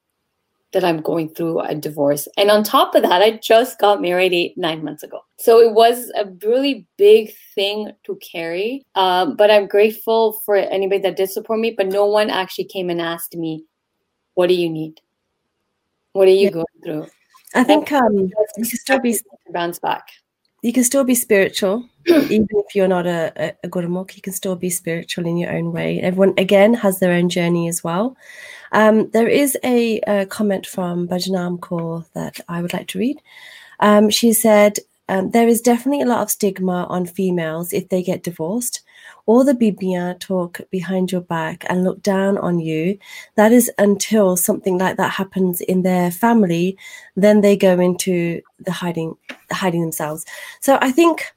that 0.73 0.85
I'm 0.85 1.01
going 1.01 1.29
through 1.35 1.61
a 1.61 1.75
divorce. 1.75 2.29
And 2.37 2.49
on 2.49 2.63
top 2.63 2.95
of 2.95 3.03
that, 3.03 3.23
I 3.23 3.41
just 3.43 3.81
got 3.81 4.01
married 4.01 4.33
eight, 4.33 4.57
nine 4.57 4.85
months 4.85 5.03
ago. 5.03 5.21
So 5.37 5.59
it 5.61 5.73
was 5.73 6.13
a 6.17 6.27
really 6.47 6.87
big 6.97 7.33
thing 7.57 7.91
to 8.05 8.17
carry. 8.17 8.87
Um, 8.95 9.35
but 9.35 9.51
I'm 9.51 9.67
grateful 9.67 10.35
for 10.45 10.55
anybody 10.55 11.03
that 11.03 11.17
did 11.17 11.29
support 11.29 11.59
me, 11.59 11.75
but 11.77 11.89
no 11.89 12.07
one 12.07 12.31
actually 12.31 12.67
came 12.67 12.89
and 12.89 13.01
asked 13.01 13.35
me, 13.35 13.65
what 14.35 14.47
do 14.47 14.55
you 14.55 14.71
need? 14.71 15.01
What 16.13 16.29
are 16.29 16.31
you 16.31 16.45
yeah. 16.45 16.51
going 16.51 16.67
through? 16.85 17.07
I 17.53 17.65
think 17.65 17.91
um, 17.91 18.31
still 18.63 19.01
be 19.01 19.19
bounce 19.53 19.81
back. 19.81 20.07
You 20.63 20.73
can 20.73 20.85
still 20.85 21.05
be 21.05 21.15
spiritual, 21.15 21.89
even 22.07 22.49
if 22.51 22.75
you're 22.75 22.89
not 22.89 23.07
a, 23.07 23.55
a, 23.65 23.69
Gurmukh. 23.69 24.15
You 24.15 24.23
can 24.23 24.33
still 24.33 24.57
be 24.57 24.71
spiritual 24.71 25.27
in 25.27 25.39
your 25.39 25.53
own 25.53 25.73
way. 25.73 26.01
Everyone 26.01 26.35
again 26.37 26.75
has 26.75 26.99
their 26.99 27.13
own 27.13 27.29
journey 27.29 27.69
as 27.69 27.83
well. 27.83 28.17
Um, 28.73 29.11
there 29.11 29.29
is 29.29 29.57
a, 29.65 30.01
a, 30.01 30.27
comment 30.27 30.67
from 30.67 31.09
Bajnam 31.09 31.59
Kaur 31.59 32.05
that 32.15 32.41
I 32.49 32.63
would 32.63 32.73
like 32.73 32.89
to 32.89 32.99
read. 32.99 33.21
Um, 33.81 34.11
she 34.11 34.33
said, 34.33 34.79
um, 35.09 35.31
There 35.31 35.49
is 35.49 35.61
definitely 35.63 36.03
a 36.03 36.07
lot 36.07 36.23
of 36.23 36.31
stigma 36.31 36.87
on 36.89 37.07
females 37.07 37.73
if 37.73 37.89
they 37.89 38.03
get 38.03 38.23
divorced. 38.23 38.83
All 39.27 39.45
the 39.45 39.55
bibiyan 39.55 40.19
talk 40.19 40.61
behind 40.71 41.13
your 41.13 41.21
back 41.21 41.65
and 41.69 41.85
look 41.85 42.03
down 42.03 42.39
on 42.39 42.59
you. 42.59 42.99
That 43.37 43.53
is 43.53 43.71
until 43.79 44.37
something 44.37 44.79
like 44.79 44.97
that 44.97 45.13
happens 45.13 45.61
in 45.61 45.83
their 45.83 46.11
family, 46.11 46.77
then 47.17 47.41
they 47.41 47.57
go 47.57 47.79
into 47.79 48.41
the 48.59 48.73
hiding, 48.73 49.17
hiding 49.51 49.83
themselves. 49.83 50.25
So 50.61 50.79
I 50.81 50.91
think 50.91 51.33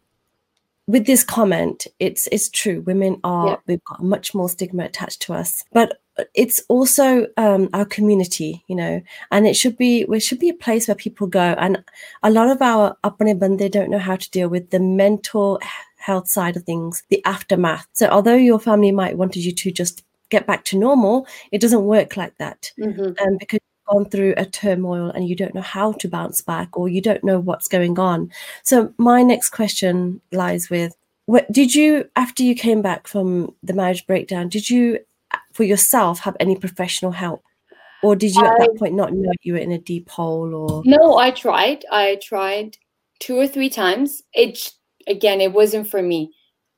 with 0.88 1.06
this 1.06 1.24
comment, 1.24 1.88
it's 2.00 2.28
it's 2.32 2.50
true. 2.50 2.82
Women 2.82 3.20
are 3.24 3.48
yeah. 3.48 3.56
we've 3.68 3.84
got 3.86 4.04
much 4.04 4.36
more 4.36 4.50
stigma 4.50 4.84
attached 4.84 5.22
to 5.24 5.34
us, 5.34 5.64
but 5.72 6.00
it's 6.36 6.62
also 6.68 7.26
um, 7.38 7.70
our 7.74 7.86
community, 7.86 8.64
you 8.68 8.76
know, 8.76 9.02
and 9.32 9.48
it 9.48 9.56
should 9.56 9.78
be 9.78 10.06
we 10.06 10.20
should 10.20 10.40
be 10.40 10.50
a 10.50 10.54
place 10.54 10.88
where 10.88 10.96
people 10.96 11.28
go. 11.28 11.56
And 11.58 11.84
a 12.22 12.30
lot 12.30 12.50
of 12.50 12.62
our 12.62 12.98
apne 13.04 13.38
bande 13.40 13.72
don't 13.72 13.90
know 13.90 14.00
how 14.00 14.18
to 14.18 14.32
deal 14.32 14.50
with 14.50 14.70
the 14.70 14.80
mental 14.80 15.60
health 16.04 16.30
side 16.30 16.58
of 16.58 16.64
things, 16.64 17.04
the 17.10 17.24
aftermath. 17.26 17.88
So 17.94 18.08
although 18.08 18.36
your 18.36 18.60
family 18.60 18.92
might 18.92 19.18
wanted 19.18 19.46
you 19.46 19.54
to 19.54 19.72
just 19.72 20.04
get 20.30 20.46
back 20.46 20.66
to 20.66 20.78
normal, 20.78 21.28
it 21.52 21.62
doesn't 21.62 21.86
work 21.86 22.18
like 22.18 22.38
that, 22.38 22.72
mm-hmm. 22.80 23.14
um, 23.24 23.38
because 23.40 23.60
gone 23.88 24.06
through 24.06 24.34
a 24.38 24.46
turmoil 24.46 25.10
and 25.10 25.28
you 25.28 25.36
don't 25.36 25.54
know 25.54 25.62
how 25.62 25.92
to 25.92 26.08
bounce 26.08 26.40
back 26.40 26.78
or 26.78 26.88
you 26.88 27.02
don't 27.02 27.22
know 27.22 27.38
what's 27.38 27.68
going 27.68 28.00
on. 28.00 28.32
So 28.64 28.94
my 28.98 29.22
next 29.24 29.50
question 29.50 30.22
lies 30.32 30.70
with 30.70 30.96
what 31.26 31.50
did 31.52 31.74
you 31.74 32.10
after 32.16 32.44
you 32.44 32.56
came 32.56 32.82
back 32.82 33.08
from 33.08 33.54
the 33.64 33.74
marriage 33.74 34.06
breakdown 34.06 34.50
did 34.50 34.70
you 34.70 35.00
for 35.54 35.64
yourself 35.64 36.20
have 36.20 36.36
any 36.40 36.56
professional 36.56 37.12
help 37.12 37.44
or 38.02 38.16
did 38.16 38.36
you 38.36 38.46
at 38.46 38.58
that 38.60 38.76
point 38.78 38.94
not 38.94 39.14
know 39.14 39.32
you 39.42 39.54
were 39.54 39.60
in 39.60 39.72
a 39.72 39.78
deep 39.78 40.10
hole 40.10 40.54
or 40.54 40.82
no 40.86 41.18
i 41.18 41.32
tried 41.32 41.86
i 41.92 42.20
tried 42.22 42.78
two 43.20 43.38
or 43.38 43.48
three 43.48 43.70
times 43.70 44.22
it 44.34 44.74
again 45.08 45.42
it 45.42 45.54
wasn't 45.54 45.90
for 45.90 46.02
me 46.02 46.32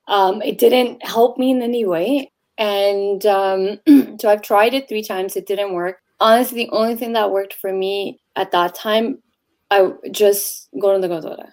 um, 0.08 0.42
it 0.42 0.60
didn't 0.60 1.04
help 1.04 1.38
me 1.38 1.52
in 1.52 1.62
any 1.62 1.86
way 1.86 2.32
and 2.58 3.26
um, 3.26 3.80
so 4.20 4.30
i've 4.30 4.42
tried 4.42 4.74
it 4.74 4.88
three 4.88 5.04
times 5.04 5.36
it 5.36 5.48
didn't 5.48 5.74
work 5.74 5.98
honestly 6.20 6.66
the 6.66 6.70
only 6.72 6.96
thing 6.96 7.14
that 7.14 7.32
worked 7.32 7.54
for 7.54 7.72
me 7.72 8.20
at 8.36 8.52
that 8.52 8.76
time 8.76 9.20
i 9.72 9.92
just 10.12 10.70
go 10.80 10.94
to 10.94 11.00
the 11.00 11.14
Gurdwara. 11.14 11.50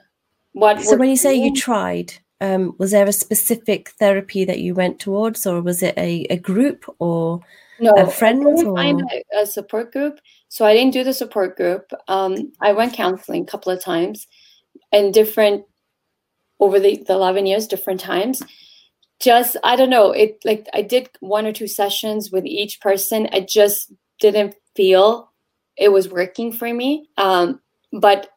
what 0.53 0.81
so 0.83 0.97
when 0.97 1.11
you 1.11 1.17
say 1.17 1.35
you 1.35 1.55
tried 1.55 2.13
um, 2.43 2.75
was 2.77 2.91
there 2.91 3.07
a 3.07 3.13
specific 3.13 3.91
therapy 4.01 4.45
that 4.45 4.59
you 4.59 4.75
went 4.75 4.99
towards, 4.99 5.47
or 5.47 5.63
was 5.63 5.81
it 5.81 5.97
a, 5.97 6.27
a 6.29 6.37
group 6.37 6.85
or 6.99 7.41
no 7.79 7.93
a 7.93 8.11
friend? 8.11 8.43
I 8.45 8.51
or... 8.51 8.75
find 8.75 9.01
a, 9.01 9.43
a, 9.43 9.47
support 9.47 9.93
group, 9.93 10.19
so 10.49 10.65
I 10.65 10.75
didn't 10.75 10.93
do 10.93 11.05
the 11.05 11.15
support 11.15 11.57
group. 11.57 11.93
Um, 12.09 12.53
I 12.61 12.73
went 12.73 12.95
counseling 12.95 13.45
a 13.45 13.47
couple 13.47 13.71
of 13.71 13.81
times, 13.81 14.27
and 14.91 15.15
different 15.15 15.65
over 16.63 16.79
the, 16.79 17.03
the 17.07 17.13
eleven 17.13 17.45
years, 17.45 17.67
different 17.67 18.01
times. 18.01 18.43
Just 19.21 19.57
I 19.63 19.77
don't 19.77 19.91
know. 19.91 20.13
It 20.13 20.39
like 20.45 20.67
I 20.73 20.83
did 20.83 21.11
one 21.21 21.47
or 21.47 21.53
two 21.53 21.69
sessions 21.69 22.31
with 22.31 22.47
each 22.47 22.81
person. 22.81 23.29
I 23.33 23.41
just 23.41 23.93
didn't 24.21 24.55
feel 24.77 25.33
it 25.77 25.91
was 25.91 26.09
working 26.09 26.53
for 26.53 26.73
me. 26.73 27.09
Um, 27.19 27.61
but 27.93 28.31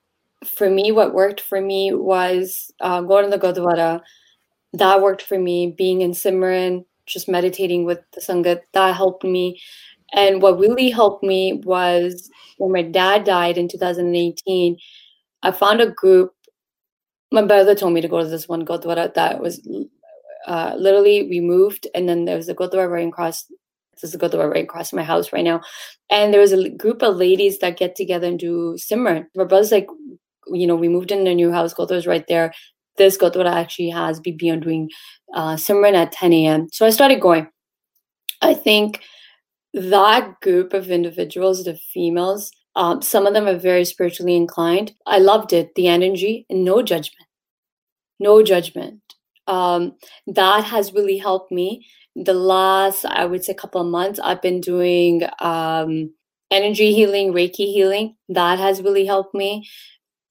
for 0.45 0.69
me, 0.69 0.91
what 0.91 1.13
worked 1.13 1.41
for 1.41 1.61
me 1.61 1.93
was 1.93 2.71
uh, 2.79 3.01
going 3.01 3.29
to 3.29 3.37
the 3.37 3.41
Gurdwara. 3.41 4.01
That 4.73 5.01
worked 5.01 5.21
for 5.21 5.39
me. 5.39 5.73
Being 5.77 6.01
in 6.01 6.11
Simran, 6.11 6.85
just 7.05 7.29
meditating 7.29 7.85
with 7.85 7.99
the 8.13 8.21
Sangat, 8.21 8.61
that 8.73 8.95
helped 8.95 9.23
me. 9.23 9.61
And 10.13 10.41
what 10.41 10.59
really 10.59 10.89
helped 10.89 11.23
me 11.23 11.61
was 11.65 12.29
when 12.57 12.71
my 12.71 12.81
dad 12.81 13.23
died 13.23 13.57
in 13.57 13.67
2018, 13.67 14.77
I 15.43 15.51
found 15.51 15.81
a 15.81 15.91
group. 15.91 16.34
My 17.31 17.43
brother 17.43 17.75
told 17.75 17.93
me 17.93 18.01
to 18.01 18.07
go 18.07 18.21
to 18.21 18.29
this 18.29 18.47
one 18.47 18.65
Gurdwara 18.65 19.13
that 19.13 19.41
was 19.41 19.67
uh, 20.47 20.75
literally 20.77 21.27
we 21.27 21.39
moved, 21.39 21.87
and 21.95 22.07
then 22.07 22.25
there 22.25 22.37
was 22.37 22.49
a 22.49 22.55
Gurdwara 22.55 22.89
right 22.89 23.07
across. 23.07 23.45
This 23.93 24.03
is 24.03 24.15
a 24.15 24.17
Gurdwara 24.17 24.51
right 24.51 24.63
across 24.63 24.93
my 24.93 25.03
house 25.03 25.33
right 25.33 25.43
now, 25.43 25.61
and 26.09 26.33
there 26.33 26.41
was 26.41 26.53
a 26.53 26.69
group 26.69 27.01
of 27.01 27.15
ladies 27.15 27.59
that 27.59 27.77
get 27.77 27.95
together 27.95 28.27
and 28.27 28.39
do 28.39 28.75
Simran. 28.77 29.25
My 29.35 29.43
brother's 29.43 29.71
like, 29.71 29.87
you 30.47 30.67
know, 30.67 30.75
we 30.75 30.89
moved 30.89 31.11
in 31.11 31.25
a 31.27 31.33
new 31.33 31.51
house. 31.51 31.73
Gurdwara's 31.73 32.07
right 32.07 32.25
there. 32.27 32.53
This 32.97 33.17
Gurdwara 33.17 33.51
actually 33.51 33.89
has 33.89 34.21
bibiyan 34.21 34.63
doing 34.63 34.89
uh, 35.33 35.55
Simran 35.55 35.95
at 35.95 36.11
10 36.11 36.31
a.m. 36.33 36.67
So 36.71 36.85
I 36.85 36.91
started 36.91 37.19
going. 37.19 37.47
I 38.41 38.53
think 38.53 39.01
that 39.73 40.39
group 40.41 40.73
of 40.73 40.89
individuals, 40.89 41.63
the 41.63 41.75
females, 41.93 42.51
um, 42.75 43.01
some 43.01 43.25
of 43.25 43.33
them 43.33 43.47
are 43.47 43.57
very 43.57 43.85
spiritually 43.85 44.35
inclined. 44.35 44.93
I 45.05 45.19
loved 45.19 45.53
it, 45.53 45.73
the 45.75 45.87
energy, 45.87 46.45
and 46.49 46.63
no 46.63 46.81
judgment. 46.81 47.27
No 48.19 48.43
judgment. 48.43 49.01
Um, 49.47 49.95
that 50.27 50.63
has 50.63 50.93
really 50.93 51.17
helped 51.17 51.51
me. 51.51 51.85
The 52.15 52.33
last, 52.33 53.05
I 53.05 53.25
would 53.25 53.43
say, 53.43 53.53
couple 53.53 53.81
of 53.81 53.87
months, 53.87 54.19
I've 54.19 54.41
been 54.41 54.61
doing 54.61 55.23
um, 55.39 56.13
energy 56.51 56.93
healing, 56.93 57.33
Reiki 57.33 57.71
healing. 57.73 58.15
That 58.29 58.59
has 58.59 58.81
really 58.81 59.05
helped 59.05 59.35
me 59.35 59.67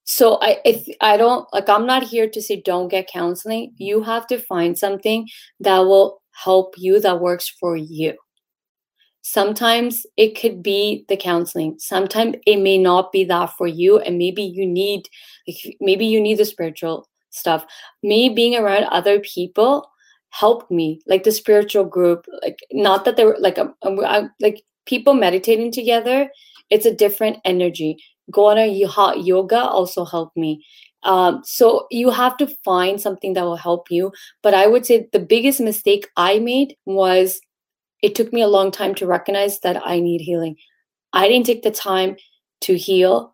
so 0.04 0.38
i 0.42 0.60
if 0.64 0.86
i 1.00 1.16
don't 1.16 1.50
like 1.52 1.68
i'm 1.68 1.86
not 1.86 2.02
here 2.02 2.28
to 2.28 2.40
say 2.40 2.60
don't 2.60 2.88
get 2.88 3.08
counseling 3.08 3.72
you 3.78 4.02
have 4.02 4.26
to 4.26 4.38
find 4.38 4.78
something 4.78 5.26
that 5.60 5.78
will 5.78 6.20
help 6.32 6.74
you 6.76 7.00
that 7.00 7.20
works 7.20 7.48
for 7.48 7.76
you 7.76 8.14
sometimes 9.26 10.04
it 10.18 10.38
could 10.38 10.62
be 10.62 11.04
the 11.08 11.16
counseling 11.16 11.74
sometimes 11.78 12.36
it 12.46 12.60
may 12.60 12.76
not 12.76 13.10
be 13.10 13.24
that 13.24 13.50
for 13.56 13.66
you 13.66 13.98
and 13.98 14.18
maybe 14.18 14.42
you 14.42 14.66
need 14.66 15.08
maybe 15.80 16.04
you 16.04 16.20
need 16.20 16.36
the 16.36 16.44
spiritual 16.44 17.08
stuff 17.30 17.64
me 18.02 18.28
being 18.28 18.54
around 18.54 18.84
other 18.84 19.18
people 19.20 19.90
helped 20.28 20.70
me 20.70 21.00
like 21.06 21.24
the 21.24 21.32
spiritual 21.32 21.84
group 21.84 22.26
like 22.42 22.58
not 22.72 23.06
that 23.06 23.16
they 23.16 23.24
were 23.24 23.36
like 23.40 23.58
like 24.40 24.62
people 24.84 25.14
meditating 25.14 25.72
together 25.72 26.28
it's 26.68 26.84
a 26.84 26.94
different 26.94 27.38
energy 27.46 27.96
Gona 28.32 28.66
yoga 29.24 29.60
also 29.60 30.04
helped 30.04 30.36
me. 30.36 30.64
Um, 31.02 31.42
so 31.44 31.86
you 31.90 32.10
have 32.10 32.36
to 32.38 32.46
find 32.64 33.00
something 33.00 33.34
that 33.34 33.44
will 33.44 33.56
help 33.56 33.90
you. 33.90 34.12
But 34.42 34.54
I 34.54 34.66
would 34.66 34.86
say 34.86 35.08
the 35.12 35.18
biggest 35.18 35.60
mistake 35.60 36.08
I 36.16 36.38
made 36.38 36.76
was 36.86 37.40
it 38.04 38.14
took 38.14 38.34
me 38.34 38.42
a 38.42 38.48
long 38.48 38.70
time 38.70 38.94
to 38.96 39.06
recognize 39.06 39.60
that 39.60 39.80
I 39.82 39.98
need 39.98 40.20
healing. 40.20 40.56
I 41.14 41.26
didn't 41.26 41.46
take 41.46 41.62
the 41.62 41.70
time 41.70 42.16
to 42.60 42.76
heal. 42.76 43.32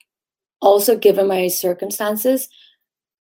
Also, 0.60 0.96
given 0.96 1.26
my 1.26 1.48
circumstances, 1.48 2.48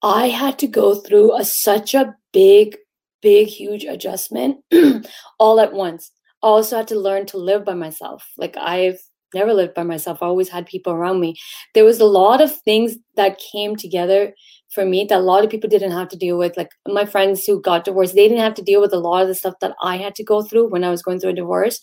I 0.02 0.30
had 0.30 0.58
to 0.60 0.68
go 0.68 0.96
through 0.96 1.36
a, 1.38 1.44
such 1.44 1.96
a 1.96 2.16
big, 2.32 2.78
big, 3.22 3.50
huge 3.50 3.84
adjustment 3.84 4.64
all 5.38 5.60
at 5.60 5.74
once. 5.74 6.12
I 6.42 6.48
also 6.48 6.78
had 6.78 6.88
to 6.88 7.00
learn 7.00 7.26
to 7.26 7.38
live 7.38 7.66
by 7.66 7.74
myself. 7.74 8.26
Like 8.38 8.56
I've 8.56 9.02
never 9.34 9.54
lived 9.54 9.74
by 9.74 9.84
myself. 9.84 10.20
I 10.24 10.28
always 10.28 10.48
had 10.48 10.66
people 10.66 10.94
around 10.94 11.20
me. 11.20 11.36
There 11.74 11.84
was 11.84 12.00
a 12.00 12.06
lot 12.06 12.40
of 12.40 12.58
things 12.62 12.96
that 13.18 13.42
came 13.52 13.76
together 13.76 14.34
for 14.74 14.86
me 14.86 15.06
that 15.06 15.20
a 15.20 15.24
lot 15.24 15.44
of 15.44 15.50
people 15.50 15.70
didn't 15.70 15.92
have 15.92 16.10
to 16.10 16.18
deal 16.18 16.38
with. 16.38 16.58
Like 16.58 16.72
my 16.88 17.06
friends 17.06 17.46
who 17.46 17.62
got 17.62 17.86
divorced, 17.86 18.16
they 18.16 18.28
didn't 18.28 18.44
have 18.44 18.56
to 18.56 18.62
deal 18.62 18.82
with 18.82 18.94
a 18.94 19.00
lot 19.00 19.22
of 19.22 19.28
the 19.28 19.36
stuff 19.36 19.56
that 19.62 19.76
I 19.82 19.98
had 19.98 20.16
to 20.16 20.24
go 20.24 20.42
through 20.42 20.70
when 20.70 20.84
I 20.84 20.90
was 20.90 21.02
going 21.02 21.20
through 21.20 21.32
a 21.32 21.36
divorce. 21.36 21.80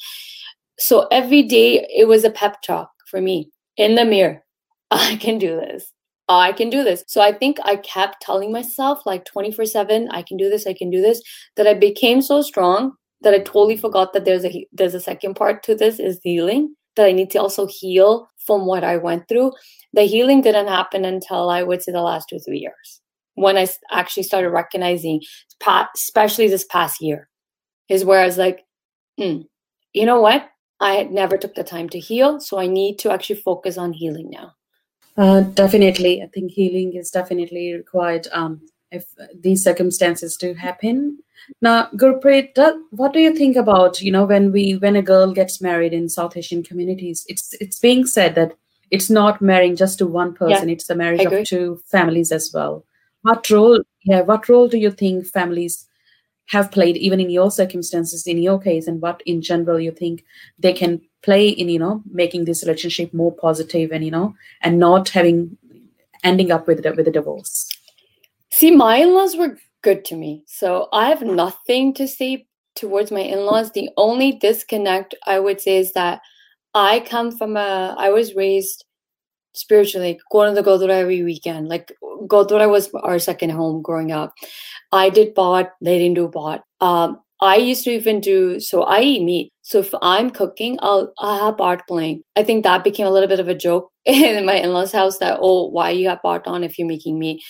So 0.79 1.07
every 1.11 1.43
day 1.43 1.87
it 1.95 2.09
was 2.09 2.25
a 2.25 2.31
pep 2.31 2.63
talk 2.63 2.91
for 3.07 3.21
me 3.21 3.51
in 3.77 3.95
the 3.95 4.05
mirror. 4.05 4.43
I 4.91 5.17
can 5.17 5.39
do 5.39 5.57
this. 5.57 5.93
I 6.29 6.53
can 6.53 6.71
do 6.71 6.85
this. 6.85 7.05
So 7.09 7.21
I 7.21 7.33
think 7.33 7.59
I 7.65 7.77
kept 7.77 8.23
telling 8.23 8.53
myself 8.53 9.05
like 9.05 9.25
24 9.25 9.65
7, 9.65 10.09
I 10.11 10.23
can 10.23 10.37
do 10.37 10.49
this, 10.49 10.67
I 10.67 10.75
can 10.75 10.91
do 10.91 11.01
this, 11.01 11.21
that 11.57 11.67
I 11.67 11.75
became 11.75 12.23
so 12.23 12.41
strong 12.41 12.93
that 13.23 13.35
I 13.35 13.39
totally 13.39 13.77
forgot 13.77 14.13
that 14.13 14.25
there's 14.25 14.45
a 14.45 14.67
there's 14.73 14.95
a 14.95 15.01
second 15.01 15.35
part 15.35 15.63
to 15.65 15.75
this 15.75 15.99
is 15.99 16.21
healing 16.23 16.75
that 17.01 17.09
I 17.09 17.13
need 17.13 17.31
to 17.31 17.39
also 17.39 17.67
heal 17.67 18.31
from 18.47 18.67
what 18.67 18.85
I 18.85 18.97
went 18.97 19.29
through. 19.29 19.53
The 19.93 20.03
healing 20.03 20.43
didn't 20.43 20.69
happen 20.69 21.05
until 21.05 21.51
I 21.51 21.63
would 21.63 21.83
say 21.83 21.93
the 21.93 22.01
last 22.01 22.29
two 22.29 22.39
three 22.39 22.59
years 22.59 23.01
when 23.35 23.57
I 23.57 23.67
actually 23.91 24.25
started 24.25 24.51
recognizing, 24.51 25.23
especially 25.95 26.49
this 26.49 26.65
past 26.65 27.01
year, 27.01 27.29
is 27.89 28.05
where 28.05 28.21
I 28.21 28.27
was 28.27 28.39
like, 28.39 28.67
hmm, 29.19 29.43
you 29.93 30.05
know 30.05 30.21
what? 30.21 30.49
I 30.81 31.05
never 31.05 31.37
took 31.37 31.55
the 31.55 31.65
time 31.65 31.89
to 31.91 31.99
heal, 31.99 32.41
so 32.41 32.59
I 32.59 32.67
need 32.67 32.99
to 33.01 33.13
actually 33.13 33.41
focus 33.41 33.77
on 33.79 33.93
healing 33.93 34.31
now. 34.31 34.53
Uh, 35.17 35.41
definitely, 35.41 36.23
I 36.23 36.27
think 36.29 36.53
healing 36.53 36.95
is 36.97 37.11
definitely 37.11 37.75
required 37.75 38.29
um, 38.33 38.61
if 38.91 39.05
these 39.35 39.63
circumstances 39.63 40.37
do 40.37 40.55
happen. 40.55 41.19
Now, 41.63 41.89
Gurpreet, 41.97 42.57
what 42.91 43.13
do 43.13 43.21
you 43.21 43.35
think 43.35 43.57
about 43.57 44.01
you 44.01 44.13
know 44.13 44.25
when 44.25 44.53
we 44.53 44.73
when 44.75 44.97
a 44.97 45.03
girl 45.03 45.33
gets 45.33 45.61
married 45.61 45.93
in 45.93 46.09
South 46.09 46.37
Asian 46.37 46.63
communities? 46.63 47.25
It's 47.29 47.55
it's 47.61 47.79
being 47.79 48.07
said 48.07 48.35
that 48.35 48.53
it's 48.91 49.11
not 49.11 49.41
marrying 49.41 49.77
just 49.77 49.99
to 49.99 50.07
one 50.07 50.35
person; 50.35 50.69
yeah, 50.69 50.75
it's 50.75 50.87
the 50.87 50.95
marriage 50.95 51.25
of 51.25 51.47
two 51.47 51.81
families 51.87 52.33
as 52.33 52.51
well. 52.53 52.85
What 53.23 53.49
role? 53.51 53.81
Yeah, 54.05 54.23
what 54.23 54.49
role 54.49 54.69
do 54.69 54.79
you 54.79 54.91
think 54.91 55.27
families 55.27 55.87
have 56.47 56.71
played, 56.73 56.97
even 56.97 57.21
in 57.21 57.31
your 57.31 57.51
circumstances, 57.51 58.27
in 58.27 58.39
your 58.39 58.59
case, 58.59 58.87
and 58.87 59.01
what 59.01 59.23
in 59.25 59.41
general 59.41 59.79
you 59.79 59.93
think 59.93 60.25
they 60.59 60.73
can 60.73 61.01
play 61.23 61.49
in 61.49 61.69
you 61.69 61.79
know 61.79 62.03
making 62.11 62.45
this 62.45 62.63
relationship 62.63 63.13
more 63.15 63.35
positive 63.35 63.93
and 63.93 64.05
you 64.05 64.11
know 64.11 64.35
and 64.63 64.79
not 64.79 65.09
having 65.11 65.57
ending 66.23 66.51
up 66.51 66.67
with 66.67 66.85
with 66.97 67.09
a 67.09 67.11
divorce? 67.11 67.69
See, 68.61 68.71
my 68.71 68.99
in-laws 68.99 69.39
were 69.39 69.57
good 69.81 70.05
to 70.05 70.17
me. 70.17 70.45
So 70.47 70.89
I 70.93 71.09
have 71.09 71.23
nothing 71.23 71.95
to 71.95 72.07
say 72.07 72.47
towards 72.77 73.11
my 73.11 73.21
in-laws. 73.21 73.73
The 73.73 73.89
only 73.97 74.33
disconnect 74.33 75.15
I 75.27 75.41
would 75.41 75.63
say 75.63 75.79
is 75.79 75.95
that 75.95 76.21
I 76.75 77.01
come 77.01 77.35
from 77.35 77.57
a 77.57 77.97
I 77.99 78.11
was 78.11 78.35
raised 78.35 78.85
spiritually, 79.55 80.21
going 80.31 80.55
to 80.55 80.61
the 80.61 80.69
Gurdwara 80.69 80.91
every 80.91 81.23
weekend. 81.23 81.71
Like 81.71 81.91
Gurdwara 82.03 82.71
was 82.71 82.91
our 83.03 83.19
second 83.19 83.49
home 83.49 83.81
growing 83.81 84.13
up. 84.13 84.35
I 84.93 85.09
did 85.09 85.35
paath, 85.35 85.71
they 85.81 85.97
didn't 85.97 86.17
do 86.17 86.29
paath. 86.29 86.61
Um, 86.83 87.23
I 87.43 87.57
used 87.57 87.85
to 87.85 87.91
even 87.91 88.21
do 88.21 88.61
so 88.61 88.83
I 88.83 89.01
eat 89.03 89.23
meat. 89.23 89.53
So 89.63 89.79
if 89.81 89.95
I'm 90.03 90.31
cooking, 90.31 90.79
I'll 90.83 91.13
I 91.21 91.37
have 91.39 91.57
paath 91.57 91.81
playing. 91.89 92.23
I 92.37 92.43
think 92.43 92.65
that 92.65 92.85
became 92.85 93.07
a 93.07 93.11
little 93.11 93.29
bit 93.29 93.41
of 93.41 93.49
a 93.49 93.55
joke 93.55 93.91
in 94.05 94.45
my 94.47 94.55
in-laws' 94.55 94.93
house 94.93 95.19
that 95.19 95.39
oh 95.41 95.69
why 95.69 95.91
you 95.91 96.09
have 96.09 96.21
paath 96.25 96.47
on 96.47 96.65
if 96.65 96.79
you're 96.79 96.89
making 96.89 97.19
meat. 97.19 97.43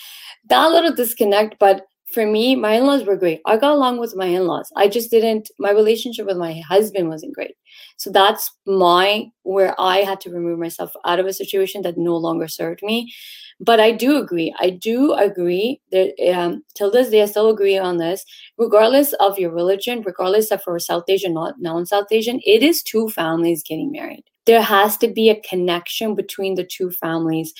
That 0.49 0.67
little 0.67 0.93
disconnect, 0.93 1.57
but 1.59 1.85
for 2.13 2.25
me, 2.25 2.55
my 2.55 2.73
in-laws 2.73 3.03
were 3.03 3.15
great. 3.15 3.41
I 3.45 3.57
got 3.57 3.73
along 3.73 3.99
with 3.99 4.15
my 4.15 4.25
in-laws. 4.25 4.71
I 4.75 4.87
just 4.87 5.11
didn't 5.11 5.49
my 5.59 5.71
relationship 5.71 6.25
with 6.25 6.37
my 6.37 6.61
husband 6.67 7.09
wasn't 7.09 7.35
great. 7.35 7.55
So 7.97 8.11
that's 8.11 8.51
my 8.65 9.27
where 9.43 9.75
I 9.79 9.99
had 9.99 10.19
to 10.21 10.29
remove 10.31 10.59
myself 10.59 10.91
out 11.05 11.19
of 11.19 11.25
a 11.25 11.33
situation 11.33 11.81
that 11.83 11.97
no 11.97 12.17
longer 12.17 12.47
served 12.47 12.81
me. 12.83 13.13
But 13.59 13.79
I 13.79 13.91
do 13.91 14.17
agree. 14.17 14.53
I 14.59 14.71
do 14.71 15.13
agree 15.13 15.79
that 15.91 16.13
um, 16.35 16.63
till 16.75 16.89
this 16.89 17.09
day, 17.09 17.21
I 17.21 17.25
still 17.25 17.49
agree 17.49 17.77
on 17.77 17.97
this. 17.97 18.25
Regardless 18.57 19.13
of 19.13 19.37
your 19.37 19.51
religion, 19.51 20.01
regardless 20.01 20.51
of 20.51 20.63
for 20.63 20.79
South 20.79 21.03
Asian, 21.07 21.33
not 21.35 21.59
non-South 21.59 22.07
Asian, 22.11 22.39
it 22.43 22.63
is 22.63 22.81
two 22.81 23.09
families 23.09 23.63
getting 23.63 23.91
married. 23.91 24.23
There 24.47 24.63
has 24.63 24.97
to 24.97 25.07
be 25.07 25.29
a 25.29 25.41
connection 25.41 26.15
between 26.15 26.55
the 26.55 26.65
two 26.65 26.89
families. 26.89 27.53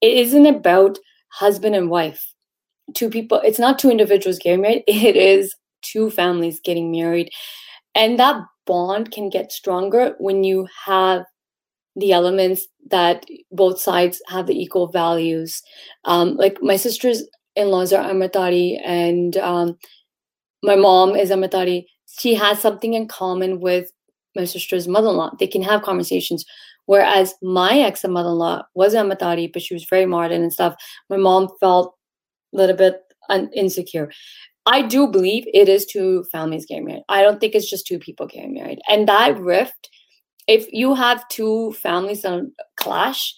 It 0.00 0.16
isn't 0.16 0.46
about 0.46 0.98
husband 1.30 1.74
and 1.74 1.90
wife 1.90 2.34
two 2.94 3.10
people 3.10 3.40
it's 3.44 3.58
not 3.58 3.78
two 3.78 3.90
individuals 3.90 4.38
getting 4.38 4.62
married 4.62 4.82
it 4.86 5.16
is 5.16 5.54
two 5.82 6.10
families 6.10 6.60
getting 6.60 6.90
married. 6.90 7.30
And 7.94 8.18
that 8.18 8.36
bond 8.66 9.10
can 9.10 9.28
get 9.28 9.52
stronger 9.52 10.14
when 10.18 10.44
you 10.44 10.68
have 10.84 11.22
the 11.96 12.12
elements 12.12 12.68
that 12.90 13.26
both 13.50 13.80
sides 13.80 14.22
have 14.28 14.46
the 14.46 14.58
equal 14.60 14.88
values. 14.88 15.62
Um, 16.04 16.36
like 16.36 16.58
my 16.62 16.76
sister's 16.76 17.24
in-laws 17.56 17.92
are 17.92 18.04
Amritdhari 18.04 18.80
and 18.84 19.36
um, 19.38 19.78
my 20.62 20.76
mom 20.76 21.16
is 21.16 21.30
Amritdhari 21.30 21.86
she 22.18 22.34
has 22.34 22.58
something 22.58 22.94
in 22.94 23.06
common 23.06 23.60
with 23.60 23.92
my 24.34 24.44
sister's 24.44 24.88
mother-in-law. 24.88 25.32
They 25.38 25.46
can 25.46 25.62
have 25.62 25.82
conversations. 25.82 26.44
Whereas 26.86 27.34
my 27.42 27.78
ex-mother-in-law 27.80 28.62
was 28.74 28.94
Amritdhari 28.94 29.52
but 29.52 29.62
she 29.62 29.74
was 29.74 29.84
very 29.84 30.06
modern 30.06 30.42
and 30.42 30.52
stuff. 30.52 30.74
My 31.10 31.16
mom 31.16 31.48
felt 31.60 31.97
little 32.52 32.76
bit 32.76 33.02
un- 33.28 33.50
insecure. 33.54 34.10
I 34.66 34.82
do 34.82 35.06
believe 35.06 35.46
it 35.52 35.68
is 35.68 35.86
two 35.86 36.24
families 36.30 36.66
getting 36.66 36.84
married. 36.84 37.04
I 37.08 37.22
don't 37.22 37.40
think 37.40 37.54
it's 37.54 37.70
just 37.70 37.86
two 37.86 37.98
people 37.98 38.26
getting 38.26 38.54
married. 38.54 38.80
And 38.88 39.08
that 39.08 39.38
rift, 39.38 39.88
if 40.46 40.70
you 40.72 40.94
have 40.94 41.26
two 41.28 41.72
families 41.72 42.22
that 42.22 42.50
clash, 42.76 43.34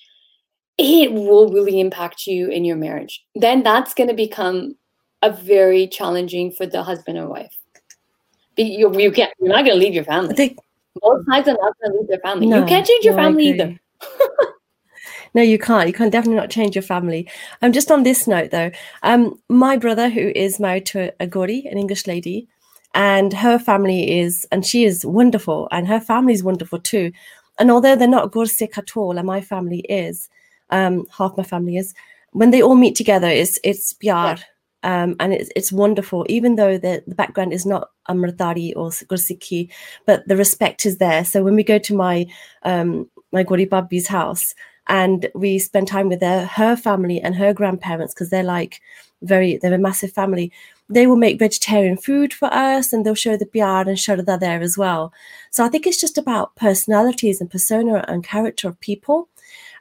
it 0.77 1.13
will 1.13 1.53
really 1.53 1.79
impact 1.79 2.27
you 2.27 2.49
in 2.49 2.65
your 2.65 2.77
marriage. 2.77 3.25
Then 3.35 3.63
that's 3.63 3.95
going 3.95 4.09
to 4.09 4.15
become 4.15 4.75
a 5.23 5.31
very 5.31 5.87
challenging 5.87 6.51
for 6.51 6.67
the 6.67 6.83
husband 6.83 7.19
and 7.19 7.29
wife. 7.29 7.57
You, 8.57 8.99
you 8.99 9.13
can't. 9.13 9.33
You're 9.39 9.51
not 9.51 9.65
going 9.65 9.79
to 9.79 9.85
leave 9.85 9.95
your 9.95 10.05
family. 10.05 10.35
Think, 10.35 10.59
Both 10.97 11.25
sides 11.27 11.49
are 11.49 11.53
not 11.53 11.75
going 11.81 11.93
to 11.93 11.99
leave 11.99 12.09
their 12.09 12.19
family. 12.19 12.47
No, 12.47 12.61
you 12.61 12.67
can't 12.67 12.87
change 12.87 13.05
your 13.05 13.15
no, 13.15 13.23
family 13.23 13.49
either. 13.49 13.79
No, 15.35 15.43
you 15.43 15.59
can't. 15.59 15.87
You 15.87 15.93
can 15.93 16.11
definitely 16.11 16.41
not 16.41 16.51
change 16.51 16.75
your 16.75 16.83
family. 16.83 17.29
Um, 17.63 17.73
just 17.73 17.91
on 17.91 18.03
this 18.03 18.27
note, 18.27 18.51
though, 18.51 18.71
um, 19.03 19.39
my 19.49 19.77
brother, 19.77 20.09
who 20.09 20.33
is 20.35 20.59
married 20.59 20.87
to 20.87 21.13
a, 21.21 21.27
Gori, 21.27 21.67
an 21.71 21.79
English 21.79 22.07
lady, 22.07 22.49
and 22.95 23.33
her 23.33 23.59
family 23.59 24.19
is, 24.19 24.47
and 24.51 24.67
she 24.67 24.85
is 24.85 25.07
wonderful, 25.07 25.69
and 25.71 25.87
her 25.87 26.01
family 26.01 26.33
is 26.33 26.43
wonderful 26.43 26.81
too. 26.81 27.13
And 27.59 27.71
although 27.71 27.95
they're 27.95 28.09
not 28.09 28.33
Gursikh 28.33 28.77
at 28.77 28.97
all, 28.97 29.19
and 29.19 29.27
my 29.27 29.41
family 29.41 29.81
is, 29.81 30.29
um, 30.71 31.07
half 31.17 31.37
my 31.37 31.45
family 31.45 31.77
is, 31.77 31.95
when 32.33 32.51
they 32.51 32.63
all 32.63 32.77
meet 32.77 32.97
together, 32.97 33.29
it's 33.29 33.59
it's 33.63 33.95
pyar. 33.95 34.39
Yeah. 34.39 34.45
Um, 34.83 35.15
and 35.21 35.35
it's, 35.35 35.51
it's 35.55 35.71
wonderful, 35.71 36.25
even 36.31 36.57
though 36.57 36.79
the, 36.79 37.05
the 37.07 37.15
background 37.15 37.53
is 37.53 37.67
not 37.67 37.91
Amritdhari 38.09 38.73
or 38.75 38.89
Gursikhi, 38.89 39.69
but 40.07 40.27
the 40.27 40.37
respect 40.37 40.87
is 40.87 40.97
there. 40.97 41.23
So 41.23 41.43
when 41.43 41.55
we 41.55 41.63
go 41.63 41.79
to 41.79 41.95
my 41.95 42.27
um, 42.63 43.07
my 43.31 43.43
Gori 43.43 43.67
Babi's 43.67 44.07
house, 44.07 44.55
and 44.91 45.31
we 45.35 45.59
spend 45.59 45.89
time 45.89 46.09
with 46.09 46.21
her, 46.21 46.45
her 46.45 46.77
family 46.77 47.21
and 47.21 47.35
her 47.37 47.55
grandparents 47.55 48.13
because 48.13 48.29
they're 48.29 48.43
like 48.43 48.81
very 49.23 49.59
they're 49.59 49.75
a 49.75 49.79
massive 49.79 50.13
family 50.13 50.51
they 50.91 51.07
will 51.07 51.17
make 51.17 51.39
vegetarian 51.39 51.97
food 51.97 52.35
for 52.35 52.53
us 52.53 52.93
and 52.93 53.07
they'll 53.07 53.15
show 53.15 53.37
the 53.37 53.47
pyar 53.47 53.87
and 53.87 53.97
Shraddha 53.97 54.39
there 54.41 54.61
as 54.61 54.77
well. 54.77 55.13
So 55.51 55.65
I 55.65 55.69
think 55.69 55.87
it's 55.87 56.01
just 56.01 56.19
about 56.19 56.57
personalities 56.57 57.41
and 57.41 57.49
persona 57.49 58.05
and 58.09 58.25
character 58.25 58.69
of 58.69 58.79
people. 58.81 59.29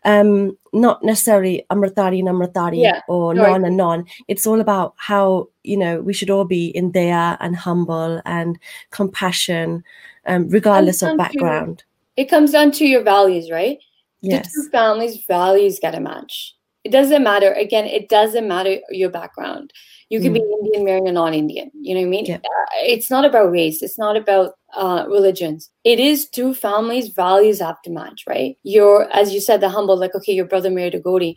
Um, 0.06 0.58
not 0.72 1.04
necessarily 1.04 1.66
Amritdhari 1.72 2.20
and 2.20 2.30
Amritdhari 2.30 2.82
yeah, 2.84 3.02
or 3.10 3.34
non 3.34 3.66
and 3.66 3.76
non. 3.76 4.06
It's 4.30 4.48
all 4.48 4.62
about 4.62 4.94
how, 4.96 5.50
you 5.64 5.76
know, 5.76 6.00
we 6.00 6.14
should 6.14 6.30
all 6.30 6.46
be 6.46 6.68
in 6.68 6.92
there 6.92 7.36
and 7.42 7.56
humble 7.56 8.22
and 8.24 8.58
compassion, 8.92 9.84
um, 10.26 10.48
regardless 10.48 11.02
of 11.02 11.18
background. 11.18 11.80
To, 11.80 11.84
it 12.16 12.30
comes 12.30 12.52
down 12.52 12.72
to 12.74 12.86
your 12.86 13.04
values, 13.04 13.52
right? 13.52 13.80
Yes. 14.22 14.52
the 14.54 14.64
two 14.64 14.70
families' 14.70 15.24
values 15.28 15.80
get 15.80 15.96
a 15.96 16.00
match. 16.00 16.56
It 16.84 16.92
doesn't 16.92 17.24
matter. 17.24 17.52
Again, 17.54 17.86
it 17.86 18.10
doesn't 18.10 18.48
matter 18.48 18.78
your 18.90 19.10
background. 19.10 19.74
You 20.10 20.20
can 20.22 20.32
mm. 20.32 20.36
be 20.36 20.40
Indian 20.40 20.86
marrying 20.86 21.08
a 21.08 21.12
non-Indian. 21.12 21.72
You 21.74 21.94
know 21.94 22.02
what 22.02 22.08
I 22.08 22.10
mean? 22.10 22.26
Yeah. 22.26 22.38
Uh, 22.38 22.66
it's 22.84 23.12
not 23.12 23.26
about 23.26 23.52
race. 23.52 23.84
It's 23.84 24.00
not 24.00 24.16
about 24.16 24.54
uh, 24.76 25.06
religions. 25.08 25.70
It 25.84 26.00
is 26.00 26.28
two 26.30 26.54
families' 26.54 27.10
values 27.10 27.60
have 27.60 27.82
to 27.84 27.92
match, 27.92 28.24
right? 28.28 28.58
You're, 28.64 29.10
as 29.12 29.34
you 29.34 29.42
said, 29.42 29.62
the 29.62 29.70
humble, 29.70 29.98
like 29.98 30.16
okay, 30.16 30.34
your 30.34 30.46
brother 30.46 30.72
married 30.72 30.96
a 30.96 31.00
Gori, 31.00 31.36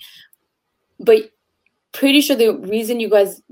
but 0.99 1.31
pretty 1.93 2.21
sure 2.21 2.37
the 2.37 2.57
reason 2.57 3.01
you 3.01 3.11
guys 3.11 3.43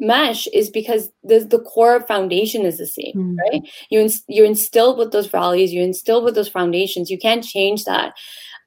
mesh 0.00 0.46
is 0.48 0.70
because 0.70 1.10
the, 1.22 1.40
the 1.40 1.60
core 1.60 2.00
foundation 2.00 2.64
is 2.64 2.78
the 2.78 2.86
same 2.86 3.14
Mm. 3.14 3.36
right 3.38 3.62
you 3.90 4.00
ins- 4.00 4.24
you're 4.28 4.44
instilled 4.46 4.98
with 4.98 5.12
those 5.12 5.28
values 5.28 5.72
you're 5.72 5.84
instilled 5.84 6.24
with 6.24 6.34
those 6.34 6.48
foundations 6.48 7.10
you 7.10 7.18
can't 7.18 7.44
change 7.44 7.84
that 7.84 8.12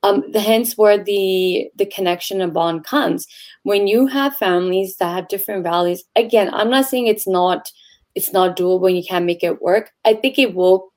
um 0.04 0.24
the 0.32 0.40
hence 0.40 0.78
where 0.78 1.04
the 1.04 1.70
the 1.76 1.86
connection 1.86 2.42
and 2.42 2.54
bond 2.54 2.84
comes 2.84 3.28
when 3.64 3.88
you 3.88 4.08
have 4.08 4.36
families 4.36 4.98
that 4.98 5.14
have 5.14 5.28
different 5.28 5.64
values 5.64 6.04
again 6.16 6.54
i'm 6.54 6.70
not 6.70 6.86
saying 6.86 7.08
it's 7.08 7.28
not 7.28 7.72
it's 8.18 8.34
not 8.34 8.58
doable 8.58 8.88
and 8.88 8.98
you 8.98 9.04
can't 9.04 9.26
make 9.26 9.44
it 9.44 9.62
work. 9.62 9.92
I 10.04 10.16
think 10.16 10.40
it 10.40 10.56
will 10.56 10.92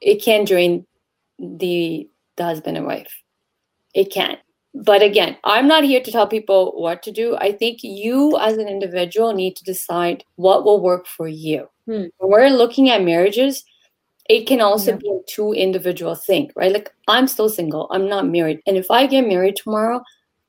it 0.00 0.22
can 0.22 0.46
drain 0.46 0.86
the 1.38 2.08
the 2.38 2.44
husband 2.44 2.78
and 2.78 2.86
wife. 2.86 3.14
It 3.94 4.10
can. 4.10 4.38
But 4.74 5.02
again 5.02 5.36
i'm 5.44 5.68
not 5.68 5.84
here 5.84 6.02
to 6.02 6.10
tell 6.10 6.26
people 6.26 6.72
what 6.74 7.02
to 7.02 7.12
do. 7.12 7.36
I 7.36 7.52
think 7.52 7.80
you 7.82 8.38
as 8.38 8.56
an 8.56 8.66
individual 8.66 9.34
need 9.34 9.56
to 9.56 9.64
decide 9.64 10.24
what 10.36 10.64
will 10.64 10.80
work 10.80 11.06
for 11.06 11.28
you. 11.28 11.68
Hmm. 11.86 12.06
when 12.16 12.30
we're 12.32 12.48
looking 12.48 12.88
at 12.88 13.04
marriages 13.04 13.62
it 14.28 14.46
can 14.46 14.60
also 14.60 14.92
Yeah. 14.92 14.96
be 14.98 15.08
a 15.10 15.20
two 15.28 15.52
individual 15.52 16.14
thing 16.14 16.50
right 16.56 16.72
like 16.72 16.90
i'm 17.08 17.26
still 17.26 17.48
single 17.48 17.88
i'm 17.90 18.08
not 18.08 18.26
married 18.26 18.60
and 18.66 18.76
if 18.76 18.90
i 18.90 19.06
get 19.06 19.26
married 19.26 19.56
tomorrow 19.56 20.02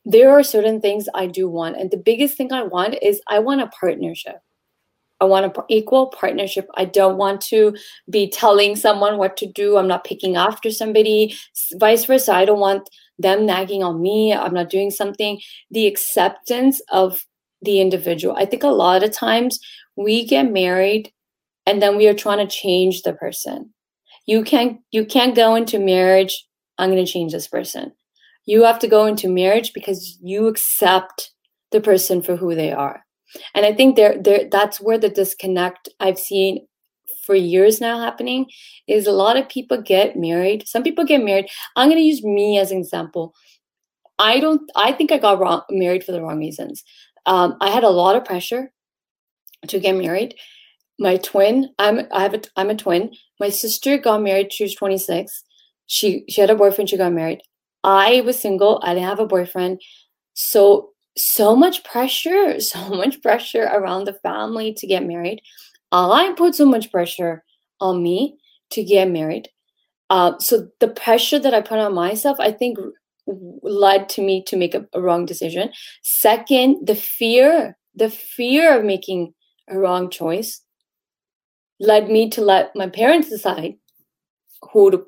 there 0.05 0.29
are 0.31 0.43
certain 0.43 0.79
things 0.81 1.07
i 1.13 1.25
do 1.27 1.49
want 1.49 1.77
and 1.77 1.91
the 1.91 1.97
biggest 1.97 2.37
thing 2.37 2.51
i 2.53 2.63
want 2.63 2.95
is 3.01 3.21
i 3.27 3.39
want 3.39 3.61
a 3.61 3.67
partnership 3.67 4.37
I 5.21 5.25
want 5.25 5.45
an 5.45 5.63
equal 5.69 6.07
partnership. 6.07 6.67
I 6.75 6.83
don't 6.83 7.17
want 7.17 7.39
to 7.43 7.73
be 8.09 8.29
telling 8.29 8.75
someone 8.75 9.17
what 9.17 9.37
to 9.37 9.45
do. 9.47 9.77
I'm 9.77 9.87
not 9.87 10.03
picking 10.03 10.35
after 10.35 10.69
somebody. 10.71 11.33
Vice 11.75 12.03
versa. 12.03 12.33
I 12.33 12.43
don't 12.43 12.59
want 12.59 12.89
them 13.17 13.45
nagging 13.45 13.81
on 13.81 14.01
me. 14.01 14.33
I'm 14.33 14.53
not 14.53 14.69
doing 14.69 14.91
something. 14.91 15.39
The 15.71 15.87
acceptance 15.87 16.81
of 16.91 17.25
the 17.61 17.79
individual. 17.79 18.35
I 18.35 18.45
think 18.45 18.63
a 18.63 18.67
lot 18.67 19.03
of 19.03 19.11
times 19.13 19.57
we 19.95 20.25
get 20.27 20.51
married 20.51 21.11
and 21.65 21.81
then 21.81 21.97
we 21.97 22.07
are 22.07 22.13
trying 22.13 22.45
to 22.45 22.53
change 22.53 23.01
the 23.01 23.13
person. 23.13 23.73
You 24.25 24.43
can't 24.43 24.79
you 24.91 25.05
can't 25.05 25.35
go 25.35 25.55
into 25.55 25.79
marriage, 25.79 26.45
I'm 26.77 26.89
gonna 26.89 27.05
change 27.05 27.31
this 27.31 27.47
person. 27.47 27.93
You 28.45 28.63
have 28.63 28.79
to 28.79 28.87
go 28.87 29.05
into 29.05 29.27
marriage 29.27 29.73
because 29.73 30.17
you 30.21 30.47
accept 30.47 31.31
the 31.71 31.81
person 31.81 32.21
for 32.21 32.35
who 32.35 32.55
they 32.55 32.71
are 32.71 33.05
and 33.53 33.65
i 33.65 33.73
think 33.73 33.95
there 33.95 34.21
there 34.21 34.47
that's 34.51 34.79
where 34.79 34.97
the 34.97 35.09
disconnect 35.09 35.89
i've 35.99 36.19
seen 36.19 36.65
for 37.25 37.35
years 37.35 37.81
now 37.81 37.99
happening 37.99 38.45
is 38.87 39.07
a 39.07 39.11
lot 39.11 39.37
of 39.37 39.49
people 39.49 39.81
get 39.81 40.15
married 40.15 40.67
some 40.67 40.83
people 40.83 41.03
get 41.03 41.23
married 41.23 41.47
i'm 41.75 41.89
going 41.89 41.97
to 41.97 42.03
use 42.03 42.23
me 42.23 42.57
as 42.57 42.71
an 42.71 42.77
example 42.77 43.33
i 44.19 44.39
don't 44.39 44.71
i 44.75 44.91
think 44.91 45.11
i 45.11 45.17
got 45.17 45.39
wrong, 45.39 45.61
married 45.69 46.03
for 46.03 46.11
the 46.11 46.21
wrong 46.21 46.39
reasons 46.39 46.83
um, 47.25 47.55
i 47.61 47.69
had 47.69 47.83
a 47.83 47.89
lot 47.89 48.15
of 48.15 48.25
pressure 48.25 48.71
to 49.67 49.79
get 49.79 49.95
married 49.95 50.35
my 50.99 51.17
twin 51.17 51.69
i'm 51.79 52.01
i 52.11 52.21
have 52.21 52.33
a 52.33 52.41
i'm 52.55 52.69
a 52.69 52.75
twin 52.75 53.11
my 53.39 53.49
sister 53.49 53.97
got 53.97 54.21
married 54.21 54.51
she 54.51 54.63
was 54.63 54.75
26 54.75 55.43
she 55.87 56.23
she 56.29 56.41
had 56.41 56.49
a 56.49 56.55
boyfriend 56.55 56.89
she 56.89 56.97
got 56.97 57.11
married 57.13 57.41
i 57.83 58.21
was 58.21 58.39
single 58.39 58.79
i 58.83 58.93
didn't 58.93 59.07
have 59.07 59.19
a 59.19 59.25
boyfriend 59.27 59.79
so 60.33 60.91
so 61.17 61.55
much 61.55 61.83
pressure, 61.83 62.59
so 62.59 62.89
much 62.89 63.21
pressure 63.21 63.63
around 63.63 64.05
the 64.05 64.13
family 64.13 64.73
to 64.73 64.87
get 64.87 65.05
married. 65.05 65.41
I 65.91 66.33
put 66.35 66.55
so 66.55 66.65
much 66.65 66.91
pressure 66.91 67.43
on 67.79 68.03
me 68.03 68.37
to 68.71 68.83
get 68.83 69.09
married. 69.09 69.49
Uh, 70.09 70.37
so 70.39 70.67
the 70.79 70.89
pressure 70.89 71.39
that 71.39 71.53
I 71.53 71.61
put 71.61 71.79
on 71.79 71.93
myself, 71.93 72.37
I 72.39 72.51
think, 72.51 72.77
led 73.27 74.09
to 74.09 74.21
me 74.21 74.43
to 74.47 74.57
make 74.57 74.75
a, 74.75 74.85
a 74.93 75.01
wrong 75.01 75.25
decision. 75.25 75.71
Second, 76.03 76.85
the 76.85 76.95
fear, 76.95 77.77
the 77.95 78.09
fear 78.09 78.77
of 78.77 78.85
making 78.85 79.33
a 79.69 79.79
wrong 79.79 80.09
choice, 80.09 80.61
led 81.79 82.09
me 82.09 82.29
to 82.31 82.41
let 82.41 82.75
my 82.75 82.87
parents 82.89 83.29
decide 83.29 83.75
who 84.71 84.91
to, 84.91 85.05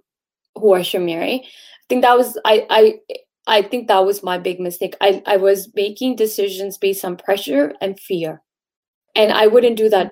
who 0.55 0.73
I 0.73 0.81
should 0.81 1.01
marry. 1.01 1.43
I 1.43 1.85
think 1.89 2.01
that 2.01 2.17
was 2.17 2.37
I 2.45 2.65
I 2.69 2.99
I 3.47 3.61
think 3.61 3.87
that 3.87 4.05
was 4.05 4.23
my 4.23 4.37
big 4.37 4.59
mistake. 4.59 4.95
I, 4.99 5.23
I 5.25 5.37
was 5.37 5.71
making 5.73 6.17
decisions 6.17 6.77
based 6.77 7.05
on 7.05 7.15
pressure 7.15 7.73
and 7.79 7.97
fear. 7.97 8.41
And 9.15 9.31
I 9.31 9.47
wouldn't 9.47 9.77
do 9.77 9.89
that 9.89 10.11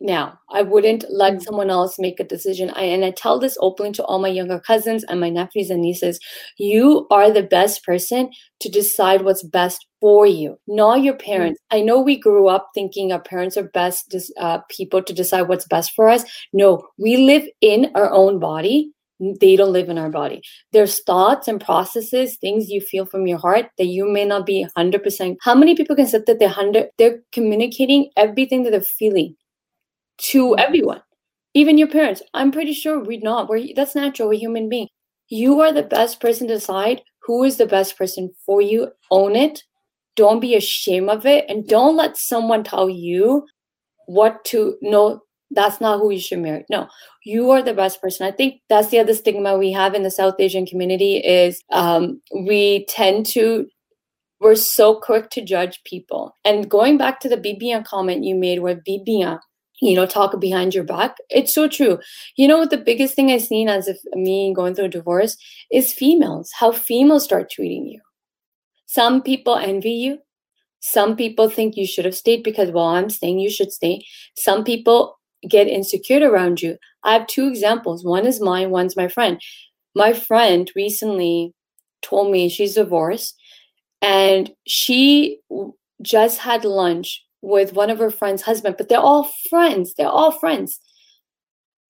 now. 0.00 0.38
I 0.50 0.62
wouldn't 0.62 1.04
let 1.10 1.34
Mm. 1.34 1.42
someone 1.42 1.70
else 1.70 1.98
make 1.98 2.18
a 2.20 2.24
decision. 2.24 2.70
I, 2.70 2.82
and 2.84 3.04
I 3.04 3.10
tell 3.12 3.38
this 3.38 3.56
openly 3.60 3.92
to 3.92 4.04
all 4.04 4.18
my 4.18 4.28
younger 4.28 4.58
cousins 4.58 5.04
and 5.04 5.20
my 5.20 5.30
nephews 5.30 5.70
and 5.70 5.80
nieces. 5.82 6.18
You 6.58 7.06
are 7.10 7.30
the 7.30 7.42
best 7.42 7.84
person 7.84 8.30
to 8.60 8.68
decide 8.68 9.22
what's 9.22 9.42
best 9.42 9.86
for 10.00 10.26
you, 10.26 10.58
not 10.66 11.02
your 11.02 11.14
parents. 11.14 11.60
I 11.70 11.82
know 11.82 12.00
we 12.00 12.18
grew 12.18 12.48
up 12.48 12.68
thinking 12.74 13.12
our 13.12 13.22
parents 13.22 13.56
are 13.56 13.68
best 13.74 14.14
uh, 14.38 14.58
people 14.68 15.02
to 15.02 15.12
decide 15.12 15.42
what's 15.42 15.66
best 15.66 15.92
for 15.94 16.08
us. 16.08 16.24
No, 16.52 16.86
we 16.98 17.16
live 17.16 17.46
in 17.60 17.90
our 17.94 18.10
own 18.10 18.38
body. 18.38 18.92
They 19.40 19.54
don't 19.54 19.72
live 19.74 19.90
in 19.90 19.98
our 19.98 20.08
body 20.08 20.40
there's 20.72 21.02
thoughts 21.04 21.46
and 21.46 21.60
processes 21.60 22.38
things 22.40 22.70
you 22.70 22.80
feel 22.80 23.04
from 23.04 23.26
your 23.26 23.36
heart 23.36 23.66
that 23.76 23.84
you 23.84 24.08
may 24.08 24.24
not 24.24 24.46
be 24.46 24.66
100% 24.78 25.36
how 25.42 25.54
many 25.54 25.74
people 25.76 25.94
can 25.94 26.06
say 26.06 26.22
that 26.26 26.38
they're 26.38 26.48
100 26.48 26.88
they're 26.96 27.20
communicating 27.30 28.10
everything 28.16 28.62
that 28.62 28.70
they're 28.70 28.80
feeling 28.80 29.36
to 30.22 30.56
everyone 30.56 31.02
even 31.54 31.78
your 31.78 31.88
parents. 31.88 32.22
I'm 32.34 32.52
pretty 32.52 32.72
sure 32.72 33.02
we're 33.02 33.20
not 33.20 33.48
we're 33.48 33.74
that's 33.74 33.94
natural 33.94 34.28
we're 34.28 34.38
human 34.38 34.68
being. 34.68 34.88
You 35.28 35.60
are 35.60 35.72
the 35.72 35.82
best 35.82 36.20
person 36.20 36.48
to 36.48 36.54
decide 36.54 37.02
who 37.22 37.44
is 37.44 37.56
the 37.56 37.66
best 37.66 37.96
person 37.96 38.32
for 38.44 38.60
you. 38.60 38.88
Own 39.10 39.36
it. 39.36 39.62
Don't 40.16 40.40
be 40.40 40.54
ashamed 40.54 41.08
of 41.08 41.26
it 41.26 41.44
and 41.48 41.66
don't 41.66 41.96
let 41.96 42.16
someone 42.16 42.64
tell 42.64 42.90
you 42.90 43.46
what 44.06 44.44
to 44.46 44.76
know 44.82 45.22
that's 45.52 45.80
not 45.80 45.98
who 45.98 46.10
you 46.10 46.20
should 46.20 46.40
marry. 46.40 46.64
No 46.70 46.88
you 47.24 47.50
are 47.50 47.62
the 47.62 47.74
best 47.74 48.00
person. 48.00 48.26
I 48.26 48.30
think 48.30 48.60
that's 48.68 48.88
the 48.88 48.98
other 48.98 49.14
stigma 49.14 49.58
we 49.58 49.72
have 49.72 49.94
in 49.94 50.02
the 50.02 50.10
south 50.10 50.34
asian 50.38 50.66
community 50.66 51.16
is 51.18 51.62
um, 51.72 52.20
we 52.34 52.86
tend 52.88 53.26
to 53.26 53.66
we're 54.40 54.54
so 54.54 54.98
quick 54.98 55.28
to 55.30 55.44
judge 55.44 55.80
people. 55.84 56.34
And 56.46 56.70
going 56.70 56.96
back 56.96 57.20
to 57.20 57.28
the 57.28 57.36
bibiyan 57.36 57.84
comment 57.84 58.24
you 58.24 58.34
made 58.34 58.60
where 58.60 58.76
bibiyan 58.76 59.38
you 59.80 59.94
know 59.94 60.06
talk 60.06 60.38
behind 60.40 60.74
your 60.74 60.84
back. 60.84 61.16
It's 61.30 61.54
so 61.54 61.68
true. 61.68 61.98
You 62.36 62.48
know 62.48 62.58
what 62.58 62.70
the 62.70 62.78
biggest 62.78 63.14
thing 63.14 63.30
i've 63.30 63.42
seen 63.42 63.68
as 63.68 63.88
if 63.88 63.98
me 64.14 64.52
going 64.54 64.74
through 64.74 64.86
a 64.86 64.88
divorce 64.88 65.36
is 65.72 65.92
females 65.92 66.50
how 66.58 66.72
females 66.72 67.24
start 67.24 67.50
treating 67.50 67.86
you. 67.86 68.00
Some 68.86 69.22
people 69.22 69.56
envy 69.56 69.92
you. 69.92 70.18
Some 70.80 71.16
people 71.16 71.50
think 71.50 71.76
you 71.76 71.86
should 71.86 72.04
have 72.06 72.16
stayed 72.16 72.42
because 72.42 72.70
well 72.70 72.86
i'm 72.86 73.10
staying 73.10 73.38
you 73.40 73.50
should 73.50 73.72
stay. 73.72 74.04
Some 74.36 74.64
people 74.64 75.18
get 75.48 75.68
insecure 75.68 76.30
around 76.30 76.62
you. 76.62 76.76
I 77.04 77.14
have 77.14 77.26
two 77.26 77.48
examples. 77.48 78.04
One 78.04 78.26
is 78.26 78.40
mine 78.40 78.70
one's 78.70 78.96
my 78.96 79.08
friend. 79.08 79.40
My 79.94 80.12
friend 80.12 80.70
recently 80.76 81.54
told 82.02 82.30
me 82.30 82.48
she's 82.48 82.74
divorced 82.74 83.36
and 84.02 84.50
she 84.66 85.40
just 86.02 86.38
had 86.38 86.64
lunch 86.64 87.24
with 87.42 87.72
one 87.72 87.90
of 87.90 87.98
her 87.98 88.10
friends 88.10 88.42
husband 88.42 88.76
but 88.76 88.88
they're 88.88 88.98
all 88.98 89.30
friends 89.48 89.94
they're 89.94 90.08
all 90.08 90.32
friends. 90.32 90.80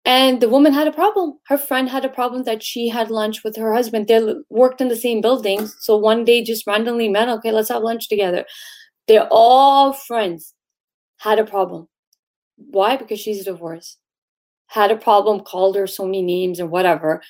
And 0.06 0.40
the 0.40 0.48
woman 0.48 0.72
had 0.72 0.88
a 0.88 0.92
problem. 0.92 1.38
Her 1.48 1.58
friend 1.58 1.88
had 1.88 2.06
a 2.06 2.08
problem 2.08 2.44
that 2.44 2.62
she 2.62 2.88
had 2.88 3.10
lunch 3.10 3.44
with 3.44 3.56
her 3.56 3.74
husband. 3.74 4.08
They 4.08 4.34
worked 4.48 4.80
in 4.80 4.88
the 4.88 4.96
same 4.96 5.20
building 5.20 5.66
so 5.66 5.96
one 5.96 6.24
day 6.24 6.42
just 6.42 6.66
randomly 6.66 7.08
met 7.08 7.28
okay 7.28 7.52
let's 7.52 7.68
have 7.68 7.82
lunch 7.82 8.08
together. 8.08 8.44
They're 9.06 9.28
all 9.30 9.92
friends. 9.92 10.54
Had 11.18 11.38
a 11.38 11.44
problem. 11.44 11.88
Why? 12.56 12.96
Because 12.96 13.20
she's 13.20 13.44
divorced. 13.44 13.98
Had 14.68 14.90
a 14.90 14.96
problem 14.96 15.40
called 15.40 15.76
her 15.76 15.86
so 15.86 16.06
many 16.06 16.22
names 16.22 16.60
or 16.60 16.66
whatever. 16.66 17.22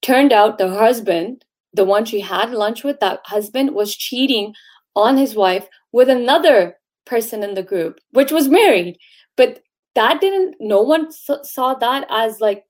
Turned 0.00 0.32
out 0.32 0.58
the 0.58 0.70
husband 0.70 1.44
the 1.74 1.84
one 1.84 2.04
she 2.04 2.20
had 2.20 2.52
lunch 2.52 2.84
with 2.84 3.00
that 3.00 3.20
husband 3.24 3.74
was 3.74 3.96
cheating 3.96 4.54
on 4.94 5.16
his 5.16 5.34
wife 5.34 5.66
with 5.92 6.08
another 6.08 6.76
person 7.06 7.42
in 7.42 7.54
the 7.54 7.62
group 7.62 7.98
which 8.12 8.32
was 8.32 8.48
married 8.48 8.96
but 9.36 9.60
that 9.94 10.20
didn't 10.20 10.56
no 10.60 10.82
one 10.82 11.10
saw 11.10 11.74
that 11.74 12.06
as 12.10 12.40
like 12.40 12.64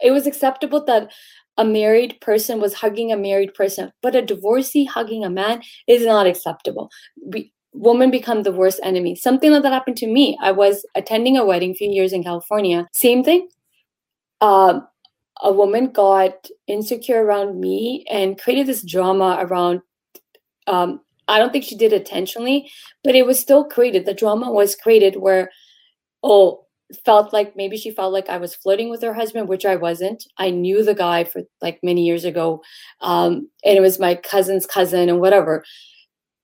it 0.00 0.10
was 0.10 0.26
acceptable 0.26 0.84
that 0.84 1.10
a 1.56 1.64
married 1.64 2.18
person 2.20 2.60
was 2.60 2.74
hugging 2.74 3.12
a 3.12 3.16
married 3.16 3.52
person 3.54 3.92
but 4.02 4.16
a 4.16 4.22
divorcee 4.22 4.84
hugging 4.84 5.24
a 5.24 5.30
man 5.30 5.62
is 5.86 6.04
not 6.04 6.26
acceptable. 6.26 6.90
We, 7.22 7.52
women 7.72 8.10
become 8.10 8.42
the 8.42 8.52
worst 8.52 8.80
enemy. 8.82 9.14
Something 9.14 9.52
like 9.52 9.62
that 9.62 9.72
happened 9.72 9.96
to 9.98 10.06
me. 10.06 10.36
I 10.40 10.52
was 10.52 10.84
attending 10.96 11.36
a 11.36 11.44
wedding 11.44 11.72
a 11.72 11.74
few 11.74 11.90
years 11.90 12.12
in 12.12 12.24
california. 12.24 12.88
Same 12.92 13.22
thing. 13.22 13.48
Um, 14.40 14.86
a 15.42 15.52
woman 15.52 15.92
got 15.92 16.46
insecure 16.66 17.22
around 17.22 17.60
me 17.60 18.04
and 18.10 18.40
created 18.40 18.66
this 18.66 18.82
drama 18.82 19.38
around 19.40 19.82
um, 20.66 21.00
i 21.30 21.38
don't 21.38 21.52
think 21.52 21.64
she 21.64 21.76
did 21.76 21.94
intentionally 21.94 22.70
but 23.04 23.16
it 23.16 23.26
was 23.26 23.40
still 23.40 23.64
created 23.64 24.06
the 24.06 24.14
drama 24.14 24.52
was 24.52 24.76
created 24.76 25.16
where 25.16 25.50
oh 26.24 26.64
felt 27.04 27.32
like 27.32 27.56
maybe 27.56 27.76
she 27.76 27.90
felt 27.92 28.12
like 28.12 28.28
i 28.30 28.38
was 28.38 28.56
flirting 28.56 28.90
with 28.90 29.02
her 29.02 29.14
husband 29.14 29.48
which 29.48 29.66
i 29.66 29.76
wasn't 29.76 30.24
i 30.38 30.50
knew 30.50 30.84
the 30.84 30.94
guy 30.94 31.24
for 31.24 31.42
like 31.62 31.80
many 31.84 32.04
years 32.06 32.24
ago 32.26 32.62
um, 33.02 33.48
and 33.64 33.78
it 33.78 33.82
was 33.82 34.00
my 34.00 34.14
cousin's 34.16 34.66
cousin 34.66 35.08
and 35.08 35.20
whatever 35.20 35.64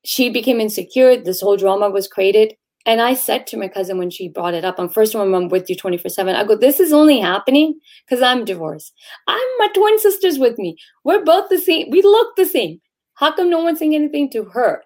she 0.04 0.30
became 0.30 0.60
insecure 0.60 1.16
this 1.16 1.40
whole 1.42 1.56
drama 1.56 1.90
was 1.90 2.08
created 2.08 2.54
And 2.86 3.00
I 3.02 3.14
said 3.14 3.46
to 3.48 3.58
my 3.58 3.68
cousin 3.68 3.98
when 3.98 4.10
she 4.10 4.28
brought 4.28 4.54
it 4.54 4.64
up, 4.64 4.76
I'm 4.78 4.88
first 4.88 5.14
one, 5.14 5.34
I'm 5.34 5.48
with 5.48 5.70
you 5.70 5.76
24 5.76 6.08
7. 6.10 6.36
I 6.36 6.44
go, 6.44 6.56
this 6.56 6.80
is 6.80 6.92
only 6.92 7.20
happening 7.20 7.80
because 8.06 8.22
I'm 8.22 8.44
divorced. 8.44 8.92
I'm 9.28 9.48
my 9.58 9.68
twin 9.74 9.98
sister's 9.98 10.38
with 10.38 10.58
me. 10.58 10.76
We're 11.04 11.24
both 11.24 11.48
the 11.50 11.58
same. 11.58 11.90
We 11.90 12.02
look 12.02 12.36
the 12.36 12.46
same. 12.46 12.80
How 13.16 13.34
come 13.34 13.50
no 13.50 13.62
one's 13.62 13.78
saying 13.78 13.94
anything 13.94 14.30
to 14.30 14.44
her? 14.44 14.82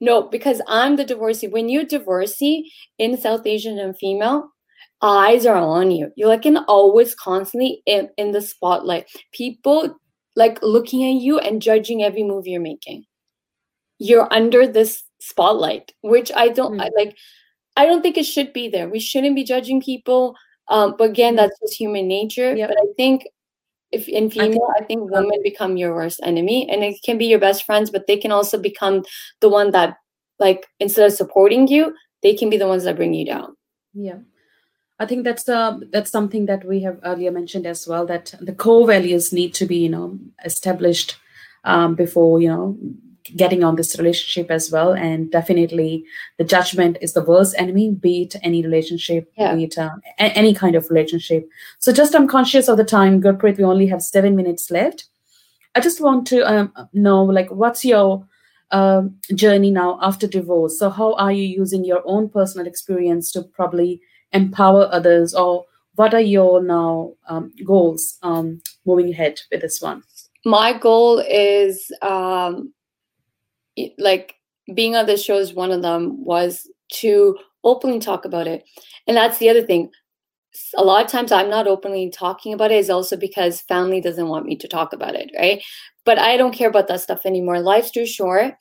No, 0.00 0.22
because 0.22 0.60
I'm 0.66 0.96
the 0.96 1.04
divorcee. 1.04 1.48
When 1.48 1.68
you're 1.68 1.84
divorcee 1.84 2.72
in 2.98 3.16
South 3.16 3.46
Asian 3.46 3.78
and 3.78 3.96
female, 3.96 4.50
eyes 5.00 5.46
are 5.46 5.56
on 5.56 5.90
you. 5.90 6.10
You're 6.16 6.28
like 6.28 6.46
in 6.46 6.56
always 6.56 7.14
constantly 7.14 7.82
in, 7.86 8.10
in 8.16 8.32
the 8.32 8.42
spotlight. 8.42 9.06
People 9.32 9.96
like 10.36 10.58
looking 10.62 11.04
at 11.04 11.22
you 11.22 11.38
and 11.38 11.62
judging 11.62 12.02
every 12.02 12.22
move 12.22 12.46
you're 12.46 12.60
making. 12.60 13.04
You're 13.98 14.32
under 14.32 14.66
this 14.66 15.04
spotlight, 15.20 15.92
which 16.00 16.32
I 16.34 16.48
don't. 16.48 16.80
I, 16.80 16.90
like. 16.96 17.16
I 17.76 17.86
don't 17.86 18.02
think 18.02 18.16
it 18.16 18.26
should 18.26 18.52
be 18.52 18.68
there. 18.68 18.88
We 18.88 19.00
shouldn't 19.00 19.36
be 19.36 19.44
judging 19.44 19.80
people. 19.80 20.36
Um, 20.68 20.94
but 20.98 21.10
again, 21.10 21.36
that's 21.36 21.58
just 21.60 21.74
human 21.74 22.08
nature. 22.08 22.54
Yep. 22.54 22.68
But 22.68 22.78
I 22.78 22.86
think 22.96 23.26
if 23.94 24.08
in 24.08 24.30
female, 24.30 24.68
I 24.78 24.84
think, 24.84 25.10
women 25.10 25.40
become 25.42 25.76
your 25.76 25.94
worst 25.94 26.20
enemy, 26.22 26.68
and 26.70 26.82
it 26.82 26.96
can 27.04 27.18
be 27.18 27.26
your 27.26 27.38
best 27.38 27.64
friends, 27.64 27.90
but 27.90 28.06
they 28.06 28.16
can 28.16 28.32
also 28.32 28.58
become 28.58 29.04
the 29.40 29.48
one 29.48 29.70
that, 29.70 29.96
like, 30.38 30.66
instead 30.80 31.06
of 31.06 31.12
supporting 31.12 31.68
you, 31.68 31.94
they 32.22 32.34
can 32.34 32.50
be 32.50 32.58
the 32.58 32.68
ones 32.68 32.84
that 32.84 32.96
bring 32.96 33.14
you 33.14 33.26
down. 33.26 33.56
Yeah. 33.94 34.18
I 34.98 35.06
think 35.06 35.24
that's 35.24 35.48
uh, 35.48 35.78
that's 35.90 36.10
something 36.10 36.46
that 36.46 36.64
we 36.64 36.82
have 36.82 37.00
earlier 37.02 37.32
mentioned 37.32 37.66
as 37.66 37.86
well. 37.86 38.06
That 38.06 38.34
the 38.40 38.54
core 38.54 38.86
values 38.86 39.32
need 39.32 39.52
to 39.54 39.66
be, 39.66 39.78
you 39.78 39.88
know, 39.88 40.18
established 40.44 41.16
um, 41.64 41.96
before 41.96 42.40
you 42.40 42.48
know 42.48 42.78
getting 43.36 43.64
on 43.64 43.76
this 43.76 43.96
relationship 43.98 44.50
as 44.50 44.70
well. 44.70 44.92
And 44.92 45.30
definitely, 45.30 46.04
the 46.38 46.44
judgment 46.44 46.98
is 47.00 47.12
the 47.12 47.24
worst 47.24 47.54
enemy. 47.58 47.90
Be 47.90 48.22
it 48.22 48.36
any 48.42 48.62
relationship, 48.62 49.30
yeah. 49.36 49.54
be 49.54 49.64
it 49.64 49.78
uh, 49.78 49.90
a- 50.18 50.36
any 50.36 50.54
kind 50.54 50.74
of 50.76 50.88
relationship. 50.90 51.48
So, 51.78 51.92
just 51.92 52.14
I'm 52.14 52.28
conscious 52.28 52.68
of 52.68 52.76
the 52.76 52.84
time, 52.84 53.20
Gurpreet. 53.22 53.58
We 53.58 53.64
only 53.64 53.86
have 53.86 54.02
seven 54.02 54.36
minutes 54.36 54.70
left. 54.70 55.04
I 55.74 55.80
just 55.80 56.00
want 56.00 56.26
to 56.28 56.42
um, 56.42 56.72
know, 56.92 57.24
like, 57.24 57.50
what's 57.50 57.84
your 57.84 58.26
uh, 58.70 59.02
journey 59.34 59.70
now 59.70 59.98
after 60.02 60.26
divorce? 60.26 60.78
So, 60.78 60.90
how 60.90 61.14
are 61.14 61.32
you 61.32 61.44
using 61.44 61.84
your 61.84 62.02
own 62.04 62.28
personal 62.28 62.66
experience 62.66 63.32
to 63.32 63.42
probably 63.42 64.00
empower 64.32 64.88
others 64.92 65.34
or 65.34 65.64
what 65.96 66.12
are 66.12 66.20
your 66.20 66.60
now 66.62 67.12
um, 67.28 67.52
goals 67.64 68.18
um, 68.22 68.60
moving 68.84 69.10
ahead 69.10 69.40
with 69.50 69.60
this 69.60 69.80
one 69.80 70.02
my 70.44 70.76
goal 70.76 71.20
is 71.20 71.90
um, 72.02 72.72
like 73.98 74.34
being 74.74 74.96
on 74.96 75.06
the 75.06 75.12
is 75.12 75.54
one 75.54 75.70
of 75.70 75.82
them 75.82 76.24
was 76.24 76.68
to 76.92 77.36
openly 77.64 77.98
talk 77.98 78.24
about 78.24 78.46
it 78.46 78.64
and 79.06 79.16
that's 79.16 79.38
the 79.38 79.48
other 79.48 79.62
thing 79.62 79.90
a 80.76 80.84
lot 80.84 81.04
of 81.04 81.10
times 81.10 81.32
i'm 81.32 81.50
not 81.50 81.66
openly 81.66 82.10
talking 82.10 82.52
about 82.52 82.70
it 82.70 82.78
is 82.78 82.90
also 82.90 83.16
because 83.16 83.60
family 83.62 84.00
doesn't 84.00 84.28
want 84.28 84.46
me 84.46 84.56
to 84.56 84.68
talk 84.68 84.92
about 84.92 85.14
it 85.14 85.30
right 85.36 85.62
but 86.04 86.18
i 86.18 86.36
don't 86.36 86.54
care 86.54 86.68
about 86.68 86.88
that 86.88 87.00
stuff 87.00 87.26
anymore 87.26 87.60
life's 87.60 87.90
too 87.90 88.06
short 88.06 88.54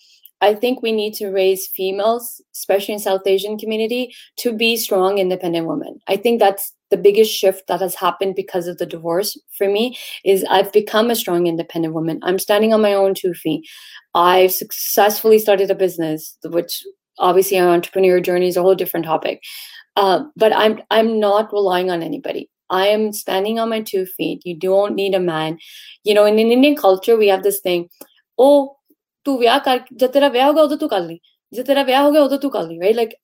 I 0.44 0.54
think 0.54 0.82
we 0.82 0.92
need 0.92 1.14
to 1.16 1.30
raise 1.30 1.68
females, 1.70 2.42
especially 2.54 2.96
in 2.96 3.00
South 3.00 3.26
Asian 3.26 3.58
community, 3.58 4.14
to 4.40 4.52
be 4.52 4.76
strong, 4.76 5.18
independent 5.18 5.68
women. 5.68 6.00
I 6.10 6.18
think 6.18 6.42
that's 6.42 6.74
the 6.92 6.98
biggest 6.98 7.34
shift 7.34 7.68
that 7.68 7.80
has 7.80 7.96
happened 7.96 8.36
because 8.36 8.68
of 8.68 8.78
the 8.78 8.86
divorce 8.86 9.38
for 9.58 9.70
me 9.70 9.98
is 10.26 10.44
I've 10.50 10.74
become 10.74 11.10
a 11.10 11.16
strong, 11.16 11.48
independent 11.48 11.94
woman. 11.94 12.20
I'm 12.24 12.40
standing 12.40 12.74
on 12.74 12.82
my 12.82 12.94
own 12.94 13.14
two 13.14 13.34
feet. 13.34 13.66
I've 14.16 14.52
successfully 14.52 15.40
started 15.40 15.72
a 15.72 15.76
business, 15.76 16.38
which 16.44 16.84
obviously 17.18 17.58
an 17.58 17.68
entrepreneur 17.68 18.20
journey 18.20 18.48
is 18.48 18.58
a 18.58 18.62
whole 18.62 18.76
different 18.76 19.06
topic. 19.06 19.42
Uh, 19.96 20.24
but 20.36 20.56
I'm 20.56 20.82
I'm 20.90 21.20
not 21.20 21.54
relying 21.54 21.92
on 21.92 22.02
anybody. 22.02 22.50
I 22.70 22.88
am 22.88 23.14
standing 23.14 23.60
on 23.60 23.70
my 23.70 23.82
two 23.82 24.06
feet. 24.06 24.42
You 24.46 24.58
don't 24.58 24.96
need 24.96 25.14
a 25.14 25.20
man. 25.20 25.60
You 26.04 26.14
know, 26.14 26.26
in, 26.26 26.40
in 26.40 26.52
Indian 26.52 26.76
culture, 26.76 27.16
we 27.16 27.28
have 27.28 27.44
this 27.44 27.60
thing, 27.62 27.90
oh, 28.38 28.78
tu 29.24 29.38
vyah 29.38 29.64
kar, 29.64 29.86
jab 29.96 30.14
tera 30.14 30.30
vyah 30.30 30.52
hoga, 30.52 30.66
udo 30.66 30.78
tu 30.78 30.90
kalli, 30.90 31.20
tera 31.54 31.84
vyah 31.86 32.02
hoga, 32.08 32.26
udo 32.26 32.40
tu 32.40 32.50
kalli, 32.50 32.80
right? 32.82 32.96
Like, 32.96 33.16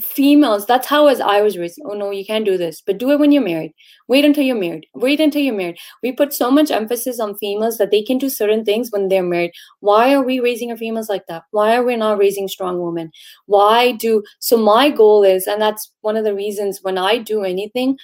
females 0.00 0.66
that's 0.66 0.86
how 0.86 1.06
as 1.06 1.18
i 1.20 1.40
was 1.40 1.56
raised. 1.56 1.80
Oh 1.86 1.94
no 1.94 2.10
you 2.10 2.24
can't 2.24 2.44
do 2.44 2.58
this. 2.58 2.82
But 2.84 2.98
do 2.98 3.10
it 3.10 3.18
when 3.18 3.32
you're 3.32 3.42
married. 3.42 3.72
Wait 4.06 4.24
until 4.24 4.44
you're 4.44 4.56
married. 4.56 4.86
Wait 4.94 5.18
until 5.20 5.40
you're 5.40 5.54
married. 5.54 5.78
We 6.02 6.12
put 6.12 6.34
so 6.34 6.50
much 6.50 6.70
emphasis 6.70 7.18
on 7.20 7.36
females 7.36 7.78
that 7.78 7.90
they 7.90 8.02
can 8.02 8.18
do 8.18 8.28
certain 8.28 8.64
things 8.64 8.90
when 8.90 9.08
they're 9.08 9.22
married. 9.22 9.52
Why 9.80 10.12
are 10.14 10.22
we 10.22 10.40
raising 10.40 10.70
our 10.70 10.76
females 10.76 11.08
like 11.08 11.26
that? 11.28 11.44
Why 11.52 11.74
are 11.74 11.84
we 11.84 11.96
not 11.96 12.18
raising 12.18 12.48
strong 12.48 12.82
women? 12.82 13.10
Why 13.46 13.92
do 13.92 14.22
so 14.40 14.58
my 14.58 14.90
goal 14.90 15.24
is 15.24 15.46
and 15.46 15.60
that's 15.60 15.90
one 16.02 16.16
of 16.16 16.24
the 16.24 16.34
reasons 16.34 16.80
when 16.82 16.98
i 16.98 17.18
do 17.18 17.42
anything 17.42 17.96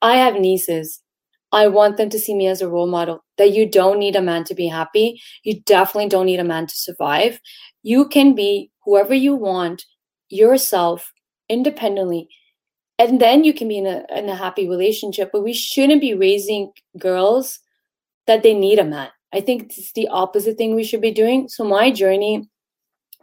i 0.00 0.16
have 0.16 0.34
nieces. 0.34 1.00
I 1.52 1.66
want 1.66 1.98
them 1.98 2.08
to 2.10 2.18
see 2.18 2.34
me 2.34 2.46
as 2.46 2.62
a 2.62 2.68
role 2.68 2.86
model 2.86 3.24
that 3.36 3.52
you 3.52 3.68
don't 3.68 3.98
need 3.98 4.16
a 4.16 4.22
man 4.22 4.44
to 4.44 4.54
be 4.54 4.68
happy. 4.68 5.20
You 5.44 5.60
definitely 5.60 6.08
don't 6.08 6.26
need 6.26 6.40
a 6.40 6.44
man 6.44 6.66
to 6.66 6.74
survive. 6.74 7.40
You 7.82 8.08
can 8.08 8.34
be 8.34 8.70
whoever 8.84 9.12
you 9.12 9.34
want 9.34 9.84
yourself 10.30 11.12
independently. 11.48 12.28
And 12.98 13.20
then 13.20 13.44
you 13.44 13.52
can 13.52 13.68
be 13.68 13.78
in 13.78 13.86
a, 13.86 14.04
in 14.10 14.28
a 14.28 14.36
happy 14.36 14.68
relationship. 14.68 15.30
But 15.32 15.42
we 15.42 15.52
shouldn't 15.52 16.00
be 16.00 16.14
raising 16.14 16.72
girls 16.98 17.58
that 18.26 18.42
they 18.42 18.54
need 18.54 18.78
a 18.78 18.84
man. 18.84 19.08
I 19.32 19.40
think 19.40 19.76
it's 19.76 19.92
the 19.92 20.08
opposite 20.08 20.58
thing 20.58 20.74
we 20.74 20.84
should 20.84 21.00
be 21.00 21.10
doing. 21.10 21.48
So 21.48 21.64
my 21.64 21.90
journey, 21.90 22.48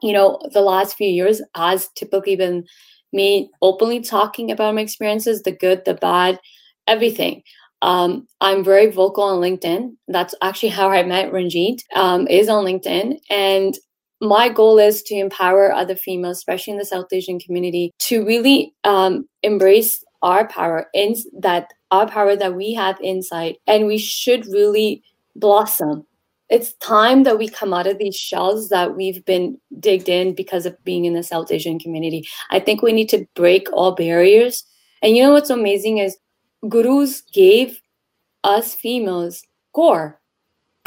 you 0.01 0.13
know, 0.13 0.39
the 0.53 0.61
last 0.61 0.95
few 0.95 1.07
years 1.07 1.41
has 1.55 1.89
typically 1.95 2.35
been 2.35 2.65
me 3.13 3.49
openly 3.61 4.01
talking 4.01 4.51
about 4.51 4.75
my 4.75 4.81
experiences, 4.81 5.43
the 5.43 5.51
good, 5.51 5.85
the 5.85 5.93
bad, 5.93 6.39
everything. 6.87 7.43
Um, 7.81 8.27
I'm 8.41 8.63
very 8.63 8.91
vocal 8.91 9.23
on 9.23 9.39
LinkedIn. 9.39 9.95
That's 10.07 10.35
actually 10.41 10.69
how 10.69 10.89
I 10.89 11.03
met 11.03 11.31
Ranjit, 11.31 11.81
um, 11.95 12.27
is 12.27 12.49
on 12.49 12.65
LinkedIn. 12.65 13.19
And 13.29 13.77
my 14.21 14.49
goal 14.49 14.77
is 14.79 15.01
to 15.03 15.15
empower 15.15 15.71
other 15.71 15.95
females, 15.95 16.37
especially 16.37 16.73
in 16.73 16.79
the 16.79 16.85
South 16.85 17.07
Asian 17.11 17.39
community, 17.39 17.91
to 17.99 18.25
really 18.25 18.73
um, 18.83 19.27
embrace 19.43 20.03
our 20.21 20.47
power 20.47 20.87
in 20.93 21.15
that 21.39 21.71
our 21.91 22.07
power 22.07 22.35
that 22.35 22.55
we 22.55 22.73
have 22.73 22.99
inside, 23.01 23.55
and 23.65 23.87
we 23.87 23.97
should 23.97 24.45
really 24.47 25.01
blossom. 25.35 26.05
It's 26.49 26.73
time 26.73 27.23
that 27.23 27.37
we 27.37 27.47
come 27.47 27.73
out 27.73 27.87
of 27.87 27.99
these 27.99 28.15
shells 28.15 28.69
that 28.69 28.95
we've 28.95 29.23
been 29.25 29.59
digged 29.79 30.09
in 30.09 30.33
because 30.33 30.65
of 30.65 30.83
being 30.83 31.05
in 31.05 31.13
the 31.13 31.23
South 31.23 31.51
Asian 31.51 31.79
community. 31.79 32.27
I 32.49 32.59
think 32.59 32.81
we 32.81 32.91
need 32.91 33.09
to 33.09 33.25
break 33.35 33.67
all 33.71 33.93
barriers. 33.93 34.65
And 35.01 35.15
you 35.15 35.23
know 35.23 35.31
what's 35.31 35.51
amazing 35.51 35.99
is 35.99 36.17
gurus 36.67 37.21
gave 37.21 37.79
us 38.43 38.73
females 38.73 39.43
core 39.73 40.18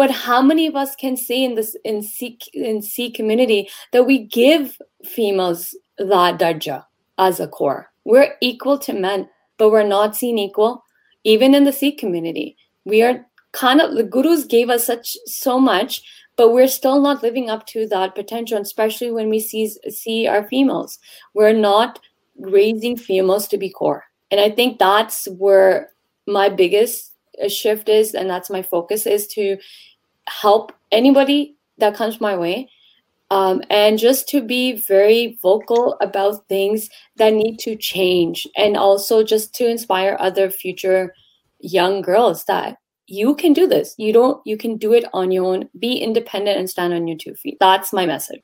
but 0.02 0.10
how 0.10 0.42
many 0.42 0.66
of 0.66 0.74
us 0.74 0.96
can 0.96 1.16
say 1.16 1.44
in 1.44 1.54
this 1.54 1.76
in 1.84 2.02
Sikh 2.02 2.52
in 2.52 2.82
Sikh 2.82 3.14
community 3.14 3.68
that 3.92 4.02
we 4.02 4.18
give 4.18 4.76
females 5.04 5.76
that 5.96 6.40
darja 6.40 6.84
as 7.18 7.38
a 7.38 7.46
core? 7.46 7.92
We're 8.02 8.34
equal 8.40 8.78
to 8.78 8.92
men, 8.92 9.28
but 9.58 9.70
we're 9.70 9.86
not 9.86 10.16
seen 10.16 10.38
equal. 10.38 10.82
Even 11.22 11.54
in 11.54 11.62
the 11.62 11.72
Sikh 11.72 11.98
community, 11.98 12.56
we 12.84 13.00
are 13.04 13.24
kind 13.52 13.80
of 13.80 13.94
the 13.94 14.02
gurus 14.02 14.44
gave 14.44 14.70
us 14.70 14.84
such 14.84 15.16
so 15.26 15.60
much, 15.60 16.02
but 16.34 16.52
we're 16.52 16.66
still 16.66 17.00
not 17.00 17.22
living 17.22 17.48
up 17.48 17.64
to 17.66 17.86
that 17.86 18.16
potential. 18.16 18.60
Especially 18.60 19.12
when 19.12 19.30
we 19.30 19.38
see 19.38 19.68
see 19.88 20.26
our 20.26 20.42
females, 20.48 20.98
we're 21.32 21.52
not 21.52 22.00
raising 22.40 22.96
females 22.96 23.46
to 23.46 23.56
be 23.56 23.70
core. 23.70 24.02
And 24.32 24.40
I 24.40 24.50
think 24.50 24.80
that's 24.80 25.28
where 25.28 25.90
my 26.26 26.48
biggest 26.48 27.12
shift 27.48 27.88
is, 27.88 28.14
and 28.14 28.28
that's 28.28 28.50
my 28.50 28.62
focus 28.62 29.06
is 29.06 29.28
to 29.28 29.58
help 30.40 30.72
anybody 30.90 31.56
that 31.78 31.94
comes 31.94 32.20
my 32.20 32.36
way. 32.36 32.70
Um, 33.30 33.62
and 33.70 33.98
just 33.98 34.28
to 34.28 34.42
be 34.42 34.72
very 34.72 35.38
vocal 35.40 35.96
about 36.02 36.46
things 36.48 36.90
that 37.16 37.32
need 37.32 37.56
to 37.60 37.76
change, 37.76 38.46
and 38.56 38.76
also 38.76 39.24
just 39.24 39.54
to 39.54 39.66
inspire 39.66 40.18
other 40.20 40.50
future 40.50 41.14
young 41.58 42.02
girls 42.02 42.44
that 42.44 42.76
you 43.06 43.34
can 43.34 43.54
do 43.54 43.66
this. 43.66 43.94
You 43.96 44.12
don't, 44.12 44.40
you 44.44 44.58
can 44.58 44.76
do 44.76 44.92
it 44.92 45.04
on 45.14 45.30
your 45.30 45.46
own. 45.46 45.68
Be 45.78 45.96
independent 45.96 46.58
and 46.58 46.68
stand 46.68 46.92
on 46.92 47.08
your 47.08 47.16
two 47.16 47.34
feet. 47.34 47.56
That's 47.58 47.92
my 47.92 48.04
message. 48.04 48.42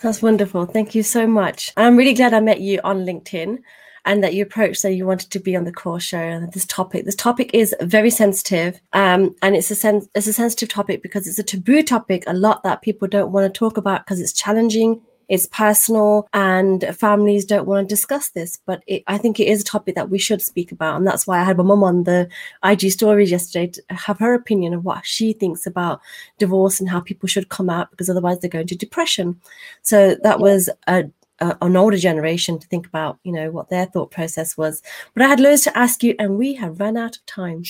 That's 0.00 0.22
wonderful. 0.22 0.64
Thank 0.64 0.94
you 0.94 1.02
so 1.02 1.26
much. 1.26 1.72
I'm 1.76 1.96
really 1.96 2.14
glad 2.14 2.32
I 2.32 2.40
met 2.40 2.60
you 2.60 2.80
on 2.84 3.04
LinkedIn 3.04 3.58
and 4.04 4.22
that 4.22 4.34
you 4.34 4.42
approached 4.42 4.82
that 4.82 4.92
you 4.92 5.06
wanted 5.06 5.30
to 5.30 5.38
be 5.38 5.56
on 5.56 5.64
the 5.64 5.72
core 5.72 6.00
show 6.00 6.18
and 6.18 6.52
this 6.52 6.64
topic. 6.66 7.04
This 7.04 7.14
topic 7.14 7.50
is 7.54 7.74
very 7.80 8.10
sensitive 8.10 8.80
um, 8.92 9.34
and 9.42 9.56
it's 9.56 9.70
a 9.70 9.74
sen- 9.74 10.08
it's 10.14 10.26
a 10.26 10.32
sensitive 10.32 10.68
topic 10.68 11.02
because 11.02 11.26
it's 11.26 11.38
a 11.38 11.42
taboo 11.42 11.82
topic 11.82 12.24
a 12.26 12.32
lot 12.32 12.62
that 12.62 12.82
people 12.82 13.08
don't 13.08 13.32
want 13.32 13.52
to 13.52 13.58
talk 13.58 13.76
about 13.76 14.04
because 14.04 14.20
it's 14.20 14.32
challenging 14.32 15.00
it's 15.30 15.46
personal 15.46 16.28
and 16.32 16.84
families 16.98 17.44
don't 17.44 17.66
want 17.66 17.88
to 17.88 17.94
discuss 17.94 18.30
this. 18.30 18.58
But 18.66 18.82
it, 18.86 19.04
i 19.06 19.16
think 19.16 19.38
it 19.38 19.46
is 19.46 19.62
a 19.62 19.64
topic 19.64 19.94
that 19.94 20.10
we 20.10 20.18
should 20.18 20.42
speak 20.42 20.72
about 20.72 20.96
and 20.96 21.06
that's 21.06 21.26
why 21.26 21.40
i 21.40 21.44
had 21.44 21.56
my 21.56 21.62
mum 21.62 21.84
on 21.84 22.04
the 22.04 22.28
ig 22.64 22.90
stories 22.90 23.30
yesterday 23.30 23.68
to 23.68 23.82
have 23.90 24.18
her 24.18 24.34
opinion 24.34 24.74
of 24.74 24.84
what 24.84 25.06
she 25.06 25.32
thinks 25.32 25.66
about 25.66 26.00
divorce 26.38 26.80
and 26.80 26.90
how 26.90 27.00
people 27.00 27.28
should 27.28 27.48
come 27.48 27.70
out 27.70 27.90
because 27.92 28.10
otherwise 28.10 28.40
they're 28.40 28.50
going 28.50 28.66
to 28.66 28.76
depression. 28.76 29.40
So 29.82 30.16
that 30.22 30.40
was 30.40 30.68
a 30.88 31.04
uh, 31.40 31.54
an 31.62 31.76
older 31.76 31.96
generation 31.96 32.58
to 32.58 32.66
think 32.68 32.86
about, 32.86 33.18
you 33.24 33.32
know, 33.32 33.50
what 33.50 33.70
their 33.70 33.86
thought 33.86 34.10
process 34.10 34.56
was. 34.56 34.82
But 35.14 35.24
I 35.24 35.28
had 35.28 35.40
loads 35.40 35.62
to 35.62 35.76
ask 35.76 36.02
you, 36.02 36.14
and 36.18 36.38
we 36.38 36.54
have 36.54 36.80
run 36.80 36.96
out 36.96 37.16
of 37.16 37.26
time. 37.26 37.64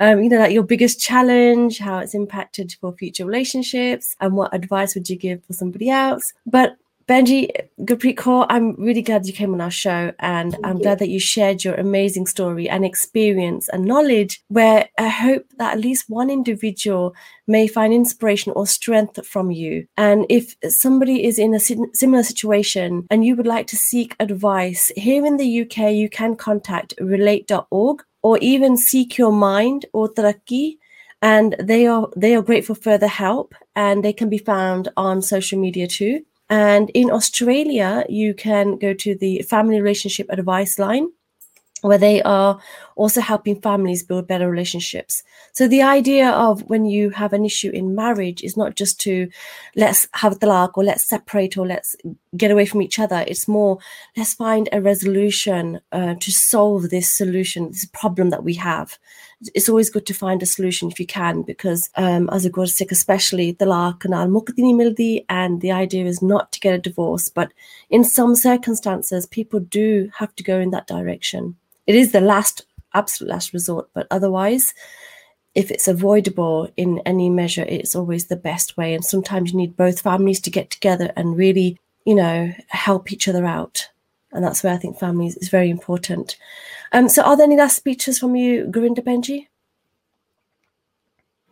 Um, 0.00 0.22
you 0.22 0.28
know, 0.28 0.38
like 0.38 0.52
your 0.52 0.62
biggest 0.62 1.00
challenge, 1.00 1.78
how 1.78 1.98
it's 1.98 2.14
impacted 2.14 2.74
for 2.80 2.92
future 2.92 3.24
relationships, 3.24 4.16
and 4.20 4.34
what 4.34 4.54
advice 4.54 4.94
would 4.94 5.08
you 5.10 5.16
give 5.16 5.44
for 5.44 5.52
somebody 5.52 5.90
else? 5.90 6.32
But 6.46 6.76
Penji 7.08 7.48
Gurpreet 7.82 8.16
Kaur, 8.16 8.46
I'm 8.50 8.74
really 8.74 9.02
glad 9.02 9.26
you 9.26 9.32
came 9.32 9.54
on 9.54 9.60
our 9.60 9.70
show, 9.70 10.12
and 10.18 10.52
Thank 10.52 10.66
I'm 10.66 10.76
you. 10.78 10.82
glad 10.82 10.98
that 10.98 11.08
you 11.08 11.20
shared 11.20 11.62
your 11.62 11.76
amazing 11.76 12.26
story 12.26 12.68
and 12.68 12.84
experience 12.84 13.68
and 13.68 13.84
knowledge. 13.84 14.42
Where 14.48 14.88
I 14.98 15.08
hope 15.08 15.44
that 15.58 15.74
at 15.74 15.80
least 15.80 16.06
one 16.08 16.30
individual 16.30 17.14
may 17.46 17.68
find 17.68 17.94
inspiration 17.94 18.52
or 18.56 18.66
strength 18.66 19.24
from 19.24 19.52
you. 19.52 19.86
And 19.96 20.26
if 20.28 20.56
somebody 20.68 21.24
is 21.24 21.38
in 21.38 21.54
a 21.54 21.60
similar 21.60 22.24
situation 22.24 23.06
and 23.08 23.24
you 23.24 23.36
would 23.36 23.46
like 23.46 23.68
to 23.68 23.76
seek 23.76 24.16
advice, 24.18 24.90
here 24.96 25.24
in 25.24 25.36
the 25.36 25.60
UK, 25.62 25.92
you 25.92 26.08
can 26.08 26.34
contact 26.34 26.94
relate.org 26.98 28.02
or 28.22 28.38
even 28.38 28.76
Sikh 28.76 29.16
Your 29.16 29.32
Mind 29.32 29.86
or 29.92 30.08
Taraki. 30.12 30.78
And 31.22 31.54
they 31.60 31.86
are 31.86 32.08
they 32.16 32.34
are 32.34 32.42
great 32.42 32.66
for 32.66 32.74
further 32.74 33.06
help, 33.06 33.54
and 33.76 34.04
they 34.04 34.12
can 34.12 34.28
be 34.28 34.38
found 34.38 34.88
on 34.96 35.22
social 35.22 35.58
media 35.58 35.86
too. 35.86 36.24
And 36.48 36.90
in 36.90 37.10
Australia, 37.10 38.04
you 38.08 38.34
can 38.34 38.78
go 38.78 38.94
to 38.94 39.16
the 39.16 39.42
Family 39.42 39.80
Relationship 39.80 40.26
Advice 40.30 40.78
Line, 40.78 41.08
where 41.82 41.98
they 41.98 42.22
are 42.22 42.60
also 42.96 43.20
helping 43.20 43.60
families 43.60 44.02
build 44.02 44.26
better 44.26 44.50
relationships. 44.50 45.22
So 45.52 45.68
the 45.68 45.82
idea 45.82 46.30
of 46.30 46.62
when 46.68 46.84
you 46.86 47.10
have 47.10 47.32
an 47.32 47.44
issue 47.44 47.70
in 47.70 47.94
marriage 47.94 48.42
is 48.42 48.56
not 48.56 48.74
just 48.74 48.98
to 49.02 49.28
let's 49.76 50.08
have 50.14 50.38
talaq 50.38 50.72
or 50.74 50.84
let's 50.84 51.06
separate 51.06 51.56
or 51.56 51.66
let's 51.66 51.94
get 52.36 52.50
away 52.50 52.66
from 52.66 52.82
each 52.82 52.98
other. 52.98 53.24
It's 53.26 53.46
more 53.46 53.78
let's 54.16 54.34
find 54.34 54.68
a 54.72 54.80
resolution 54.80 55.80
uh, 55.92 56.14
to 56.14 56.32
solve 56.32 56.90
this 56.90 57.08
solution, 57.08 57.68
this 57.68 57.84
problem 57.84 58.30
that 58.30 58.44
we 58.44 58.54
have. 58.54 58.98
It's 59.54 59.68
always 59.68 59.90
good 59.90 60.06
to 60.06 60.14
find 60.14 60.42
a 60.42 60.46
solution 60.46 60.90
if 60.90 60.98
you 60.98 61.06
can, 61.06 61.42
because 61.42 61.90
um, 61.96 62.30
as 62.32 62.46
a 62.46 62.50
Gursikh, 62.50 62.90
especially 62.90 63.52
talaq 63.52 64.06
naal 64.06 64.28
mukti 64.28 64.62
nahi 64.64 64.74
mildi, 64.74 65.24
and 65.28 65.60
the 65.60 65.72
idea 65.72 66.06
is 66.06 66.22
not 66.22 66.52
to 66.52 66.60
get 66.60 66.74
a 66.74 66.78
divorce. 66.78 67.28
But 67.28 67.52
in 67.90 68.02
some 68.02 68.34
circumstances, 68.34 69.26
people 69.26 69.60
do 69.60 70.10
have 70.16 70.34
to 70.36 70.42
go 70.42 70.58
in 70.58 70.70
that 70.70 70.86
direction. 70.86 71.56
It 71.86 71.94
is 71.94 72.12
the 72.12 72.22
last, 72.22 72.64
absolute 72.96 73.30
last 73.30 73.52
resort, 73.52 73.88
but 73.94 74.06
otherwise, 74.10 74.74
if 75.54 75.70
it's 75.70 75.88
avoidable 75.88 76.70
in 76.76 77.00
any 77.06 77.30
measure, 77.30 77.64
it's 77.66 77.96
always 77.96 78.26
the 78.26 78.36
best 78.36 78.76
way. 78.76 78.94
And 78.94 79.04
sometimes 79.04 79.52
you 79.52 79.56
need 79.56 79.76
both 79.76 80.00
families 80.00 80.40
to 80.40 80.50
get 80.50 80.70
together 80.70 81.12
and 81.16 81.36
really, 81.36 81.78
you 82.04 82.14
know, 82.14 82.52
help 82.68 83.12
each 83.12 83.26
other 83.26 83.46
out. 83.46 83.88
And 84.32 84.44
that's 84.44 84.62
where 84.62 84.74
I 84.74 84.76
think 84.76 84.98
families 84.98 85.36
is 85.36 85.48
very 85.48 85.70
important. 85.70 86.36
Um, 86.92 87.08
so, 87.08 87.22
are 87.22 87.36
there 87.36 87.46
any 87.46 87.56
last 87.56 87.76
speeches 87.76 88.18
from 88.18 88.36
you, 88.36 88.66
Gorinda 88.66 89.00
Penji? 89.00 89.46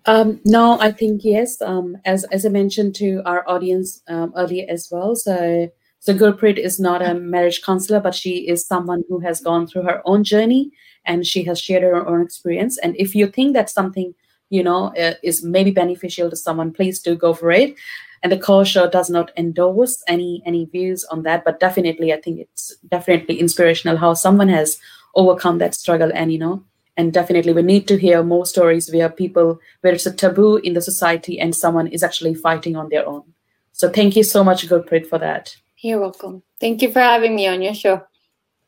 Um, 0.07 0.41
no, 0.45 0.79
I 0.81 0.93
think 0.93 1.23
yes. 1.25 1.61
Um, 1.63 1.97
as 2.05 2.25
as 2.25 2.45
I 2.45 2.51
mentioned 2.51 2.95
to 2.97 3.23
our 3.25 3.49
audience 3.49 4.03
um, 4.09 4.35
earlier 4.37 4.67
as 4.69 4.89
well. 4.91 5.17
So 5.17 5.71
so 6.01 6.15
Gurpreet 6.15 6.59
is 6.59 6.79
not 6.79 7.01
a 7.01 7.15
marriage 7.15 7.63
counselor, 7.63 8.01
but 8.01 8.15
she 8.15 8.47
is 8.47 8.67
someone 8.67 9.03
who 9.09 9.21
has 9.21 9.41
gone 9.41 9.67
through 9.67 9.85
her 9.85 10.03
own 10.05 10.23
journey 10.23 10.71
and 11.07 11.27
she 11.27 11.45
has 11.45 11.61
shared 11.61 11.83
her 11.83 12.07
own 12.07 12.23
experience. 12.23 12.79
And 12.79 12.95
if 12.97 13.15
you 13.15 13.27
think 13.27 13.55
that 13.55 13.71
something 13.71 14.15
you 14.51 14.63
know 14.63 14.95
uh, 14.97 15.15
is 15.23 15.43
maybe 15.43 15.71
beneficial 15.71 16.31
to 16.31 16.37
someone, 16.37 16.73
please 16.73 17.01
do 17.01 17.15
go 17.15 17.35
for 17.35 17.51
it. 17.51 17.75
And 18.23 18.33
the 18.33 18.65
show 18.65 18.89
does 18.89 19.11
not 19.11 19.33
endorse 19.37 20.03
any 20.09 20.43
any 20.47 20.65
views 20.67 21.05
on 21.05 21.23
that, 21.23 21.45
but 21.45 21.61
definitely 21.61 22.13
I 22.13 22.21
think 22.21 22.41
it's 22.41 22.77
definitely 22.89 23.41
inspirational 23.41 23.99
how 23.99 24.15
someone 24.15 24.49
has 24.49 24.79
overcome 25.15 25.59
that 25.59 25.75
struggle 25.75 26.11
and 26.13 26.33
you 26.33 26.39
know 26.39 26.65
and 26.97 27.13
definitely 27.13 27.53
we 27.53 27.63
need 27.63 27.87
to 27.89 27.97
hear 27.97 28.23
more 28.23 28.47
stories 28.47 28.91
where 28.93 29.09
people 29.09 29.61
where 29.81 29.93
it's 29.93 30.07
a 30.07 30.13
taboo 30.13 30.57
in 30.57 30.75
the 30.75 30.81
society 30.81 31.39
and 31.39 31.55
someone 31.55 31.87
is 31.87 32.03
actually 32.03 32.35
fighting 32.35 32.75
on 32.75 32.89
their 32.89 33.07
own 33.07 33.23
so 33.71 33.89
thank 33.89 34.17
you 34.17 34.25
so 34.25 34.43
much 34.43 34.67
gurpreet 34.69 35.07
for 35.07 35.19
that 35.19 35.55
You're 35.85 36.01
welcome. 36.01 36.43
Thank 36.61 36.81
you 36.81 36.91
for 36.91 37.01
having 37.01 37.37
me 37.37 37.47
on 37.47 37.61
your 37.61 37.75
show. 37.75 38.07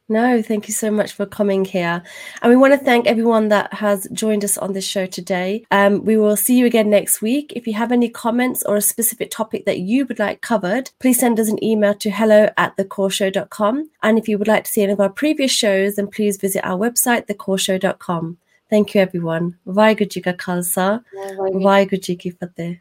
No, 0.08 0.40
thank 0.40 0.68
you 0.68 0.74
so 0.74 0.90
much 0.92 1.12
for 1.12 1.26
coming 1.26 1.64
here. 1.64 2.00
And 2.40 2.50
we 2.50 2.56
want 2.56 2.72
to 2.74 2.78
thank 2.78 3.08
everyone 3.08 3.48
that 3.48 3.74
has 3.74 4.06
joined 4.12 4.44
us 4.44 4.56
on 4.56 4.72
this 4.72 4.86
show 4.86 5.04
today. 5.06 5.64
Um, 5.72 6.04
we 6.04 6.16
will 6.16 6.36
see 6.36 6.56
you 6.56 6.64
again 6.64 6.88
next 6.90 7.20
week. 7.20 7.52
If 7.56 7.66
you 7.66 7.72
have 7.74 7.90
any 7.90 8.08
comments 8.08 8.62
or 8.62 8.76
a 8.76 8.80
specific 8.80 9.32
topic 9.32 9.64
that 9.64 9.80
you 9.80 10.06
would 10.06 10.20
like 10.20 10.42
covered, 10.42 10.92
please 11.00 11.18
send 11.18 11.40
us 11.40 11.48
an 11.48 11.62
email 11.62 11.92
to 11.94 12.10
hello 12.10 12.50
at 12.56 12.76
thecoreshow.com. 12.76 13.90
And 14.04 14.16
if 14.16 14.28
you 14.28 14.38
would 14.38 14.46
like 14.46 14.64
to 14.64 14.70
see 14.70 14.84
any 14.84 14.92
of 14.92 15.00
our 15.00 15.10
previous 15.10 15.50
shows, 15.50 15.96
then 15.96 16.06
please 16.06 16.36
visit 16.36 16.64
our 16.64 16.78
website, 16.78 17.26
thecoreshow.com. 17.26 18.38
Thank 18.70 18.94
you, 18.94 19.00
everyone. 19.00 19.58
Waheguru 19.66 20.08
Ji 20.08 20.20
Ka 20.20 20.32
Khalsa, 20.32 21.04
Waheguru 21.14 22.00
Ji 22.00 22.14
Ki 22.16 22.30
Fateh. 22.30 22.80